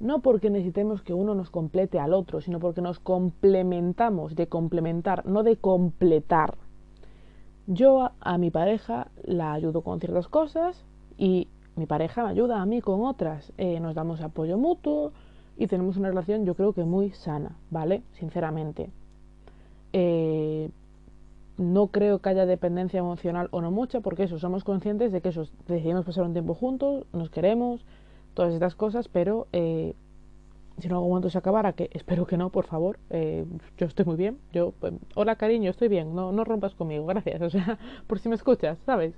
No 0.00 0.20
porque 0.20 0.50
necesitemos 0.50 1.02
que 1.02 1.14
uno 1.14 1.36
nos 1.36 1.50
complete 1.50 2.00
al 2.00 2.12
otro, 2.12 2.40
sino 2.40 2.58
porque 2.58 2.80
nos 2.80 2.98
complementamos, 2.98 4.34
de 4.34 4.48
complementar, 4.48 5.26
no 5.26 5.44
de 5.44 5.58
completar. 5.58 6.56
Yo 7.68 8.10
a, 8.18 8.38
mi 8.38 8.50
pareja 8.50 9.08
la 9.22 9.52
ayudo 9.52 9.82
con 9.82 10.00
ciertas 10.00 10.26
cosas 10.26 10.84
y 11.16 11.46
mi 11.76 11.86
pareja 11.86 12.24
me 12.24 12.30
ayuda 12.30 12.60
a 12.60 12.66
mí 12.66 12.80
con 12.80 13.04
otras. 13.04 13.52
Eh, 13.58 13.78
nos 13.78 13.94
damos 13.94 14.20
apoyo 14.22 14.58
mutuo 14.58 15.12
y 15.56 15.68
tenemos 15.68 15.96
una 15.96 16.08
relación 16.08 16.44
yo 16.44 16.56
creo 16.56 16.72
que 16.72 16.82
muy 16.82 17.10
sana, 17.12 17.56
¿vale? 17.70 18.02
Sinceramente. 18.14 18.90
Eh, 19.96 20.70
no 21.56 21.86
creo 21.86 22.18
que 22.18 22.28
haya 22.28 22.46
dependencia 22.46 22.98
emocional 22.98 23.48
o 23.52 23.60
no 23.60 23.70
mucha, 23.70 24.00
porque 24.00 24.24
eso, 24.24 24.40
somos 24.40 24.64
conscientes 24.64 25.12
de 25.12 25.20
que 25.20 25.28
eso, 25.28 25.46
decidimos 25.68 26.04
pasar 26.04 26.24
un 26.24 26.32
tiempo 26.32 26.54
juntos, 26.54 27.06
nos 27.12 27.30
queremos, 27.30 27.86
todas 28.34 28.52
estas 28.52 28.74
cosas, 28.74 29.06
pero 29.06 29.46
eh, 29.52 29.94
si 30.80 30.88
en 30.88 30.94
algún 30.94 31.10
momento 31.10 31.30
se 31.30 31.38
acabara, 31.38 31.74
que 31.74 31.90
espero 31.92 32.26
que 32.26 32.36
no, 32.36 32.50
por 32.50 32.66
favor, 32.66 32.98
eh, 33.10 33.46
yo 33.78 33.86
estoy 33.86 34.04
muy 34.04 34.16
bien, 34.16 34.38
yo, 34.52 34.72
pues, 34.80 34.94
hola 35.14 35.36
cariño, 35.36 35.70
estoy 35.70 35.86
bien, 35.86 36.12
no, 36.12 36.32
no 36.32 36.42
rompas 36.42 36.74
conmigo, 36.74 37.06
gracias, 37.14 37.40
o 37.40 37.50
sea, 37.50 37.78
por 38.08 38.18
si 38.18 38.28
me 38.28 38.34
escuchas, 38.34 38.76
¿sabes? 38.84 39.14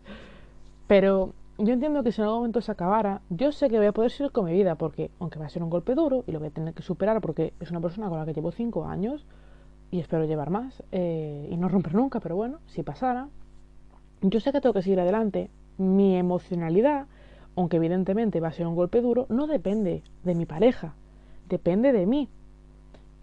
Pero 0.86 1.32
yo 1.56 1.72
entiendo 1.72 2.02
que 2.02 2.12
si 2.12 2.20
en 2.20 2.26
algún 2.26 2.40
momento 2.40 2.60
se 2.60 2.70
acabara, 2.70 3.22
yo 3.30 3.50
sé 3.50 3.70
que 3.70 3.78
voy 3.78 3.86
a 3.86 3.92
poder 3.92 4.10
seguir 4.10 4.30
con 4.30 4.44
mi 4.44 4.52
vida, 4.52 4.74
porque 4.74 5.10
aunque 5.20 5.38
va 5.38 5.46
a 5.46 5.48
ser 5.48 5.62
un 5.62 5.70
golpe 5.70 5.94
duro 5.94 6.22
y 6.26 6.32
lo 6.32 6.38
voy 6.38 6.48
a 6.48 6.50
tener 6.50 6.74
que 6.74 6.82
superar 6.82 7.22
porque 7.22 7.54
es 7.60 7.70
una 7.70 7.80
persona 7.80 8.10
con 8.10 8.18
la 8.18 8.26
que 8.26 8.34
llevo 8.34 8.52
cinco 8.52 8.84
años, 8.84 9.24
y 9.90 10.00
espero 10.00 10.24
llevar 10.24 10.50
más 10.50 10.82
eh, 10.92 11.48
y 11.50 11.56
no 11.56 11.68
romper 11.68 11.94
nunca, 11.94 12.20
pero 12.20 12.36
bueno, 12.36 12.58
si 12.66 12.82
pasara, 12.82 13.28
yo 14.22 14.40
sé 14.40 14.52
que 14.52 14.60
tengo 14.60 14.72
que 14.72 14.82
seguir 14.82 15.00
adelante. 15.00 15.50
Mi 15.78 16.16
emocionalidad, 16.16 17.06
aunque 17.54 17.76
evidentemente 17.76 18.40
va 18.40 18.48
a 18.48 18.52
ser 18.52 18.66
un 18.66 18.74
golpe 18.74 19.00
duro, 19.00 19.26
no 19.28 19.46
depende 19.46 20.02
de 20.24 20.34
mi 20.34 20.46
pareja, 20.46 20.94
depende 21.48 21.92
de 21.92 22.06
mí. 22.06 22.28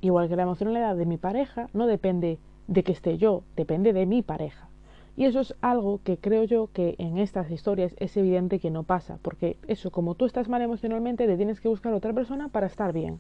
Igual 0.01 0.29
que 0.29 0.35
la 0.35 0.43
emocionalidad 0.43 0.95
de 0.95 1.05
mi 1.05 1.17
pareja 1.17 1.67
no 1.73 1.87
depende 1.87 2.37
de 2.67 2.83
que 2.83 2.91
esté 2.91 3.17
yo, 3.17 3.43
depende 3.55 3.93
de 3.93 4.05
mi 4.05 4.21
pareja. 4.21 4.69
Y 5.15 5.25
eso 5.25 5.41
es 5.41 5.53
algo 5.61 5.99
que 6.03 6.17
creo 6.17 6.43
yo 6.43 6.69
que 6.73 6.95
en 6.97 7.17
estas 7.17 7.51
historias 7.51 7.95
es 7.99 8.17
evidente 8.17 8.59
que 8.59 8.71
no 8.71 8.83
pasa, 8.83 9.19
porque 9.21 9.57
eso, 9.67 9.91
como 9.91 10.15
tú 10.15 10.25
estás 10.25 10.49
mal 10.49 10.61
emocionalmente, 10.61 11.27
te 11.27 11.37
tienes 11.37 11.61
que 11.61 11.67
buscar 11.67 11.93
otra 11.93 12.13
persona 12.13 12.47
para 12.47 12.67
estar 12.67 12.93
bien. 12.93 13.19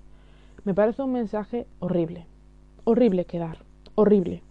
Me 0.63 0.73
parece 0.73 1.03
un 1.03 1.11
mensaje 1.11 1.67
horrible 1.79 2.25
horrible 2.83 3.25
quedar, 3.25 3.57
horrible. 3.95 4.41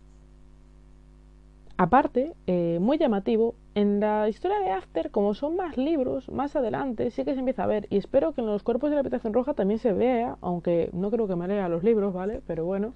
Aparte, 1.77 2.35
eh, 2.47 2.79
muy 2.81 2.99
llamativo, 2.99 3.55
en 3.75 3.99
la 4.01 4.29
historia 4.29 4.61
de 4.61 4.71
After, 4.71 5.11
como 5.11 5.35
son 5.35 5.57
más 5.57 5.77
libros, 5.77 6.31
más 6.31 6.55
adelante 6.55 7.11
sí 7.11 7.25
que 7.25 7.33
se 7.33 7.41
empieza 7.41 7.65
a 7.65 7.67
ver, 7.67 7.87
y 7.91 7.97
espero 7.97 8.33
que 8.33 8.41
en 8.41 8.47
los 8.47 8.63
cuerpos 8.63 8.91
de 8.91 8.97
la 8.97 9.01
habitación 9.01 9.33
roja 9.33 9.55
también 9.55 9.81
se 9.81 9.93
vea, 9.93 10.37
aunque 10.43 10.91
no 10.93 11.11
creo 11.11 11.27
que 11.27 11.35
me 11.35 11.49
lea 11.49 11.69
los 11.69 11.83
libros, 11.83 12.13
¿vale? 12.13 12.41
Pero 12.47 12.65
bueno. 12.65 12.93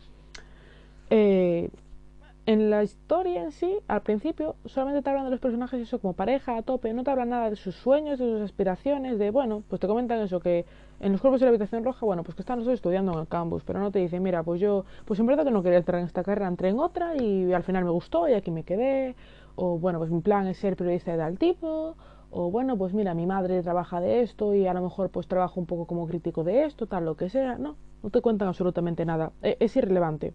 Eh, 1.11 1.71
en 2.47 2.71
la 2.71 2.85
historia 2.85 3.43
en 3.43 3.51
sí, 3.51 3.77
al 3.89 4.03
principio, 4.03 4.55
solamente 4.67 5.03
te 5.03 5.11
hablan 5.11 5.25
de 5.25 5.33
los 5.33 5.41
personajes 5.41 5.81
eso 5.81 5.99
como 5.99 6.13
pareja 6.13 6.57
a 6.57 6.63
tope, 6.63 6.95
no 6.95 7.03
te 7.03 7.11
hablan 7.11 7.31
nada 7.31 7.51
de 7.51 7.57
sus 7.57 7.75
sueños, 7.75 8.21
de 8.21 8.25
sus 8.25 8.41
aspiraciones, 8.41 9.19
de 9.19 9.33
bueno, 9.33 9.65
pues 9.69 9.81
te 9.81 9.89
comentan 9.89 10.21
eso, 10.21 10.39
que 10.39 10.65
en 11.01 11.11
los 11.11 11.21
cuerpos 11.21 11.41
de 11.41 11.47
la 11.47 11.51
habitación 11.51 11.83
roja, 11.83 12.07
bueno, 12.07 12.23
pues 12.23 12.37
que 12.37 12.43
están 12.43 12.59
nosotros 12.59 12.79
estudiando 12.79 13.13
en 13.15 13.19
el 13.19 13.27
campus, 13.27 13.65
pero 13.65 13.81
no 13.81 13.91
te 13.91 13.99
dicen, 13.99 14.23
mira, 14.23 14.45
pues 14.45 14.61
yo, 14.61 14.85
pues 15.07 15.19
en 15.19 15.27
verdad 15.27 15.45
que 15.45 15.51
no 15.51 15.65
quería 15.65 15.79
entrar 15.79 16.01
en 16.01 16.07
esta 16.07 16.23
carrera, 16.23 16.47
entré 16.47 16.69
en 16.69 16.79
otra 16.79 17.17
y 17.17 17.53
al 17.53 17.65
final 17.65 17.85
me 17.85 17.91
gustó 17.91 18.29
y 18.29 18.35
aquí 18.35 18.53
me 18.53 18.63
quedé, 18.63 19.17
o 19.57 19.77
bueno, 19.81 19.99
pues 19.99 20.13
mi 20.13 20.21
plan 20.21 20.47
es 20.47 20.57
ser 20.59 20.77
periodista 20.77 21.11
de 21.11 21.19
tal 21.19 21.39
tipo, 21.39 21.97
o 22.31 22.51
bueno, 22.53 22.79
pues 22.79 22.95
mira, 22.95 23.13
mi 23.15 23.27
madre 23.27 23.61
trabaja 23.63 24.01
de 24.01 24.23
esto 24.23 24.55
y 24.55 24.69
a 24.69 24.75
lo 24.75 24.83
mejor 24.83 25.11
pues 25.11 25.27
trabajo 25.27 25.59
un 25.59 25.67
poco 25.67 25.87
como 25.87 26.07
crítico 26.07 26.45
de 26.45 26.65
esto, 26.65 26.87
tal, 26.87 27.07
lo 27.07 27.17
que 27.17 27.29
sea, 27.29 27.59
no, 27.59 27.75
no 28.05 28.11
te 28.11 28.21
cuentan 28.21 28.47
absolutamente 28.47 29.05
nada, 29.05 29.33
e, 29.43 29.57
es 29.59 29.77
irrelevante 29.77 30.33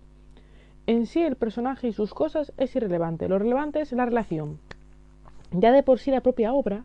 en 0.87 1.05
sí 1.05 1.21
el 1.21 1.35
personaje 1.35 1.87
y 1.87 1.93
sus 1.93 2.13
cosas 2.13 2.53
es 2.57 2.75
irrelevante. 2.75 3.27
Lo 3.27 3.39
relevante 3.39 3.81
es 3.81 3.91
la 3.91 4.05
relación. 4.05 4.59
Ya 5.51 5.71
de 5.71 5.83
por 5.83 5.99
sí 5.99 6.11
la 6.11 6.21
propia 6.21 6.53
obra 6.53 6.83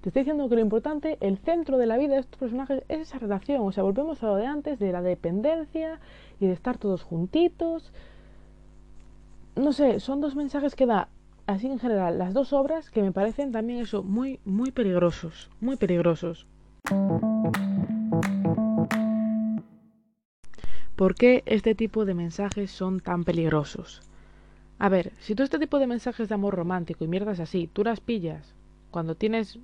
te 0.00 0.10
está 0.10 0.20
diciendo 0.20 0.48
que 0.48 0.54
lo 0.54 0.60
importante, 0.60 1.18
el 1.20 1.38
centro 1.38 1.78
de 1.78 1.86
la 1.86 1.96
vida 1.96 2.14
de 2.14 2.20
estos 2.20 2.38
personajes 2.38 2.84
es 2.88 3.00
esa 3.00 3.18
relación. 3.18 3.62
O 3.62 3.72
sea, 3.72 3.82
volvemos 3.82 4.22
a 4.22 4.26
lo 4.26 4.36
de 4.36 4.46
antes, 4.46 4.78
de 4.78 4.92
la 4.92 5.02
dependencia 5.02 5.98
y 6.38 6.46
de 6.46 6.52
estar 6.52 6.78
todos 6.78 7.02
juntitos. 7.02 7.92
No 9.56 9.72
sé, 9.72 9.98
son 9.98 10.20
dos 10.20 10.36
mensajes 10.36 10.76
que 10.76 10.86
da 10.86 11.08
así 11.46 11.66
en 11.66 11.78
general 11.78 12.18
las 12.18 12.34
dos 12.34 12.52
obras 12.52 12.90
que 12.90 13.02
me 13.02 13.12
parecen 13.12 13.52
también 13.52 13.80
eso 13.80 14.02
muy, 14.02 14.38
muy 14.44 14.70
peligrosos. 14.70 15.50
Muy 15.60 15.76
peligrosos. 15.76 16.46
¿Por 20.96 21.14
qué 21.14 21.42
este 21.44 21.74
tipo 21.74 22.06
de 22.06 22.14
mensajes 22.14 22.70
son 22.70 23.00
tan 23.00 23.24
peligrosos? 23.24 24.00
A 24.78 24.88
ver, 24.88 25.12
si 25.18 25.34
tú 25.34 25.42
este 25.42 25.58
tipo 25.58 25.78
de 25.78 25.86
mensajes 25.86 26.26
de 26.26 26.34
amor 26.34 26.54
romántico 26.54 27.04
y 27.04 27.08
mierdas 27.08 27.38
así, 27.38 27.68
tú 27.70 27.84
las 27.84 28.00
pillas 28.00 28.54
cuando 28.90 29.14
tienes 29.14 29.58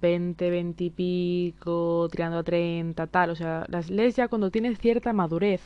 20, 0.00 0.48
20 0.48 0.84
y 0.84 0.90
pico, 0.90 2.08
tirando 2.12 2.38
a 2.38 2.44
30, 2.44 3.04
tal, 3.08 3.30
o 3.30 3.34
sea, 3.34 3.66
las 3.68 3.90
lees 3.90 4.14
ya 4.14 4.28
cuando 4.28 4.52
tienes 4.52 4.78
cierta 4.78 5.12
madurez, 5.12 5.60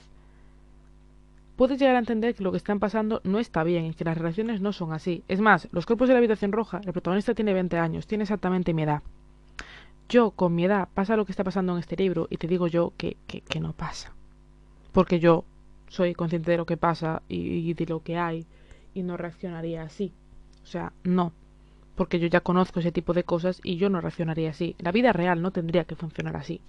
puedes 1.57 1.79
llegar 1.79 1.97
a 1.97 1.99
entender 1.99 2.35
que 2.35 2.43
lo 2.43 2.51
que 2.51 2.57
están 2.57 2.81
pasando 2.81 3.21
no 3.23 3.41
está 3.41 3.63
bien 3.63 3.85
y 3.85 3.93
que 3.93 4.05
las 4.05 4.17
relaciones 4.17 4.63
no 4.63 4.73
son 4.73 4.95
así. 4.95 5.23
Es 5.29 5.43
más, 5.43 5.69
los 5.71 5.85
cuerpos 5.85 6.09
de 6.09 6.15
la 6.15 6.19
habitación 6.19 6.51
roja, 6.51 6.81
el 6.87 6.95
protagonista 6.95 7.35
tiene 7.35 7.53
20 7.53 7.77
años, 7.77 8.07
tiene 8.07 8.23
exactamente 8.25 8.73
mi 8.73 8.85
edad. 8.85 9.03
Yo, 10.09 10.31
con 10.31 10.55
mi 10.55 10.65
edad, 10.65 10.89
pasa 10.95 11.15
lo 11.15 11.27
que 11.27 11.33
está 11.33 11.45
pasando 11.45 11.75
en 11.75 11.81
este 11.81 11.97
libro 11.97 12.27
y 12.31 12.39
te 12.39 12.47
digo 12.47 12.69
yo 12.69 12.95
que, 12.97 13.19
que, 13.27 13.43
que 13.43 13.61
no 13.61 13.75
pasa 13.75 14.15
porque 14.93 15.21
yo 15.21 15.45
soy 15.89 16.15
consciente 16.15 16.51
de 16.53 16.57
lo 16.57 16.67
que 16.67 16.77
pasa 16.77 17.23
y, 17.29 17.75
de 17.75 17.87
lo 17.87 18.03
que 18.03 18.17
hay 18.17 18.47
y 18.95 19.03
no 19.03 19.17
reaccionaría 19.17 19.83
así. 19.83 20.13
O 20.63 20.67
sea, 20.67 20.93
no. 21.05 21.33
Porque 21.97 22.19
yo 22.19 22.29
ya 22.29 22.41
conozco 22.41 22.81
ese 22.81 22.93
tipo 22.93 23.13
de 23.13 23.25
cosas 23.25 23.61
y 23.63 23.77
yo 23.77 23.91
no 23.91 24.01
reaccionaría 24.01 24.51
así. 24.51 24.77
La 24.79 24.93
vida 24.93 25.13
real 25.13 25.43
no 25.43 25.51
tendría 25.51 25.85
que 25.85 25.97
funcionar 25.97 26.37
así. 26.37 26.61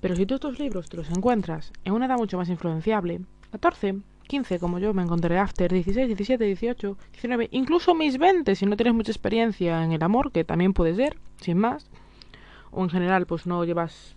Pero 0.00 0.16
si 0.16 0.26
tú 0.26 0.34
estos 0.34 0.58
libros 0.58 0.88
te 0.88 0.96
los 0.96 1.10
encuentras 1.10 1.72
en 1.84 1.92
una 1.92 2.06
edad 2.06 2.16
mucho 2.16 2.38
más 2.38 2.48
influenciable, 2.48 3.20
14, 3.52 4.00
15 4.26 4.58
como 4.58 4.78
yo 4.78 4.94
me 4.94 5.02
encontré 5.02 5.38
after, 5.38 5.72
16, 5.72 6.08
17, 6.08 6.44
18, 6.44 6.96
19, 7.12 7.48
incluso 7.52 7.94
mis 7.94 8.16
20 8.16 8.54
si 8.54 8.64
no 8.64 8.76
tienes 8.76 8.94
mucha 8.94 9.12
experiencia 9.12 9.84
en 9.84 9.92
el 9.92 10.02
amor, 10.02 10.32
que 10.32 10.44
también 10.44 10.72
puede 10.72 10.94
ser, 10.94 11.16
sin 11.40 11.58
más, 11.58 11.90
o 12.70 12.82
en 12.82 12.90
general 12.90 13.26
pues 13.26 13.46
no 13.46 13.64
llevas 13.64 14.16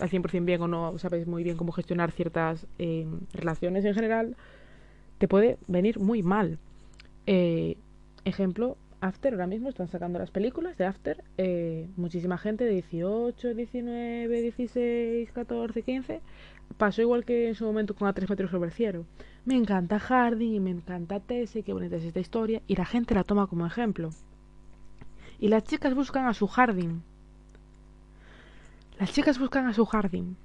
al 0.00 0.10
100% 0.10 0.44
bien 0.44 0.62
o 0.62 0.68
no 0.68 0.98
sabes 0.98 1.26
muy 1.26 1.42
bien 1.42 1.56
cómo 1.56 1.72
gestionar 1.72 2.12
ciertas 2.12 2.66
eh, 2.78 3.06
relaciones 3.32 3.84
en 3.84 3.94
general, 3.94 4.36
te 5.18 5.28
puede 5.28 5.58
venir 5.66 5.98
muy 5.98 6.22
mal. 6.22 6.58
Eh, 7.26 7.76
ejemplo, 8.24 8.76
After, 9.02 9.32
ahora 9.32 9.46
mismo 9.46 9.70
están 9.70 9.88
sacando 9.88 10.18
las 10.18 10.30
películas 10.30 10.76
de 10.76 10.84
After. 10.84 11.24
Eh, 11.38 11.88
muchísima 11.96 12.36
gente 12.36 12.64
de 12.64 12.72
18, 12.72 13.54
19, 13.54 14.42
16, 14.42 15.32
14, 15.32 15.82
15. 15.82 16.20
Pasó 16.76 17.00
igual 17.02 17.24
que 17.24 17.48
en 17.48 17.54
su 17.54 17.64
momento 17.64 17.94
con 17.94 18.08
A 18.08 18.12
3 18.12 18.28
metros 18.28 18.50
sobre 18.50 18.68
el 18.68 18.74
cielo. 18.74 19.06
Me 19.44 19.56
encanta 19.56 19.98
Harding 19.98 20.62
me 20.62 20.70
encanta 20.70 21.18
Tese, 21.18 21.62
qué 21.62 21.72
bonita 21.72 21.96
es 21.96 22.04
esta 22.04 22.20
historia. 22.20 22.62
Y 22.66 22.76
la 22.76 22.84
gente 22.84 23.14
la 23.14 23.24
toma 23.24 23.46
como 23.46 23.66
ejemplo. 23.66 24.10
Y 25.38 25.48
las 25.48 25.64
chicas 25.64 25.94
buscan 25.94 26.26
a 26.26 26.34
su 26.34 26.46
Harding. 26.46 27.02
Las 29.00 29.14
chicas 29.14 29.38
buscan 29.38 29.66
a 29.66 29.72
su 29.72 29.86
Harding. 29.86 30.36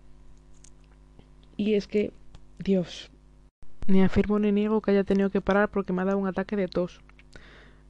Y 1.57 1.73
es 1.73 1.87
que, 1.87 2.13
Dios, 2.57 3.11
ni 3.85 4.01
afirmo 4.01 4.39
ni 4.39 4.53
niego 4.53 4.79
que 4.79 4.91
haya 4.91 5.03
tenido 5.03 5.29
que 5.29 5.41
parar 5.41 5.69
porque 5.69 5.91
me 5.91 6.01
ha 6.01 6.05
dado 6.05 6.19
un 6.19 6.27
ataque 6.27 6.55
de 6.55 6.69
tos. 6.69 7.01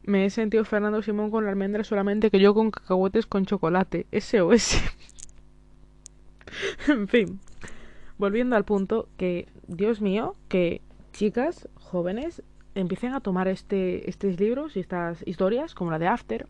Me 0.02 0.26
he 0.26 0.30
sentido 0.32 0.66
Fernando 0.66 1.04
Simón 1.04 1.30
con 1.30 1.46
la 1.46 1.52
almendra 1.52 1.84
solamente 1.84 2.32
que 2.32 2.40
yo 2.40 2.56
con 2.56 2.72
cacahuetes 2.72 3.28
con 3.28 3.46
chocolate. 3.46 4.08
SOS. 4.12 4.82
en 6.88 7.08
fin. 7.10 7.40
Volviendo 8.18 8.56
al 8.56 8.66
punto 8.66 9.08
que, 9.18 9.48
Dios 9.68 10.02
mío, 10.02 10.36
que 10.50 10.82
chicas 11.14 11.70
jóvenes 11.76 12.42
empiecen 12.74 13.14
a 13.14 13.20
tomar 13.20 13.48
este, 13.48 14.10
estos 14.10 14.40
libros 14.40 14.76
y 14.76 14.80
estas 14.80 15.22
historias, 15.28 15.76
como 15.76 15.92
la 15.92 16.00
de 16.00 16.08
After, 16.08 16.48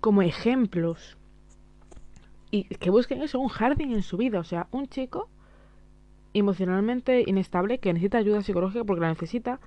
como 0.00 0.22
ejemplos. 0.22 1.18
Y 2.52 2.64
que 2.64 2.90
busquen 2.90 3.22
eso, 3.22 3.40
un 3.40 3.48
jardín 3.48 3.92
en 3.92 4.02
su 4.02 4.16
vida. 4.16 4.38
O 4.38 4.44
sea, 4.44 4.68
un 4.70 4.86
chico 4.86 5.28
emocionalmente 6.34 7.24
inestable 7.26 7.78
que 7.78 7.92
necesita 7.92 8.18
ayuda 8.18 8.42
psicológica 8.42 8.84
porque 8.84 9.00
la 9.00 9.08
necesita, 9.08 9.58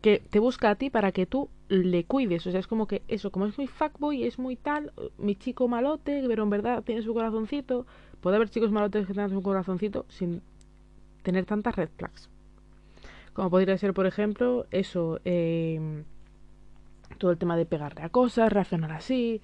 que 0.00 0.22
te 0.30 0.38
busca 0.38 0.70
a 0.70 0.74
ti 0.74 0.90
para 0.90 1.12
que 1.12 1.26
tú 1.26 1.48
le 1.68 2.04
cuides. 2.04 2.46
O 2.46 2.50
sea, 2.50 2.60
es 2.60 2.66
como 2.66 2.86
que 2.86 3.02
eso, 3.08 3.30
como 3.30 3.46
es 3.46 3.56
muy 3.58 3.66
fuckboy, 3.66 4.24
es 4.24 4.38
muy 4.38 4.56
tal, 4.56 4.92
mi 5.18 5.36
chico 5.36 5.68
malote, 5.68 6.24
pero 6.26 6.42
en 6.42 6.50
verdad 6.50 6.82
tiene 6.82 7.02
su 7.02 7.12
corazoncito. 7.12 7.86
Puede 8.20 8.36
haber 8.36 8.50
chicos 8.50 8.72
malotes 8.72 9.06
que 9.06 9.12
tengan 9.12 9.30
su 9.30 9.42
corazoncito 9.42 10.06
sin 10.08 10.42
tener 11.22 11.44
tantas 11.44 11.76
red 11.76 11.90
flags. 11.96 12.30
Como 13.34 13.50
podría 13.50 13.76
ser, 13.78 13.92
por 13.92 14.06
ejemplo, 14.06 14.66
eso, 14.70 15.20
eh, 15.24 16.02
todo 17.18 17.30
el 17.30 17.38
tema 17.38 17.56
de 17.56 17.66
pegarle 17.66 18.02
a 18.02 18.08
cosas, 18.08 18.52
reaccionar 18.52 18.92
así, 18.92 19.40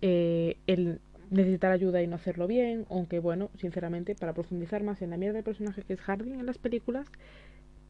eh, 0.00 0.56
el 0.66 1.00
necesitar 1.30 1.72
ayuda 1.72 2.02
y 2.02 2.06
no 2.06 2.16
hacerlo 2.16 2.46
bien, 2.46 2.86
aunque 2.90 3.18
bueno, 3.18 3.50
sinceramente, 3.56 4.14
para 4.14 4.32
profundizar 4.32 4.82
más 4.82 5.02
en 5.02 5.10
la 5.10 5.16
mierda 5.16 5.38
de 5.38 5.42
personaje 5.42 5.82
que 5.82 5.92
es 5.92 6.00
Harding 6.00 6.40
en 6.40 6.46
las 6.46 6.58
películas, 6.58 7.06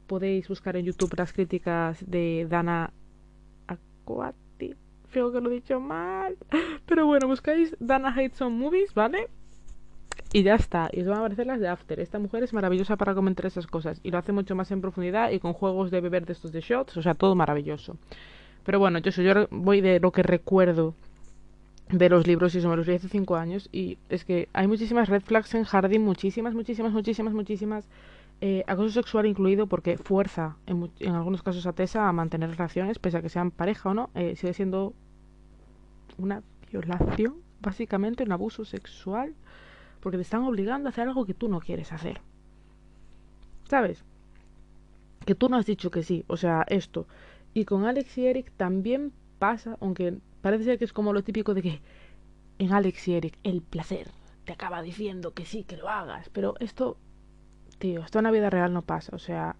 podéis 0.07 0.47
buscar 0.47 0.75
en 0.75 0.85
YouTube 0.85 1.13
las 1.17 1.33
críticas 1.33 2.03
de 2.09 2.47
Dana 2.49 2.91
Aquati. 3.67 4.75
Creo 5.11 5.31
que 5.31 5.41
lo 5.41 5.49
he 5.49 5.55
dicho 5.55 5.79
mal. 5.79 6.37
Pero 6.85 7.05
bueno, 7.05 7.27
buscáis 7.27 7.75
Dana 7.79 8.09
Hates 8.09 8.41
Movies, 8.41 8.93
¿vale? 8.93 9.27
Y 10.33 10.43
ya 10.43 10.55
está. 10.55 10.89
Y 10.91 11.01
os 11.01 11.07
van 11.07 11.17
a 11.17 11.19
aparecer 11.21 11.47
las 11.47 11.59
de 11.59 11.67
After. 11.67 11.99
Esta 11.99 12.19
mujer 12.19 12.43
es 12.43 12.53
maravillosa 12.53 12.97
para 12.97 13.15
comentar 13.15 13.45
esas 13.45 13.65
cosas. 13.65 13.99
Y 14.03 14.11
lo 14.11 14.17
hace 14.17 14.31
mucho 14.31 14.55
más 14.55 14.69
en 14.71 14.81
profundidad 14.81 15.31
y 15.31 15.39
con 15.39 15.53
juegos 15.53 15.89
de 15.89 16.01
beber 16.01 16.25
de 16.25 16.33
estos 16.33 16.51
de 16.51 16.61
shots. 16.61 16.97
O 16.97 17.01
sea, 17.01 17.15
todo 17.15 17.35
maravilloso. 17.35 17.97
Pero 18.63 18.79
bueno, 18.79 18.99
yo, 18.99 19.09
yo 19.09 19.47
voy 19.49 19.81
de 19.81 19.99
lo 19.99 20.11
que 20.11 20.21
recuerdo 20.21 20.93
de 21.89 22.09
los 22.09 22.27
libros 22.27 22.53
y 22.53 22.59
eso 22.59 22.69
me 22.69 22.75
los 22.75 22.87
leí 22.87 22.97
hace 22.97 23.09
cinco 23.09 23.35
años. 23.35 23.69
Y 23.71 23.97
es 24.09 24.25
que 24.25 24.49
hay 24.53 24.67
muchísimas 24.67 25.09
red 25.09 25.21
flags 25.21 25.53
en 25.55 25.63
Harding. 25.63 26.03
Muchísimas, 26.03 26.53
muchísimas, 26.53 26.93
muchísimas, 26.93 27.33
muchísimas 27.33 27.87
eh, 28.41 28.63
acoso 28.67 28.91
sexual 28.91 29.25
incluido 29.25 29.67
porque 29.67 29.97
fuerza 29.97 30.55
en, 30.65 30.89
en, 30.99 31.13
algunos 31.13 31.43
casos 31.43 31.65
a 31.65 31.73
Tessa 31.73 32.07
a 32.07 32.13
mantener 32.13 32.49
relaciones, 32.51 32.97
pese 32.97 33.17
a 33.17 33.21
que 33.21 33.27
sean 33.27 33.51
pareja 33.51 33.89
o 33.89 33.93
no, 33.93 34.09
eh, 34.15 34.35
sigue 34.37 34.53
siendo 34.53 34.93
una 36.17 36.41
violación, 36.71 37.35
básicamente 37.61 38.23
un 38.23 38.31
abuso 38.31 38.63
sexual, 38.63 39.35
porque 39.99 40.17
te 40.17 40.21
están 40.21 40.43
obligando 40.43 40.87
a 40.87 40.91
hacer 40.91 41.07
algo 41.07 41.25
que 41.25 41.33
tú 41.33 41.49
no 41.49 41.59
quieres 41.59 41.91
hacer. 41.91 42.21
¿Sabes? 43.65 44.05
Que 45.25 45.35
tú 45.35 45.49
no 45.49 45.57
has 45.57 45.65
dicho 45.65 45.91
que 45.91 46.03
sí, 46.03 46.23
o 46.27 46.37
sea, 46.37 46.63
esto. 46.69 47.07
Y 47.53 47.65
con 47.65 47.85
Alex 47.85 48.17
y 48.17 48.27
Eric 48.27 48.51
también 48.55 49.11
pasa, 49.39 49.77
aunque 49.81 50.15
parece 50.41 50.65
ser 50.65 50.77
que 50.77 50.85
es 50.85 50.93
como 50.93 51.13
lo 51.13 51.23
típico 51.23 51.53
de 51.53 51.61
que 51.61 51.81
en 52.59 52.73
Alex 52.73 53.07
y 53.07 53.15
Eric 53.15 53.37
el 53.43 53.61
placer 53.61 54.07
te 54.45 54.53
acaba 54.53 54.81
diciendo 54.81 55.33
que 55.33 55.45
sí, 55.45 55.63
que 55.63 55.77
lo 55.77 55.89
hagas, 55.89 56.29
pero 56.29 56.55
esto 56.59 56.97
tío, 57.79 58.03
esto 58.03 58.19
en 58.19 58.25
la 58.25 58.31
vida 58.31 58.49
real 58.49 58.73
no 58.73 58.83
pasa, 58.83 59.15
o 59.15 59.19
sea, 59.19 59.55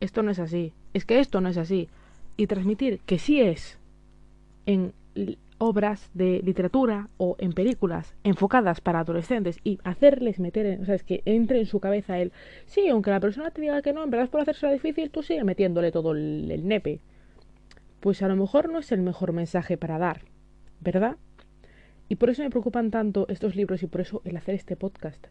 esto 0.00 0.22
no 0.22 0.30
es 0.30 0.38
así, 0.38 0.72
es 0.92 1.04
que 1.04 1.18
esto 1.18 1.40
no 1.40 1.48
es 1.48 1.56
así. 1.56 1.88
Y 2.36 2.46
transmitir 2.46 3.00
que 3.06 3.18
sí 3.18 3.40
es 3.40 3.78
en 4.66 4.92
obras 5.58 6.10
de 6.14 6.42
literatura 6.44 7.08
o 7.16 7.36
en 7.38 7.52
películas 7.52 8.14
enfocadas 8.24 8.80
para 8.80 9.00
adolescentes 9.00 9.58
y 9.64 9.78
hacerles 9.84 10.40
meter, 10.40 10.66
en, 10.66 10.82
o 10.82 10.84
sea, 10.84 10.96
es 10.96 11.04
que 11.04 11.22
entre 11.24 11.60
en 11.60 11.66
su 11.66 11.80
cabeza 11.80 12.18
el, 12.18 12.32
sí, 12.66 12.88
aunque 12.88 13.10
la 13.10 13.20
persona 13.20 13.50
te 13.50 13.60
diga 13.60 13.82
que 13.82 13.92
no, 13.92 14.02
en 14.02 14.10
verdad 14.10 14.24
es 14.24 14.30
por 14.30 14.40
hacerse 14.40 14.70
difícil, 14.70 15.10
tú 15.10 15.22
sigue 15.22 15.44
metiéndole 15.44 15.92
todo 15.92 16.12
el 16.12 16.66
nepe. 16.66 17.00
Pues 18.04 18.20
a 18.20 18.28
lo 18.28 18.36
mejor 18.36 18.70
no 18.70 18.80
es 18.80 18.92
el 18.92 19.00
mejor 19.00 19.32
mensaje 19.32 19.78
para 19.78 19.96
dar, 19.96 20.26
¿verdad? 20.78 21.16
Y 22.06 22.16
por 22.16 22.28
eso 22.28 22.42
me 22.42 22.50
preocupan 22.50 22.90
tanto 22.90 23.26
estos 23.28 23.56
libros 23.56 23.82
y 23.82 23.86
por 23.86 24.02
eso 24.02 24.20
el 24.26 24.36
hacer 24.36 24.54
este 24.54 24.76
podcast 24.76 25.28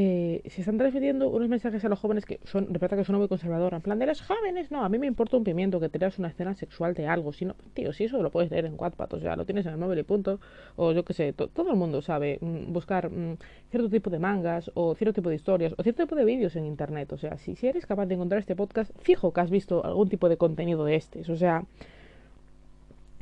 eh, 0.00 0.42
se 0.48 0.60
están 0.60 0.78
transmitiendo 0.78 1.28
unos 1.28 1.48
mensajes 1.48 1.84
a 1.84 1.88
los 1.88 1.98
jóvenes 1.98 2.24
que 2.24 2.38
son, 2.44 2.72
de 2.72 2.78
verdad 2.78 2.98
que 2.98 3.04
son 3.04 3.16
muy 3.16 3.26
conservadora, 3.26 3.78
en 3.78 3.82
plan 3.82 3.98
de 3.98 4.06
los 4.06 4.22
jóvenes, 4.22 4.70
no, 4.70 4.84
a 4.84 4.88
mí 4.88 4.96
me 4.96 5.08
importa 5.08 5.36
un 5.36 5.42
pimiento 5.42 5.80
que 5.80 5.88
tengas 5.88 6.20
una 6.20 6.28
escena 6.28 6.54
sexual 6.54 6.94
de 6.94 7.08
algo, 7.08 7.32
sino, 7.32 7.56
tío, 7.74 7.92
si 7.92 8.04
eso 8.04 8.22
lo 8.22 8.30
puedes 8.30 8.48
leer 8.52 8.66
en 8.66 8.74
Wattpad, 8.78 9.14
o 9.14 9.18
sea, 9.18 9.34
lo 9.34 9.44
tienes 9.44 9.66
en 9.66 9.72
el 9.72 9.78
móvil 9.78 9.98
y 9.98 10.04
punto, 10.04 10.38
o 10.76 10.92
yo 10.92 11.04
que 11.04 11.14
sé, 11.14 11.32
todo 11.32 11.72
el 11.72 11.76
mundo 11.76 12.00
sabe 12.00 12.38
mm, 12.40 12.72
buscar 12.72 13.10
mm, 13.10 13.38
cierto 13.72 13.90
tipo 13.90 14.08
de 14.08 14.20
mangas, 14.20 14.70
o 14.74 14.94
cierto 14.94 15.14
tipo 15.14 15.30
de 15.30 15.34
historias, 15.34 15.74
o 15.76 15.82
cierto 15.82 16.04
tipo 16.04 16.14
de 16.14 16.24
vídeos 16.24 16.54
en 16.54 16.64
internet, 16.66 17.12
o 17.12 17.18
sea, 17.18 17.36
si 17.36 17.56
eres 17.66 17.84
capaz 17.84 18.06
de 18.06 18.14
encontrar 18.14 18.38
este 18.38 18.54
podcast, 18.54 18.92
fijo 19.00 19.32
que 19.32 19.40
has 19.40 19.50
visto 19.50 19.84
algún 19.84 20.08
tipo 20.08 20.28
de 20.28 20.36
contenido 20.36 20.84
de 20.84 20.94
este, 20.94 21.22
o 21.28 21.36
sea, 21.36 21.64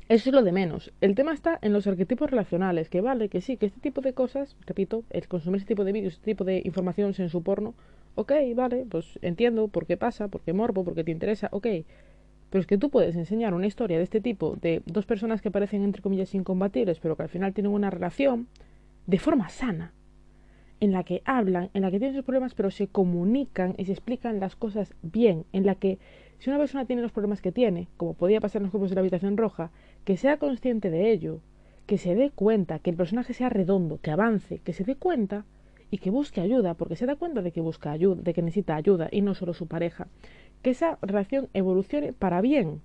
eso 0.09 0.31
es 0.31 0.35
lo 0.35 0.43
de 0.43 0.53
menos. 0.53 0.93
El 1.01 1.17
tema 1.17 1.33
está 1.33 1.59
en 1.63 1.73
los 1.73 1.87
arquetipos 1.87 2.31
relacionales, 2.31 2.89
que 2.89 3.01
vale, 3.01 3.29
que 3.29 3.41
sí, 3.41 3.57
que 3.57 3.67
este 3.67 3.81
tipo 3.81 4.01
de 4.01 4.13
cosas, 4.13 4.57
repito, 4.65 5.03
el 5.11 5.27
consumir 5.27 5.59
este 5.59 5.75
tipo 5.75 5.85
de 5.85 5.93
vídeos, 5.93 6.15
este 6.15 6.31
tipo 6.31 6.45
de 6.45 6.63
información 6.65 7.13
en 7.19 7.29
su 7.29 7.43
porno, 7.43 7.75
ok, 8.15 8.33
vale, 8.55 8.87
pues 8.89 9.19
entiendo 9.23 9.67
por 9.67 9.87
qué 9.87 9.97
pasa, 9.97 10.29
por 10.29 10.43
qué 10.43 10.53
morbo, 10.53 10.85
por 10.85 10.95
qué 10.95 11.03
te 11.03 11.11
interesa, 11.11 11.49
ok. 11.51 11.67
Pero 12.51 12.61
es 12.61 12.67
que 12.69 12.79
tú 12.79 12.91
puedes 12.91 13.17
enseñar 13.17 13.53
una 13.53 13.67
historia 13.67 13.99
de 13.99 14.05
este 14.05 14.21
tipo 14.21 14.57
de 14.61 14.83
dos 14.87 15.07
personas 15.07 15.43
que 15.43 15.51
parecen 15.51 15.83
entre 15.83 16.03
comillas 16.03 16.35
incompatibles, 16.35 17.01
pero 17.01 17.17
que 17.17 17.25
al 17.25 17.29
final 17.29 17.53
tienen 17.53 17.73
una 17.73 17.91
relación 17.91 18.47
de 19.07 19.19
forma 19.19 19.49
sana, 19.49 19.93
en 20.81 20.93
la 20.93 21.05
que 21.05 21.23
hablan, 21.25 21.71
en 21.75 21.83
la 21.83 21.91
que 21.91 21.99
tienen 21.99 22.15
sus 22.15 22.25
problemas, 22.25 22.55
pero 22.55 22.71
se 22.71 22.87
comunican 22.87 23.75
y 23.79 23.87
se 23.87 23.93
explican 23.93 24.41
las 24.41 24.57
cosas 24.57 24.95
bien, 25.03 25.45
en 25.53 25.67
la 25.67 25.75
que 25.75 25.99
si 26.39 26.51
una 26.51 26.59
persona 26.59 26.85
tiene 26.85 27.03
los 27.03 27.13
problemas 27.13 27.41
que 27.41 27.53
tiene, 27.53 27.89
como 27.97 28.15
podía 28.15 28.41
pasar 28.41 28.61
en 28.61 28.65
los 28.65 28.73
grupos 28.73 28.91
de 28.91 28.97
la 28.97 29.01
habitación 29.01 29.37
roja, 29.37 29.71
que 30.07 30.17
sea 30.17 30.39
consciente 30.39 30.89
de 30.89 31.11
ello, 31.11 31.41
que 31.87 31.99
se 31.99 32.15
dé 32.15 32.31
cuenta, 32.31 32.79
que 32.79 32.91
el 32.91 32.97
personaje 32.97 33.35
sea 33.35 33.49
redondo, 33.49 33.99
que 34.01 34.13
avance, 34.13 34.61
que 34.61 34.73
se 34.73 34.85
dé 34.85 34.95
cuenta 34.95 35.45
y 35.91 35.99
que 35.99 36.11
busque 36.11 36.41
ayuda, 36.41 36.75
porque 36.75 36.95
se 36.95 37.07
da 37.07 37.17
cuenta 37.17 37.43
de 37.43 37.51
que 37.51 37.61
busca 37.61 37.91
ayuda, 37.91 38.23
de 38.23 38.33
que 38.33 38.41
necesita 38.41 38.77
ayuda 38.77 39.09
y 39.11 39.21
no 39.21 39.35
solo 39.35 39.53
su 39.53 39.67
pareja, 39.67 40.07
que 40.63 40.71
esa 40.71 40.97
relación 41.03 41.49
evolucione 41.55 42.13
para 42.13 42.41
bien. 42.41 42.83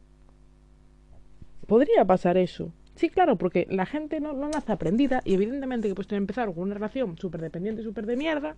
Podría 1.68 2.06
pasar 2.06 2.38
eso. 2.38 2.74
Sí, 2.96 3.08
claro, 3.10 3.38
porque 3.38 3.68
la 3.70 3.86
gente 3.86 4.20
no, 4.20 4.34
no 4.34 4.50
nace 4.50 4.72
aprendida 4.72 5.22
y 5.24 5.36
evidentemente 5.36 5.88
que 5.88 5.94
puede 5.94 6.16
empezar 6.16 6.52
con 6.52 6.64
una 6.64 6.74
relación 6.74 7.20
súper 7.20 7.42
dependiente, 7.42 7.84
súper 7.84 8.08
de 8.08 8.18
mierda, 8.18 8.56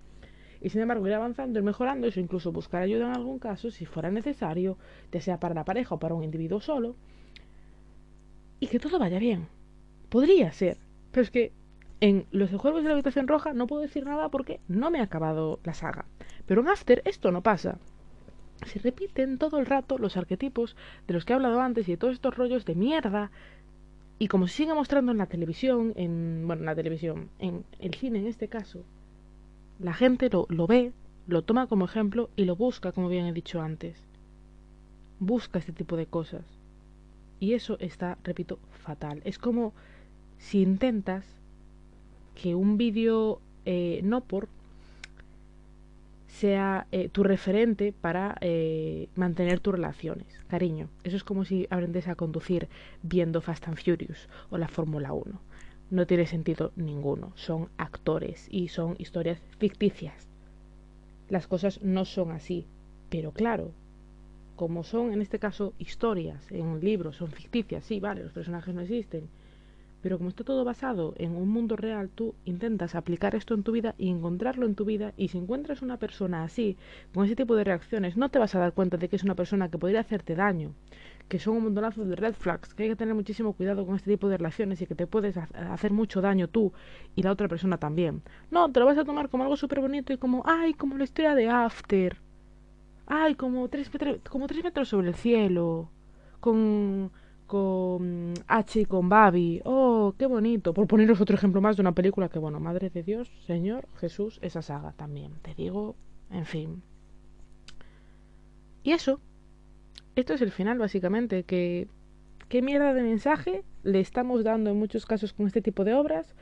y 0.62 0.70
sin 0.70 0.80
embargo 0.80 1.06
ir 1.06 1.14
avanzando, 1.14 1.60
ir 1.60 1.66
mejorando 1.66 2.08
eso, 2.08 2.22
incluso 2.22 2.54
buscar 2.54 2.84
ayuda 2.84 3.08
en 3.10 3.16
algún 3.18 3.40
caso, 3.40 3.72
si 3.72 3.86
fuera 3.86 4.10
necesario, 4.10 4.78
ya 5.12 5.20
sea 5.20 5.38
para 5.38 5.54
la 5.54 5.66
pareja 5.66 5.96
o 5.96 6.00
para 6.00 6.16
un 6.16 6.24
individuo 6.24 6.62
solo, 6.62 6.96
y 8.64 8.68
que 8.68 8.80
todo 8.80 8.98
vaya 8.98 9.20
bien. 9.20 9.48
Podría 10.08 10.54
ser, 10.54 10.78
pero 11.12 11.24
es 11.24 11.32
que 11.32 11.52
en 12.00 12.26
los 12.32 12.50
juegos 12.52 12.82
de 12.82 12.88
la 12.88 12.94
habitación 12.94 13.28
roja 13.28 13.52
no 13.52 13.68
puedo 13.68 13.82
decir 13.82 14.06
nada 14.06 14.30
porque 14.30 14.62
no 14.70 14.90
me 14.90 15.02
ha 15.02 15.04
acabado 15.04 15.60
la 15.66 15.74
saga. 15.74 16.06
Pero 16.46 16.62
en 16.62 16.70
After 16.70 17.02
esto 17.04 17.30
no 17.34 17.42
pasa. 17.44 17.78
se 18.66 18.80
repiten 18.80 19.38
todo 19.38 19.60
el 19.60 19.66
rato 19.66 19.98
los 19.98 20.16
arquetipos 20.16 20.78
de 21.08 21.14
los 21.14 21.26
que 21.26 21.34
he 21.34 21.36
hablado 21.36 21.60
antes 21.60 21.90
y 21.90 21.92
de 21.92 21.98
todos 21.98 22.14
estos 22.14 22.38
rollos 22.38 22.64
de 22.64 22.76
mierda. 22.76 23.32
Y 24.18 24.30
como 24.30 24.48
se 24.48 24.56
sigue 24.56 24.74
mostrando 24.74 25.12
en 25.12 25.18
la 25.18 25.26
televisión, 25.26 25.92
en, 25.98 26.44
bueno, 26.48 26.62
en 26.62 26.68
la 26.68 26.76
televisión, 26.76 27.32
en 27.40 27.66
el 27.80 27.94
cine 27.96 28.20
en 28.20 28.28
este 28.28 28.48
caso, 28.48 28.86
la 29.78 29.94
gente 29.94 30.30
lo, 30.30 30.46
lo 30.48 30.68
ve, 30.68 30.94
lo 31.28 31.42
toma 31.42 31.68
como 31.68 31.84
ejemplo 31.84 32.30
y 32.38 32.46
lo 32.46 32.56
busca, 32.56 32.94
como 32.94 33.10
bien 33.10 33.26
he 33.26 33.34
dicho 33.34 33.62
antes. 33.62 34.08
Busca 35.20 35.60
este 35.60 35.74
tipo 35.74 35.98
de 35.98 36.06
cosas. 36.06 36.63
Y 37.44 37.56
eso 37.56 37.76
está, 37.82 38.18
repito, 38.24 38.58
fatal. 38.72 39.22
Es 39.26 39.38
como 39.38 39.74
si 40.38 40.62
intentas 40.62 41.26
que 42.42 42.56
un 42.56 42.78
vídeo 42.78 43.42
eh, 43.66 44.00
no 44.02 44.22
por 44.22 44.48
sea 46.30 46.88
eh, 46.94 47.10
tu 47.10 47.22
referente 47.22 47.92
para 47.92 48.38
eh, 48.40 49.10
mantener 49.18 49.60
tus 49.60 49.74
relaciones. 49.74 50.26
Cariño, 50.48 50.88
eso 51.04 51.18
es 51.18 51.26
como 51.26 51.44
si 51.44 51.68
aprendes 51.70 52.08
a 52.08 52.16
conducir 52.16 52.70
viendo 53.02 53.42
Fast 53.42 53.68
and 53.68 53.78
Furious 53.78 54.30
o 54.50 54.58
la 54.58 54.70
Fórmula 54.70 55.12
1. 55.12 55.38
No 55.92 56.08
tiene 56.08 56.28
sentido 56.28 56.72
ninguno. 56.78 57.34
Son 57.36 57.68
actores 57.76 58.48
y 58.50 58.70
son 58.70 58.96
historias 59.00 59.42
ficticias. 59.60 60.30
Las 61.28 61.48
cosas 61.48 61.82
no 61.82 62.06
son 62.06 62.32
así. 62.32 62.68
Pero 63.10 63.34
claro, 63.34 63.74
como 64.56 64.84
son 64.84 65.14
en 65.14 65.22
este 65.22 65.40
caso 65.40 65.74
historias, 65.78 66.52
en 66.52 66.66
un 66.66 66.80
libro, 66.80 67.14
son 67.14 67.30
ficticias, 67.32 67.84
sí, 67.86 68.00
vale, 68.00 68.24
los 68.24 68.34
personajes 68.34 68.74
no 68.74 68.82
existen 68.82 69.30
pero 70.04 70.18
como 70.18 70.30
está 70.30 70.44
todo 70.44 70.66
basado 70.66 71.14
en 71.18 71.34
un 71.34 71.48
mundo 71.48 71.78
real, 71.78 72.10
tú 72.10 72.36
intentas 72.44 72.94
aplicar 72.94 73.36
esto 73.36 73.54
en 73.54 73.64
tu 73.64 73.72
vida 73.72 73.96
y 73.98 74.10
encontrarlo 74.10 74.66
en 74.66 74.76
tu 74.76 74.84
vida. 74.84 75.14
Y 75.16 75.30
si 75.30 75.38
encuentras 75.38 75.82
una 75.82 75.96
persona 75.96 76.44
así, 76.44 76.76
con 77.14 77.24
ese 77.24 77.38
tipo 77.38 77.56
de 77.56 77.64
reacciones, 77.64 78.18
no 78.18 78.28
te 78.28 78.38
vas 78.38 78.54
a 78.54 78.60
dar 78.60 78.74
cuenta 78.74 78.98
de 78.98 79.08
que 79.08 79.16
es 79.16 79.24
una 79.24 79.36
persona 79.36 79.70
que 79.70 79.78
podría 79.78 80.02
hacerte 80.02 80.36
daño, 80.36 80.74
que 81.30 81.40
son 81.40 81.56
un 81.56 81.64
montonazo 81.64 82.04
de 82.04 82.18
red 82.18 82.34
flags, 82.34 82.74
que 82.74 82.84
hay 82.84 82.90
que 82.90 82.96
tener 82.98 83.16
muchísimo 83.16 83.54
cuidado 83.54 83.86
con 83.86 83.96
este 83.96 84.12
tipo 84.12 84.28
de 84.28 84.36
relaciones 84.36 84.82
y 84.82 84.88
que 84.88 84.96
te 84.96 85.08
puedes 85.08 85.38
hacer 85.38 85.94
mucho 85.94 86.20
daño 86.20 86.50
tú 86.50 86.74
y 87.16 87.24
la 87.24 87.32
otra 87.32 87.48
persona 87.48 87.78
también. 87.78 88.24
No, 88.52 88.70
te 88.70 88.82
lo 88.82 88.86
vas 88.86 88.98
a 88.98 89.06
tomar 89.06 89.30
como 89.30 89.44
algo 89.44 89.56
súper 89.56 89.80
bonito 89.80 90.12
y 90.12 90.18
como, 90.18 90.44
ay, 90.46 90.74
como 90.74 90.98
la 90.98 91.06
historia 91.06 91.34
de 91.34 91.48
After. 91.48 92.18
Ay, 93.06 93.36
como 93.36 93.68
tres, 93.70 93.90
como 94.30 94.48
tres 94.48 94.64
metros 94.64 94.90
sobre 94.90 95.10
el 95.10 95.16
cielo. 95.16 95.90
Con 96.40 97.12
con 97.54 98.34
H 98.48 98.80
y 98.82 98.86
con 98.86 99.10
Babi. 99.10 99.62
Oh, 99.64 100.16
qué 100.18 100.26
bonito. 100.26 100.74
Por 100.74 100.88
poneros 100.88 101.22
otro 101.22 101.36
ejemplo 101.36 101.62
más 101.62 101.76
de 101.78 101.82
una 101.82 101.92
película 101.92 102.28
que, 102.28 102.40
bueno, 102.40 102.60
Madre 102.60 102.90
de 102.90 103.04
Dios, 103.04 103.30
Señor, 103.46 103.88
Jesús, 104.00 104.40
esa 104.42 104.64
saga 104.64 104.94
también. 104.94 105.34
Te 105.44 105.54
digo, 105.54 105.96
en 106.32 106.46
fin. 106.46 106.82
Y 108.82 108.92
eso. 108.92 109.20
Esto 110.16 110.34
es 110.34 110.42
el 110.42 110.52
final, 110.52 110.80
básicamente. 110.80 111.44
Que. 111.44 111.88
¿Qué 112.50 112.64
mierda 112.64 112.94
de 112.96 113.04
mensaje 113.04 113.64
le 113.84 114.00
estamos 114.00 114.44
dando 114.44 114.72
en 114.72 114.80
muchos 114.80 115.06
casos 115.06 115.34
con 115.34 115.46
este 115.46 115.62
tipo 115.62 115.84
de 115.84 115.94
obras 115.94 116.36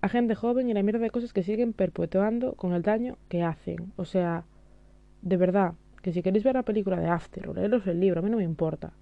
a 0.00 0.08
gente 0.08 0.34
joven 0.34 0.68
y 0.68 0.74
la 0.74 0.82
mierda 0.82 1.00
de 1.00 1.10
cosas 1.10 1.32
que 1.32 1.42
siguen 1.42 1.72
perpetuando 1.72 2.54
con 2.54 2.72
el 2.72 2.82
daño 2.82 3.18
que 3.28 3.42
hacen? 3.42 3.92
O 3.96 4.04
sea, 4.04 4.44
de 5.22 5.36
verdad, 5.36 5.74
que 6.02 6.12
si 6.12 6.22
queréis 6.22 6.44
ver 6.44 6.54
la 6.54 6.62
película 6.62 7.00
de 7.00 7.06
After 7.06 7.48
o 7.48 7.54
leeros 7.54 7.86
el 7.86 8.00
libro, 8.00 8.20
a 8.20 8.22
mí 8.22 8.30
no 8.30 8.36
me 8.36 8.44
importa 8.44 8.92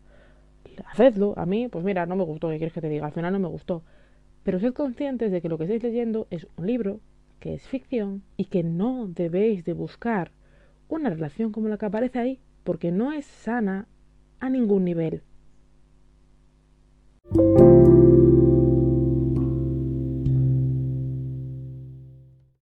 hacedlo. 0.86 1.34
A 1.36 1.46
mí, 1.46 1.68
pues 1.68 1.84
mira, 1.84 2.06
no 2.06 2.16
me 2.16 2.24
gustó, 2.24 2.48
¿qué 2.48 2.56
quieres 2.58 2.72
que 2.72 2.80
te 2.80 2.88
diga? 2.88 3.06
Al 3.06 3.12
final 3.12 3.32
no 3.32 3.38
me 3.38 3.48
gustó. 3.48 3.82
Pero 4.42 4.58
sed 4.58 4.72
conscientes 4.72 5.30
de 5.30 5.40
que 5.42 5.48
lo 5.48 5.58
que 5.58 5.64
estáis 5.64 5.82
leyendo 5.82 6.26
es 6.30 6.46
un 6.56 6.66
libro, 6.66 7.00
que 7.38 7.54
es 7.54 7.66
ficción, 7.66 8.22
y 8.36 8.46
que 8.46 8.62
no 8.62 9.06
debéis 9.08 9.64
de 9.64 9.72
buscar 9.72 10.32
una 10.88 11.10
relación 11.10 11.52
como 11.52 11.68
la 11.68 11.78
que 11.78 11.86
aparece 11.86 12.18
ahí, 12.18 12.40
porque 12.64 12.90
no 12.90 13.12
es 13.12 13.26
sana 13.26 13.86
a 14.40 14.50
ningún 14.50 14.84
nivel. 14.84 15.22